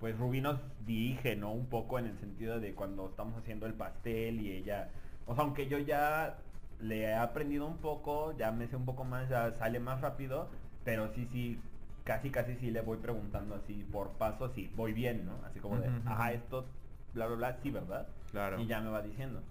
pues 0.00 0.16
Rubí 0.18 0.40
nos 0.40 0.58
dirige, 0.86 1.36
¿no? 1.36 1.52
Un 1.52 1.66
poco 1.66 1.98
en 1.98 2.06
el 2.06 2.18
sentido 2.18 2.60
de 2.60 2.74
cuando 2.74 3.08
estamos 3.08 3.36
haciendo 3.36 3.66
el 3.66 3.74
pastel 3.74 4.40
y 4.40 4.52
ella, 4.52 4.88
o 5.26 5.34
sea, 5.34 5.44
aunque 5.44 5.66
yo 5.66 5.78
ya 5.78 6.38
le 6.80 7.02
he 7.02 7.14
aprendido 7.14 7.66
un 7.66 7.78
poco, 7.78 8.36
ya 8.36 8.50
me 8.52 8.66
sé 8.68 8.76
un 8.76 8.84
poco 8.84 9.04
más, 9.04 9.28
ya 9.28 9.52
sale 9.52 9.80
más 9.80 10.00
rápido, 10.00 10.48
pero 10.84 11.12
sí, 11.14 11.28
sí, 11.32 11.60
casi, 12.04 12.30
casi 12.30 12.56
sí 12.56 12.70
le 12.70 12.80
voy 12.80 12.98
preguntando 12.98 13.54
así 13.54 13.86
por 13.90 14.10
paso, 14.12 14.50
si 14.50 14.68
voy 14.76 14.92
bien, 14.92 15.24
¿no? 15.26 15.38
Así 15.46 15.60
como 15.60 15.78
de, 15.78 15.88
ajá, 16.06 16.32
esto, 16.32 16.66
bla, 17.14 17.26
bla, 17.26 17.36
bla, 17.36 17.58
sí, 17.62 17.70
¿verdad? 17.70 18.06
Claro. 18.30 18.60
Y 18.60 18.66
ya 18.66 18.80
me 18.80 18.90
va 18.90 19.02
diciendo. 19.02 19.42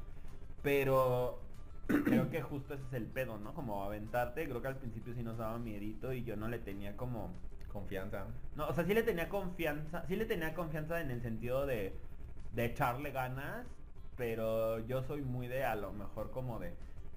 Pero 0.62 1.40
creo 1.88 2.30
que 2.30 2.42
justo 2.42 2.74
ese 2.74 2.84
es 2.88 2.94
el 2.94 3.06
pedo, 3.06 3.38
¿no? 3.38 3.54
Como 3.54 3.84
aventarte, 3.84 4.48
creo 4.48 4.62
que 4.62 4.68
al 4.68 4.78
principio 4.78 5.14
sí 5.14 5.24
nos 5.24 5.38
daba 5.38 5.58
miedito 5.58 6.14
y 6.14 6.24
yo 6.24 6.36
no 6.36 6.48
le 6.48 6.60
tenía 6.60 6.96
como... 6.96 7.32
Confianza. 7.72 8.26
No, 8.56 8.68
o 8.68 8.74
sea, 8.74 8.86
sí 8.86 8.94
le 8.94 9.02
tenía 9.02 9.30
confianza, 9.30 10.06
sí 10.08 10.16
le 10.16 10.26
tenía 10.26 10.54
confianza 10.54 11.02
en 11.02 11.10
el 11.10 11.24
sentido 11.24 11.66
de, 11.66 11.98
de 12.54 12.66
echarle 12.66 13.10
ganas, 13.10 13.66
pero 14.16 14.78
yo 14.80 15.02
soy 15.02 15.24
muy 15.24 15.48
de 15.48 15.66
a 15.66 15.76
lo 15.76 15.92
mejor 15.92 16.30
como 16.30 16.60
de 16.60 16.76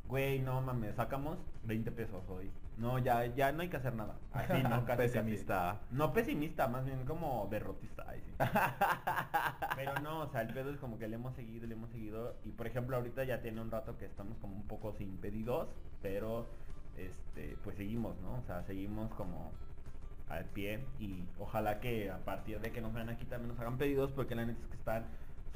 güey, 0.09 0.40
no 0.40 0.61
mames, 0.62 0.94
sacamos 0.94 1.38
20 1.64 1.90
pesos 1.92 2.22
hoy. 2.28 2.50
No, 2.76 2.98
ya, 2.98 3.24
ya 3.34 3.52
no 3.52 3.62
hay 3.62 3.68
que 3.70 3.78
hacer 3.78 3.94
nada. 3.94 4.16
Así, 4.32 4.62
no, 4.62 4.84
casi, 4.84 4.98
Pesimista. 4.98 5.80
casi. 5.80 5.94
No 5.94 6.12
pesimista, 6.12 6.68
más 6.68 6.84
bien 6.84 7.04
como 7.07 7.48
derrotista. 7.50 8.04
ay, 8.07 8.20
sí. 8.24 8.32
Pero 9.76 9.94
no, 10.00 10.20
o 10.20 10.28
sea, 10.28 10.42
el 10.42 10.52
pedo 10.52 10.70
es 10.70 10.78
como 10.78 10.98
que 10.98 11.09
le 11.09 11.16
hemos 11.16 11.34
seguido, 11.34 11.66
le 11.66 11.74
hemos 11.74 11.90
seguido. 11.90 12.36
Y 12.44 12.50
por 12.50 12.66
ejemplo, 12.66 12.96
ahorita 12.96 13.24
ya 13.24 13.40
tiene 13.40 13.61
un 13.62 13.70
rato 13.70 13.96
que 13.96 14.04
estamos 14.04 14.36
como 14.38 14.57
un 14.57 14.66
poco 14.66 14.92
sin 14.92 15.16
pedidos, 15.16 15.68
pero 16.02 16.46
este, 16.96 17.57
pues 17.64 17.76
seguimos, 17.76 18.16
¿no? 18.20 18.34
O 18.34 18.42
sea, 18.42 18.62
seguimos 18.64 19.12
como 19.14 19.52
al 20.28 20.44
pie 20.46 20.84
y 20.98 21.24
ojalá 21.38 21.80
que 21.80 22.11
a 22.11 22.18
partir 22.18 22.61
de 22.61 22.72
que 22.72 22.80
nos 22.80 22.92
vean 22.92 23.09
aquí 23.09 23.24
también 23.26 23.48
nos 23.48 23.61
hagan 23.61 23.78
pedidos 23.78 24.11
porque 24.11 24.34
la 24.34 24.44
neta 24.44 24.61
es 24.61 24.68
que 24.68 24.76
están 24.76 25.07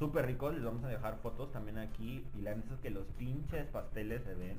súper 0.01 0.25
ricos, 0.25 0.55
les 0.55 0.63
vamos 0.63 0.83
a 0.83 0.87
dejar 0.87 1.17
fotos 1.17 1.51
también 1.51 1.77
aquí 1.77 2.25
y 2.35 2.41
la 2.41 2.55
neta 2.55 2.73
es 2.73 2.79
que 2.79 2.89
los 2.89 3.05
pinches 3.19 3.67
pasteles 3.67 4.23
se 4.23 4.33
ven. 4.33 4.57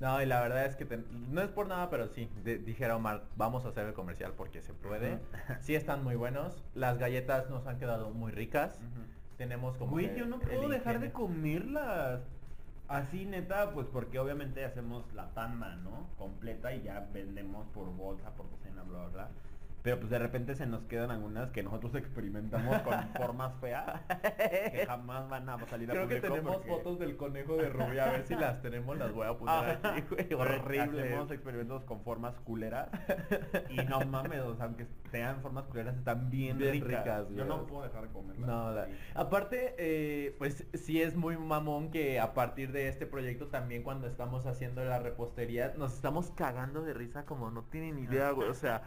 No, 0.00 0.22
y 0.22 0.24
la 0.24 0.40
verdad 0.40 0.64
es 0.64 0.74
que 0.74 0.86
te- 0.86 1.04
no 1.28 1.42
es 1.42 1.48
por 1.50 1.68
nada, 1.68 1.90
pero 1.90 2.08
sí, 2.08 2.30
de- 2.42 2.56
dijera 2.56 2.96
Omar, 2.96 3.24
vamos 3.36 3.66
a 3.66 3.68
hacer 3.68 3.86
el 3.86 3.92
comercial 3.92 4.32
porque 4.38 4.62
se 4.62 4.72
puede. 4.72 5.16
Ujú. 5.16 5.22
Sí 5.60 5.74
están 5.74 6.02
muy 6.02 6.16
buenos, 6.16 6.64
las 6.74 6.96
galletas 6.96 7.50
nos 7.50 7.66
han 7.66 7.78
quedado 7.78 8.08
muy 8.10 8.32
ricas. 8.32 8.80
Tenemos 9.36 9.76
como 9.76 9.90
Güey, 9.90 10.16
yo 10.16 10.24
no 10.24 10.38
puedo 10.38 10.66
dejar 10.70 10.98
de 11.00 11.12
comerlas. 11.12 12.22
Así 12.88 13.26
neta, 13.26 13.72
pues 13.72 13.86
porque 13.86 14.18
obviamente 14.18 14.64
hacemos 14.64 15.04
la 15.12 15.28
tanda, 15.34 15.76
¿no? 15.76 16.06
Completa 16.16 16.74
y 16.74 16.82
ya 16.82 17.06
vendemos 17.12 17.66
por 17.68 17.94
bolsa, 17.94 18.30
por 18.30 18.50
docena, 18.50 18.82
bla, 18.84 19.00
bla, 19.00 19.08
bla. 19.08 19.28
Pero 19.82 19.98
pues 19.98 20.10
de 20.10 20.18
repente 20.18 20.54
se 20.54 20.66
nos 20.66 20.82
quedan 20.84 21.10
algunas 21.10 21.50
que 21.52 21.62
nosotros 21.62 21.94
experimentamos 21.94 22.78
con 22.82 22.94
formas 23.16 23.54
feas 23.60 24.00
que 24.72 24.84
jamás 24.86 25.28
van 25.30 25.48
a 25.48 25.58
salir 25.66 25.90
a 25.90 25.94
Creo 25.94 26.06
que 26.08 26.20
tenemos 26.20 26.56
porque- 26.56 26.68
fotos 26.68 26.98
del 26.98 27.16
conejo 27.16 27.56
de 27.56 27.70
Rubia, 27.70 28.04
a 28.04 28.12
ver 28.12 28.26
si 28.26 28.34
las 28.34 28.60
tenemos, 28.60 28.98
las 28.98 29.12
voy 29.12 29.26
a 29.26 29.38
poner 29.38 29.78
Ah, 29.82 29.94
aquí, 29.96 30.02
güey, 30.10 30.34
Horrible. 30.40 31.02
Hacemos 31.02 31.30
experimentos 31.30 31.84
con 31.84 32.02
formas 32.02 32.34
culeras. 32.40 32.88
y 33.70 33.76
no 33.84 34.00
mames, 34.04 34.40
o 34.40 34.54
sea, 34.54 34.66
aunque 34.66 34.86
sean 35.10 35.40
formas 35.40 35.64
culeras, 35.66 35.96
están 35.96 36.30
bien, 36.30 36.58
Bien 36.58 36.72
ricas. 36.72 36.88
ricas, 37.04 37.26
Yo 37.34 37.44
no 37.46 37.66
puedo 37.66 37.82
dejar 37.84 38.02
de 38.02 38.12
comerlas. 38.12 38.46
No, 38.48 38.70
la- 38.72 38.88
aparte, 39.14 39.74
eh, 39.78 40.34
pues 40.38 40.66
sí 40.74 41.00
es 41.00 41.16
muy 41.16 41.36
mamón 41.38 41.90
que 41.90 42.20
a 42.20 42.34
partir 42.34 42.72
de 42.72 42.88
este 42.88 43.06
proyecto 43.06 43.46
también 43.48 43.82
cuando 43.82 44.06
estamos 44.06 44.44
haciendo 44.46 44.84
la 44.84 44.98
repostería 44.98 45.72
nos 45.78 45.94
estamos 45.94 46.30
cagando 46.32 46.82
de 46.82 46.92
risa 46.94 47.24
como 47.24 47.50
no 47.50 47.62
tienen 47.64 47.98
idea, 47.98 48.30
güey. 48.32 48.48
O 48.48 48.54
sea, 48.54 48.82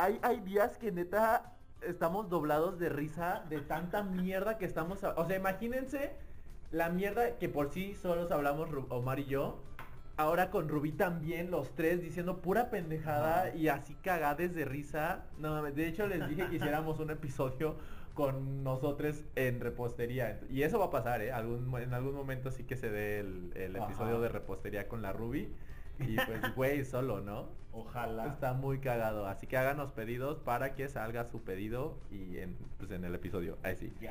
hay, 0.00 0.18
hay 0.22 0.40
días 0.40 0.78
que 0.78 0.90
neta 0.90 1.52
estamos 1.82 2.30
doblados 2.30 2.78
de 2.78 2.88
risa 2.88 3.44
de 3.50 3.60
tanta 3.60 4.02
mierda 4.02 4.56
que 4.56 4.64
estamos... 4.64 5.04
O 5.04 5.26
sea, 5.26 5.36
imagínense 5.36 6.12
la 6.70 6.88
mierda 6.88 7.36
que 7.38 7.48
por 7.48 7.70
sí 7.70 7.94
solos 7.94 8.30
hablamos 8.30 8.70
Omar 8.88 9.20
y 9.20 9.26
yo. 9.26 9.60
Ahora 10.16 10.50
con 10.50 10.68
Rubí 10.68 10.92
también, 10.92 11.50
los 11.50 11.74
tres 11.74 12.00
diciendo 12.00 12.40
pura 12.40 12.70
pendejada 12.70 13.54
y 13.54 13.68
así 13.68 13.94
cagades 13.94 14.54
de 14.54 14.64
risa. 14.64 15.24
No, 15.38 15.62
de 15.62 15.88
hecho 15.88 16.06
les 16.06 16.28
dije 16.28 16.46
que 16.48 16.56
hiciéramos 16.56 16.98
un 16.98 17.10
episodio 17.10 17.76
con 18.14 18.62
nosotros 18.62 19.24
en 19.34 19.60
repostería. 19.60 20.40
Y 20.50 20.62
eso 20.62 20.78
va 20.78 20.86
a 20.86 20.90
pasar, 20.90 21.22
¿eh? 21.22 21.32
Algún, 21.32 21.74
en 21.80 21.94
algún 21.94 22.14
momento 22.14 22.50
sí 22.50 22.64
que 22.64 22.76
se 22.76 22.90
dé 22.90 23.20
el, 23.20 23.76
episodio 23.76 24.20
de 24.20 24.28
repostería 24.28 24.88
con 24.88 25.00
la 25.00 25.12
Ruby. 25.12 25.52
Y 26.00 26.16
pues, 26.16 26.54
güey, 26.54 26.84
solo, 26.84 27.20
¿no? 27.20 27.48
Ojalá. 27.72 28.26
Está 28.26 28.52
muy 28.54 28.80
cagado. 28.80 29.26
Así 29.26 29.46
que 29.46 29.56
háganos 29.56 29.92
pedidos 29.92 30.38
para 30.40 30.74
que 30.74 30.88
salga 30.88 31.24
su 31.24 31.42
pedido 31.42 31.98
y 32.10 32.38
en, 32.38 32.56
pues, 32.78 32.90
en 32.90 33.04
el 33.04 33.14
episodio. 33.14 33.58
Ahí 33.62 33.76
sí. 33.76 33.92
Yes. 34.00 34.10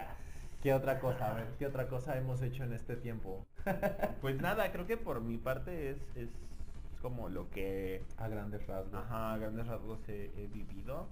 ¿Qué 0.62 0.74
otra 0.74 1.00
cosa? 1.00 1.32
A 1.32 1.34
ver, 1.36 1.48
¿qué 1.58 1.66
otra 1.66 1.88
cosa 1.88 2.18
hemos 2.18 2.42
hecho 2.42 2.64
en 2.64 2.74
este 2.74 2.96
tiempo? 2.98 3.46
Pues 4.22 4.40
nada, 4.42 4.72
creo 4.72 4.86
que 4.88 4.98
por 4.98 5.22
mi 5.22 5.38
parte 5.38 5.90
es, 5.92 5.98
es 6.16 6.30
como 7.02 7.30
lo 7.30 7.50
que 7.50 8.04
A 8.18 8.28
grandes 8.28 8.66
rasgos. 8.68 8.94
ajá, 8.94 9.34
a 9.34 9.38
grandes 9.38 9.68
rasgos 9.68 10.00
he, 10.10 10.32
he 10.38 10.48
vivido. 10.48 11.08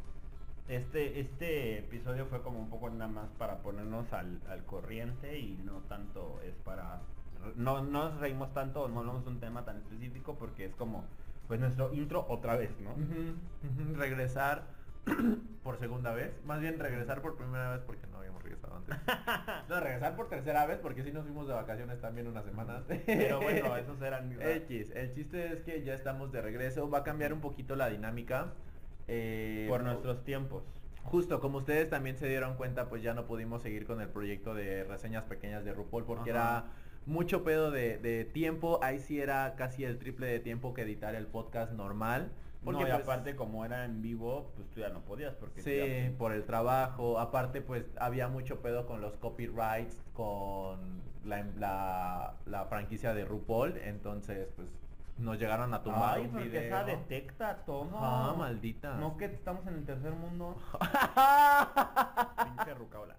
Este, 0.67 1.19
este 1.21 1.79
episodio 1.79 2.25
fue 2.25 2.41
como 2.43 2.59
un 2.59 2.69
poco 2.69 2.89
nada 2.89 3.07
más 3.09 3.29
para 3.37 3.61
ponernos 3.61 4.11
al, 4.11 4.41
al 4.49 4.65
corriente 4.65 5.39
y 5.39 5.57
no 5.63 5.79
tanto 5.87 6.41
es 6.43 6.55
para... 6.57 7.01
No, 7.55 7.83
no 7.83 8.09
nos 8.09 8.19
reímos 8.19 8.53
tanto, 8.53 8.87
no 8.87 8.99
hablamos 8.99 9.23
de 9.23 9.31
un 9.31 9.39
tema 9.39 9.63
tan 9.65 9.77
específico 9.77 10.35
porque 10.37 10.65
es 10.65 10.75
como 10.75 11.05
pues 11.47 11.59
nuestro 11.59 11.93
intro 11.93 12.25
otra 12.29 12.55
vez, 12.57 12.71
¿no? 12.81 12.93
Regresar 13.97 14.63
por 15.63 15.77
segunda 15.79 16.13
vez. 16.13 16.33
Más 16.45 16.59
bien 16.59 16.77
regresar 16.79 17.21
por 17.21 17.37
primera 17.37 17.71
vez 17.71 17.81
porque 17.85 18.05
no 18.07 18.17
habíamos 18.17 18.43
regresado 18.43 18.75
antes. 18.77 18.95
No, 19.69 19.79
regresar 19.79 20.15
por 20.15 20.29
tercera 20.29 20.65
vez 20.65 20.77
porque 20.79 21.03
sí 21.03 21.11
nos 21.11 21.23
fuimos 21.23 21.47
de 21.47 21.53
vacaciones 21.53 21.99
también 22.01 22.27
unas 22.27 22.45
semanas. 22.45 22.83
Pero 23.05 23.39
bueno, 23.41 23.75
esos 23.77 24.01
eran. 24.01 24.31
X, 24.41 24.91
el 24.95 25.13
chiste 25.13 25.53
es 25.53 25.61
que 25.61 25.83
ya 25.83 25.93
estamos 25.93 26.31
de 26.31 26.41
regreso, 26.41 26.89
va 26.89 26.99
a 26.99 27.03
cambiar 27.03 27.33
un 27.33 27.41
poquito 27.41 27.75
la 27.75 27.89
dinámica. 27.89 28.53
eh, 29.07 29.65
por 29.69 29.83
nuestros 29.83 30.23
tiempos. 30.23 30.63
Justo, 31.03 31.39
como 31.39 31.59
ustedes 31.59 31.89
también 31.89 32.17
se 32.17 32.27
dieron 32.27 32.55
cuenta, 32.55 32.89
pues 32.89 33.01
ya 33.01 33.13
no 33.13 33.25
pudimos 33.25 33.61
seguir 33.61 33.85
con 33.85 34.01
el 34.01 34.09
proyecto 34.09 34.53
de 34.53 34.83
reseñas 34.83 35.23
pequeñas 35.23 35.63
de 35.63 35.73
RuPaul 35.73 36.03
porque 36.03 36.31
Ajá. 36.31 36.39
era 36.39 36.65
mucho 37.07 37.43
pedo 37.43 37.71
de, 37.71 37.97
de 37.97 38.23
tiempo, 38.25 38.79
ahí 38.83 38.99
sí 38.99 39.19
era 39.19 39.55
casi 39.55 39.83
el 39.83 39.97
triple 39.97 40.27
de 40.27 40.39
tiempo 40.39 40.73
que 40.75 40.83
editar 40.83 41.15
el 41.15 41.25
podcast 41.25 41.71
normal. 41.71 42.29
Porque 42.63 42.81
no, 42.81 42.87
y 42.87 42.91
pues, 42.91 43.03
aparte 43.03 43.35
como 43.35 43.63
era 43.63 43.85
en 43.85 44.01
vivo, 44.01 44.51
pues 44.55 44.67
tú 44.71 44.81
ya 44.81 44.89
no 44.89 44.99
podías 45.01 45.33
porque... 45.35 45.61
Sí, 45.61 45.77
ya- 46.11 46.17
por 46.17 46.33
el 46.33 46.43
trabajo. 46.43 47.17
Aparte, 47.19 47.61
pues 47.61 47.85
había 47.99 48.27
mucho 48.27 48.61
pedo 48.61 48.85
con 48.85 48.99
los 48.99 49.15
copyrights, 49.17 49.97
con 50.13 51.01
la, 51.23 51.45
la, 51.57 52.33
la 52.45 52.65
franquicia 52.65 53.13
de 53.13 53.23
RuPaul. 53.25 53.77
Entonces, 53.77 54.49
pues 54.55 54.67
nos 55.17 55.39
llegaron 55.39 55.73
a 55.73 55.81
tumbar 55.81 56.17
Ay, 56.17 56.25
un 56.25 56.31
porque 56.31 56.45
video. 56.49 56.61
esa 56.63 56.83
detecta 56.83 57.57
todo. 57.65 57.89
Ah, 57.95 58.35
maldita. 58.37 58.95
No 58.97 59.15
que 59.17 59.25
estamos 59.25 59.65
en 59.67 59.75
el 59.75 59.85
tercer 59.85 60.11
mundo. 60.11 60.57
Pinche 62.43 62.73
rucaola. 62.73 63.15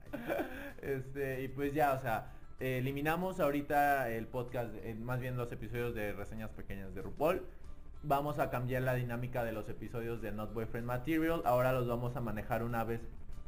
este, 0.83 1.43
y 1.43 1.49
pues 1.49 1.73
ya, 1.75 1.95
o 1.95 2.01
sea, 2.01 2.33
eh, 2.61 2.79
eliminamos 2.79 3.39
ahorita 3.41 4.11
el 4.11 4.27
podcast, 4.27 4.75
eh, 4.83 4.95
más 4.95 5.21
bien 5.21 5.37
los 5.37 5.51
episodios 5.53 5.95
de 5.95 6.13
reseñas 6.13 6.51
pequeñas 6.51 6.95
de 6.95 7.03
RuPaul. 7.03 7.43
Vamos 8.03 8.39
a 8.39 8.51
cambiar 8.51 8.83
la 8.83 8.95
dinámica 8.95 9.45
de 9.45 9.53
los 9.53 9.69
episodios 9.69 10.21
de 10.23 10.33
Not 10.33 10.53
Boyfriend 10.55 10.87
Material. 10.87 11.43
Ahora 11.45 11.73
los 11.73 11.87
vamos 11.87 12.17
a 12.17 12.21
manejar 12.21 12.63
una 12.63 12.85
vez 12.85 13.01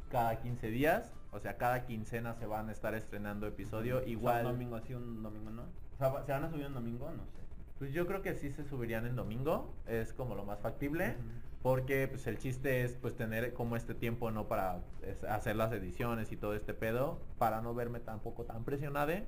cada 0.09 0.39
15 0.39 0.67
días. 0.67 1.13
O 1.31 1.39
sea, 1.39 1.57
cada 1.57 1.85
quincena 1.85 2.35
se 2.35 2.45
van 2.45 2.69
a 2.69 2.71
estar 2.71 2.93
estrenando 2.93 3.47
episodio. 3.47 4.05
Igual. 4.05 4.45
Un 4.45 4.51
domingo 4.53 4.75
así, 4.75 4.93
un 4.93 5.23
domingo 5.23 5.49
no. 5.51 5.63
O 5.63 5.97
sea, 5.97 6.23
¿se 6.25 6.31
van 6.31 6.43
a 6.43 6.49
subir 6.49 6.65
un 6.65 6.73
domingo? 6.73 7.09
No 7.11 7.25
sé. 7.27 7.39
pues 7.79 7.93
yo 7.93 8.05
creo 8.07 8.21
que 8.21 8.35
sí 8.35 8.51
se 8.51 8.65
subirían 8.65 9.05
en 9.05 9.15
domingo. 9.15 9.73
Es 9.87 10.13
como 10.13 10.35
lo 10.35 10.45
más 10.45 10.59
factible. 10.59 11.15
Porque 11.61 12.07
pues 12.07 12.25
el 12.27 12.39
chiste 12.39 12.83
es 12.83 12.93
pues 12.93 13.15
tener 13.15 13.53
como 13.53 13.75
este 13.75 13.93
tiempo 13.93 14.31
no 14.31 14.47
para 14.47 14.79
es, 15.03 15.23
hacer 15.25 15.55
las 15.55 15.71
ediciones 15.71 16.31
y 16.31 16.37
todo 16.37 16.55
este 16.55 16.73
pedo. 16.73 17.19
Para 17.37 17.61
no 17.61 17.73
verme 17.73 17.99
tampoco 17.99 18.43
tan 18.43 18.63
presionada. 18.63 19.23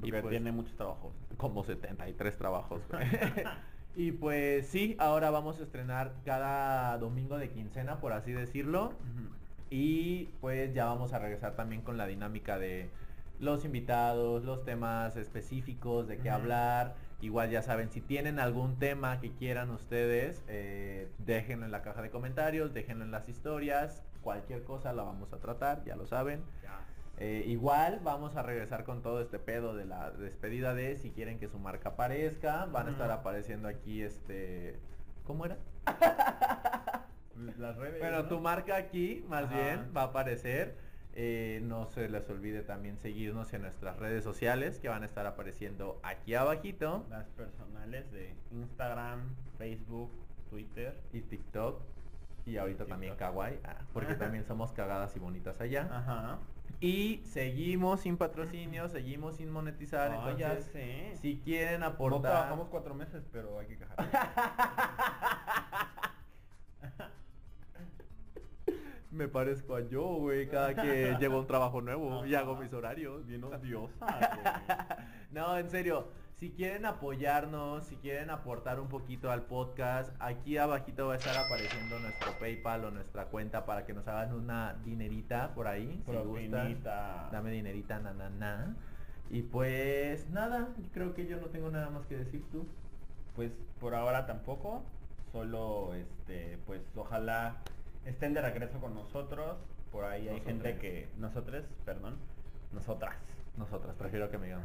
Porque 0.00 0.20
pues- 0.20 0.30
tiene 0.30 0.50
muchos 0.52 0.74
trabajos. 0.76 1.12
como 1.36 1.62
73 1.64 2.36
trabajos. 2.36 2.82
y 3.96 4.12
pues 4.12 4.66
sí, 4.66 4.96
ahora 4.98 5.30
vamos 5.30 5.60
a 5.60 5.62
estrenar 5.62 6.14
cada 6.24 6.98
domingo 6.98 7.38
de 7.38 7.50
quincena, 7.50 8.00
por 8.00 8.12
así 8.12 8.32
decirlo. 8.32 8.92
Y 9.70 10.24
pues 10.40 10.74
ya 10.74 10.86
vamos 10.86 11.12
a 11.12 11.18
regresar 11.18 11.54
también 11.54 11.82
con 11.82 11.96
la 11.96 12.06
dinámica 12.06 12.58
de 12.58 12.90
los 13.38 13.64
invitados, 13.64 14.44
los 14.44 14.64
temas 14.64 15.16
específicos 15.16 16.08
de 16.08 16.18
qué 16.18 16.30
hablar. 16.30 16.96
Igual 17.20 17.50
ya 17.50 17.62
saben, 17.62 17.90
si 17.90 18.00
tienen 18.00 18.38
algún 18.38 18.78
tema 18.78 19.20
que 19.20 19.32
quieran 19.32 19.70
ustedes, 19.70 20.44
eh, 20.46 21.08
déjenlo 21.18 21.66
en 21.66 21.72
la 21.72 21.82
caja 21.82 22.00
de 22.00 22.10
comentarios, 22.10 22.72
déjenlo 22.72 23.04
en 23.04 23.10
las 23.10 23.28
historias. 23.28 24.04
Cualquier 24.22 24.62
cosa 24.62 24.92
la 24.92 25.02
vamos 25.02 25.32
a 25.32 25.38
tratar, 25.38 25.84
ya 25.84 25.96
lo 25.96 26.06
saben. 26.06 26.44
Eh, 27.20 27.42
igual 27.48 27.98
vamos 28.04 28.36
a 28.36 28.42
regresar 28.42 28.84
con 28.84 29.02
todo 29.02 29.20
este 29.20 29.40
pedo 29.40 29.74
de 29.74 29.84
la 29.84 30.12
despedida 30.12 30.72
de 30.74 30.96
si 30.96 31.10
quieren 31.10 31.40
que 31.40 31.48
su 31.48 31.58
marca 31.58 31.90
aparezca. 31.90 32.66
Van 32.66 32.86
a 32.86 32.90
estar 32.92 33.10
apareciendo 33.10 33.66
aquí 33.66 34.02
este... 34.02 34.78
¿Cómo 35.26 35.44
era? 35.44 35.58
Las 37.58 37.76
redes. 37.76 38.00
Bueno, 38.00 38.22
¿no? 38.22 38.28
tu 38.28 38.40
marca 38.40 38.76
aquí 38.76 39.24
más 39.28 39.44
Ajá. 39.44 39.54
bien 39.54 39.92
va 39.96 40.02
a 40.02 40.04
aparecer. 40.04 40.76
Eh, 41.20 41.58
no 41.64 41.88
se 41.88 42.08
les 42.08 42.30
olvide 42.30 42.62
también 42.62 42.96
seguirnos 42.96 43.52
en 43.52 43.62
nuestras 43.62 43.96
redes 43.96 44.22
sociales 44.22 44.78
que 44.78 44.88
van 44.88 45.02
a 45.02 45.06
estar 45.06 45.26
apareciendo 45.26 45.98
aquí 46.04 46.36
abajito. 46.36 47.04
Las 47.10 47.26
personales 47.30 48.08
de 48.12 48.36
Instagram, 48.52 49.34
Facebook, 49.58 50.12
Twitter. 50.48 50.96
Y 51.12 51.22
TikTok. 51.22 51.82
Y 52.46 52.56
ahorita 52.56 52.86
también. 52.86 53.16
Kawaii. 53.16 53.58
ah, 53.64 53.78
porque 53.92 54.14
también 54.24 54.44
somos 54.44 54.70
cagadas 54.70 55.16
y 55.16 55.18
bonitas 55.18 55.60
allá. 55.60 55.88
Ajá. 55.90 56.38
Y 56.80 57.20
seguimos 57.24 58.02
sin 58.02 58.16
patrocinio, 58.16 58.88
seguimos 58.88 59.38
sin 59.38 59.50
monetizar. 59.50 60.12
Ya 60.36 60.50
entonces, 60.52 60.70
sé. 60.72 61.16
si 61.20 61.38
quieren 61.38 61.80
No 61.80 61.86
aportar... 61.86 62.30
trabajamos 62.30 62.68
cuatro 62.68 62.94
meses, 62.94 63.24
pero 63.32 63.58
hay 63.58 63.66
que 63.66 63.78
quejar. 63.78 63.96
Me 69.10 69.26
parezco 69.26 69.74
a 69.74 69.80
yo, 69.80 70.04
güey, 70.16 70.48
cada 70.48 70.74
que 70.74 71.16
llego 71.20 71.36
a 71.36 71.40
un 71.40 71.46
trabajo 71.46 71.80
nuevo 71.80 72.26
y 72.26 72.34
hago 72.34 72.56
mis 72.56 72.72
horarios. 72.72 73.26
Bien 73.26 73.42
odiosa, 73.44 74.06
güey. 74.06 74.98
No, 75.30 75.56
en 75.58 75.70
serio, 75.70 76.08
Si 76.36 76.50
quieren 76.50 76.86
apoyarnos, 76.86 77.84
si 77.86 77.96
quieren 77.96 78.30
aportar 78.30 78.78
un 78.78 78.88
poquito 78.88 79.30
al 79.32 79.42
podcast, 79.42 80.12
aquí 80.20 80.56
abajito 80.56 81.08
va 81.08 81.14
a 81.14 81.16
estar 81.16 81.36
apareciendo 81.36 81.98
nuestro 81.98 82.38
PayPal 82.38 82.84
o 82.84 82.90
nuestra 82.92 83.24
cuenta 83.24 83.64
para 83.66 83.84
que 83.84 83.92
nos 83.92 84.06
hagan 84.06 84.32
una 84.34 84.74
dinerita 84.84 85.52
por 85.54 85.66
ahí. 85.66 86.00
Si 86.06 86.12
gustan. 86.12 86.80
Dame 87.32 87.50
dinerita, 87.50 87.98
na, 87.98 88.12
na, 88.12 88.30
na. 88.30 88.76
Y 89.30 89.42
pues 89.42 90.30
nada, 90.30 90.68
creo 90.92 91.12
que 91.14 91.26
yo 91.26 91.38
no 91.40 91.46
tengo 91.46 91.70
nada 91.70 91.90
más 91.90 92.06
que 92.06 92.16
decir 92.18 92.44
tú. 92.52 92.66
Pues 93.34 93.50
por 93.80 93.94
ahora 93.94 94.26
tampoco. 94.26 94.84
Solo 95.32 95.92
este, 95.94 96.58
pues 96.66 96.80
ojalá 96.96 97.56
estén 98.08 98.34
de 98.34 98.42
regreso 98.42 98.80
con 98.80 98.94
nosotros. 98.94 99.56
Por 99.92 100.04
ahí 100.04 100.28
hay 100.28 100.40
Nosotros. 100.40 100.46
gente 100.62 100.78
que. 100.78 101.08
Nosotros, 101.16 101.64
perdón. 101.84 102.16
Nosotras. 102.72 103.14
Nosotras, 103.56 103.94
prefiero 103.96 104.30
que 104.30 104.38
me 104.38 104.46
digan. 104.46 104.62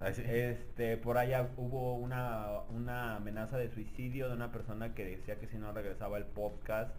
Este, 0.00 0.96
por 0.98 1.18
ahí 1.18 1.32
hubo 1.56 1.94
una, 1.94 2.60
una 2.68 3.16
amenaza 3.16 3.58
de 3.58 3.70
suicidio 3.70 4.28
de 4.28 4.34
una 4.34 4.52
persona 4.52 4.94
que 4.94 5.04
decía 5.04 5.38
que 5.40 5.48
si 5.48 5.58
no 5.58 5.72
regresaba 5.72 6.18
el 6.18 6.26
podcast 6.26 6.94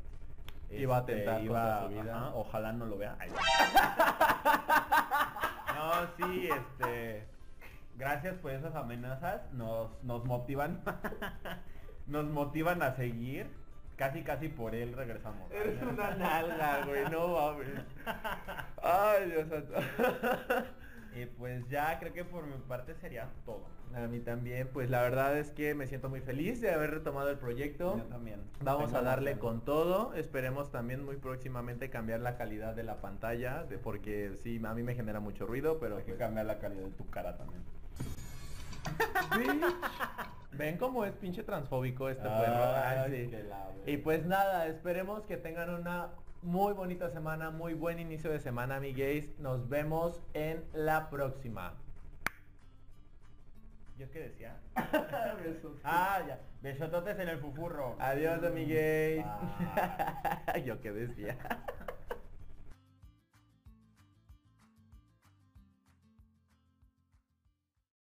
Iba 0.69 0.97
a 0.97 0.99
este, 0.99 1.13
atentar 1.13 1.39
contra 1.47 1.81
su 1.83 1.87
vida. 1.89 2.17
ajá, 2.17 2.35
ojalá 2.35 2.73
no 2.73 2.85
lo 2.85 2.97
vea. 2.97 3.15
Ay. 3.19 3.29
No, 5.77 6.27
sí, 6.27 6.49
este. 6.49 7.27
Gracias 7.97 8.35
por 8.39 8.51
esas 8.51 8.75
amenazas. 8.75 9.41
Nos, 9.53 9.91
nos 10.03 10.25
motivan. 10.25 10.81
nos 12.07 12.25
motivan 12.25 12.81
a 12.81 12.95
seguir. 12.95 13.47
Casi 13.97 14.21
casi 14.23 14.47
por 14.47 14.73
él 14.75 14.93
regresamos. 14.93 15.51
Eres 15.51 15.81
una 15.81 16.15
nalga, 16.15 16.85
güey, 16.85 17.09
no 17.09 17.27
mames. 17.29 17.67
Ay, 18.81 19.29
Dios 19.31 19.49
santo. 19.49 19.73
Y 21.15 21.25
pues 21.25 21.67
ya 21.67 21.97
creo 21.99 22.13
que 22.13 22.23
por 22.23 22.45
mi 22.45 22.55
parte 22.67 22.93
sería 22.95 23.27
todo. 23.43 23.65
A 23.95 24.01
mí 24.01 24.19
también, 24.19 24.67
pues 24.71 24.89
la 24.91 25.01
verdad 25.01 25.35
es 25.37 25.49
que 25.49 25.73
me 25.73 25.87
siento 25.87 26.09
muy 26.09 26.21
feliz 26.21 26.61
de 26.61 26.71
haber 26.71 26.91
retomado 26.91 27.29
el 27.31 27.37
proyecto. 27.39 27.97
Yo 27.97 28.03
también. 28.03 28.39
Vamos 28.61 28.87
Tengo 28.87 28.97
a 28.99 29.01
darle 29.01 29.39
con 29.39 29.61
todo. 29.61 30.13
Esperemos 30.13 30.71
también 30.71 31.03
muy 31.03 31.15
próximamente 31.15 31.89
cambiar 31.89 32.19
la 32.19 32.37
calidad 32.37 32.75
de 32.75 32.83
la 32.83 33.01
pantalla, 33.01 33.63
de- 33.63 33.79
porque 33.79 34.37
sí, 34.43 34.61
a 34.63 34.73
mí 34.75 34.83
me 34.83 34.93
genera 34.93 35.19
mucho 35.19 35.47
ruido, 35.47 35.79
pero 35.79 35.95
Hay 35.97 36.03
que 36.03 36.11
pues, 36.11 36.19
cambiar 36.19 36.45
la 36.45 36.59
calidad 36.59 36.83
de 36.83 36.91
tu 36.91 37.09
cara 37.09 37.35
también. 37.37 37.63
Ven 40.57 40.77
cómo 40.77 41.05
es 41.05 41.13
pinche 41.13 41.43
transfóbico 41.43 42.09
este. 42.09 42.27
Ay, 42.27 43.25
sí. 43.25 43.29
que 43.29 43.43
la 43.43 43.69
Y 43.85 43.97
pues 43.97 44.25
nada, 44.25 44.67
esperemos 44.67 45.23
que 45.25 45.37
tengan 45.37 45.69
una 45.69 46.09
muy 46.41 46.73
bonita 46.73 47.09
semana, 47.09 47.51
muy 47.51 47.73
buen 47.73 47.99
inicio 47.99 48.31
de 48.31 48.39
semana, 48.39 48.79
mi 48.79 48.93
gays. 48.93 49.37
Nos 49.39 49.69
vemos 49.69 50.19
en 50.33 50.63
la 50.73 51.09
próxima. 51.09 51.75
¿Yo 53.97 54.09
qué 54.11 54.19
decía? 54.19 54.57
Ah, 55.83 56.21
ya. 56.27 56.39
Besototes 56.61 57.19
en 57.19 57.29
el 57.29 57.39
fufurro. 57.39 57.95
Adiós, 57.99 58.43
amigues. 58.43 59.23
Bye. 60.53 60.63
Yo 60.65 60.81
qué 60.81 60.91
decía. 60.91 61.37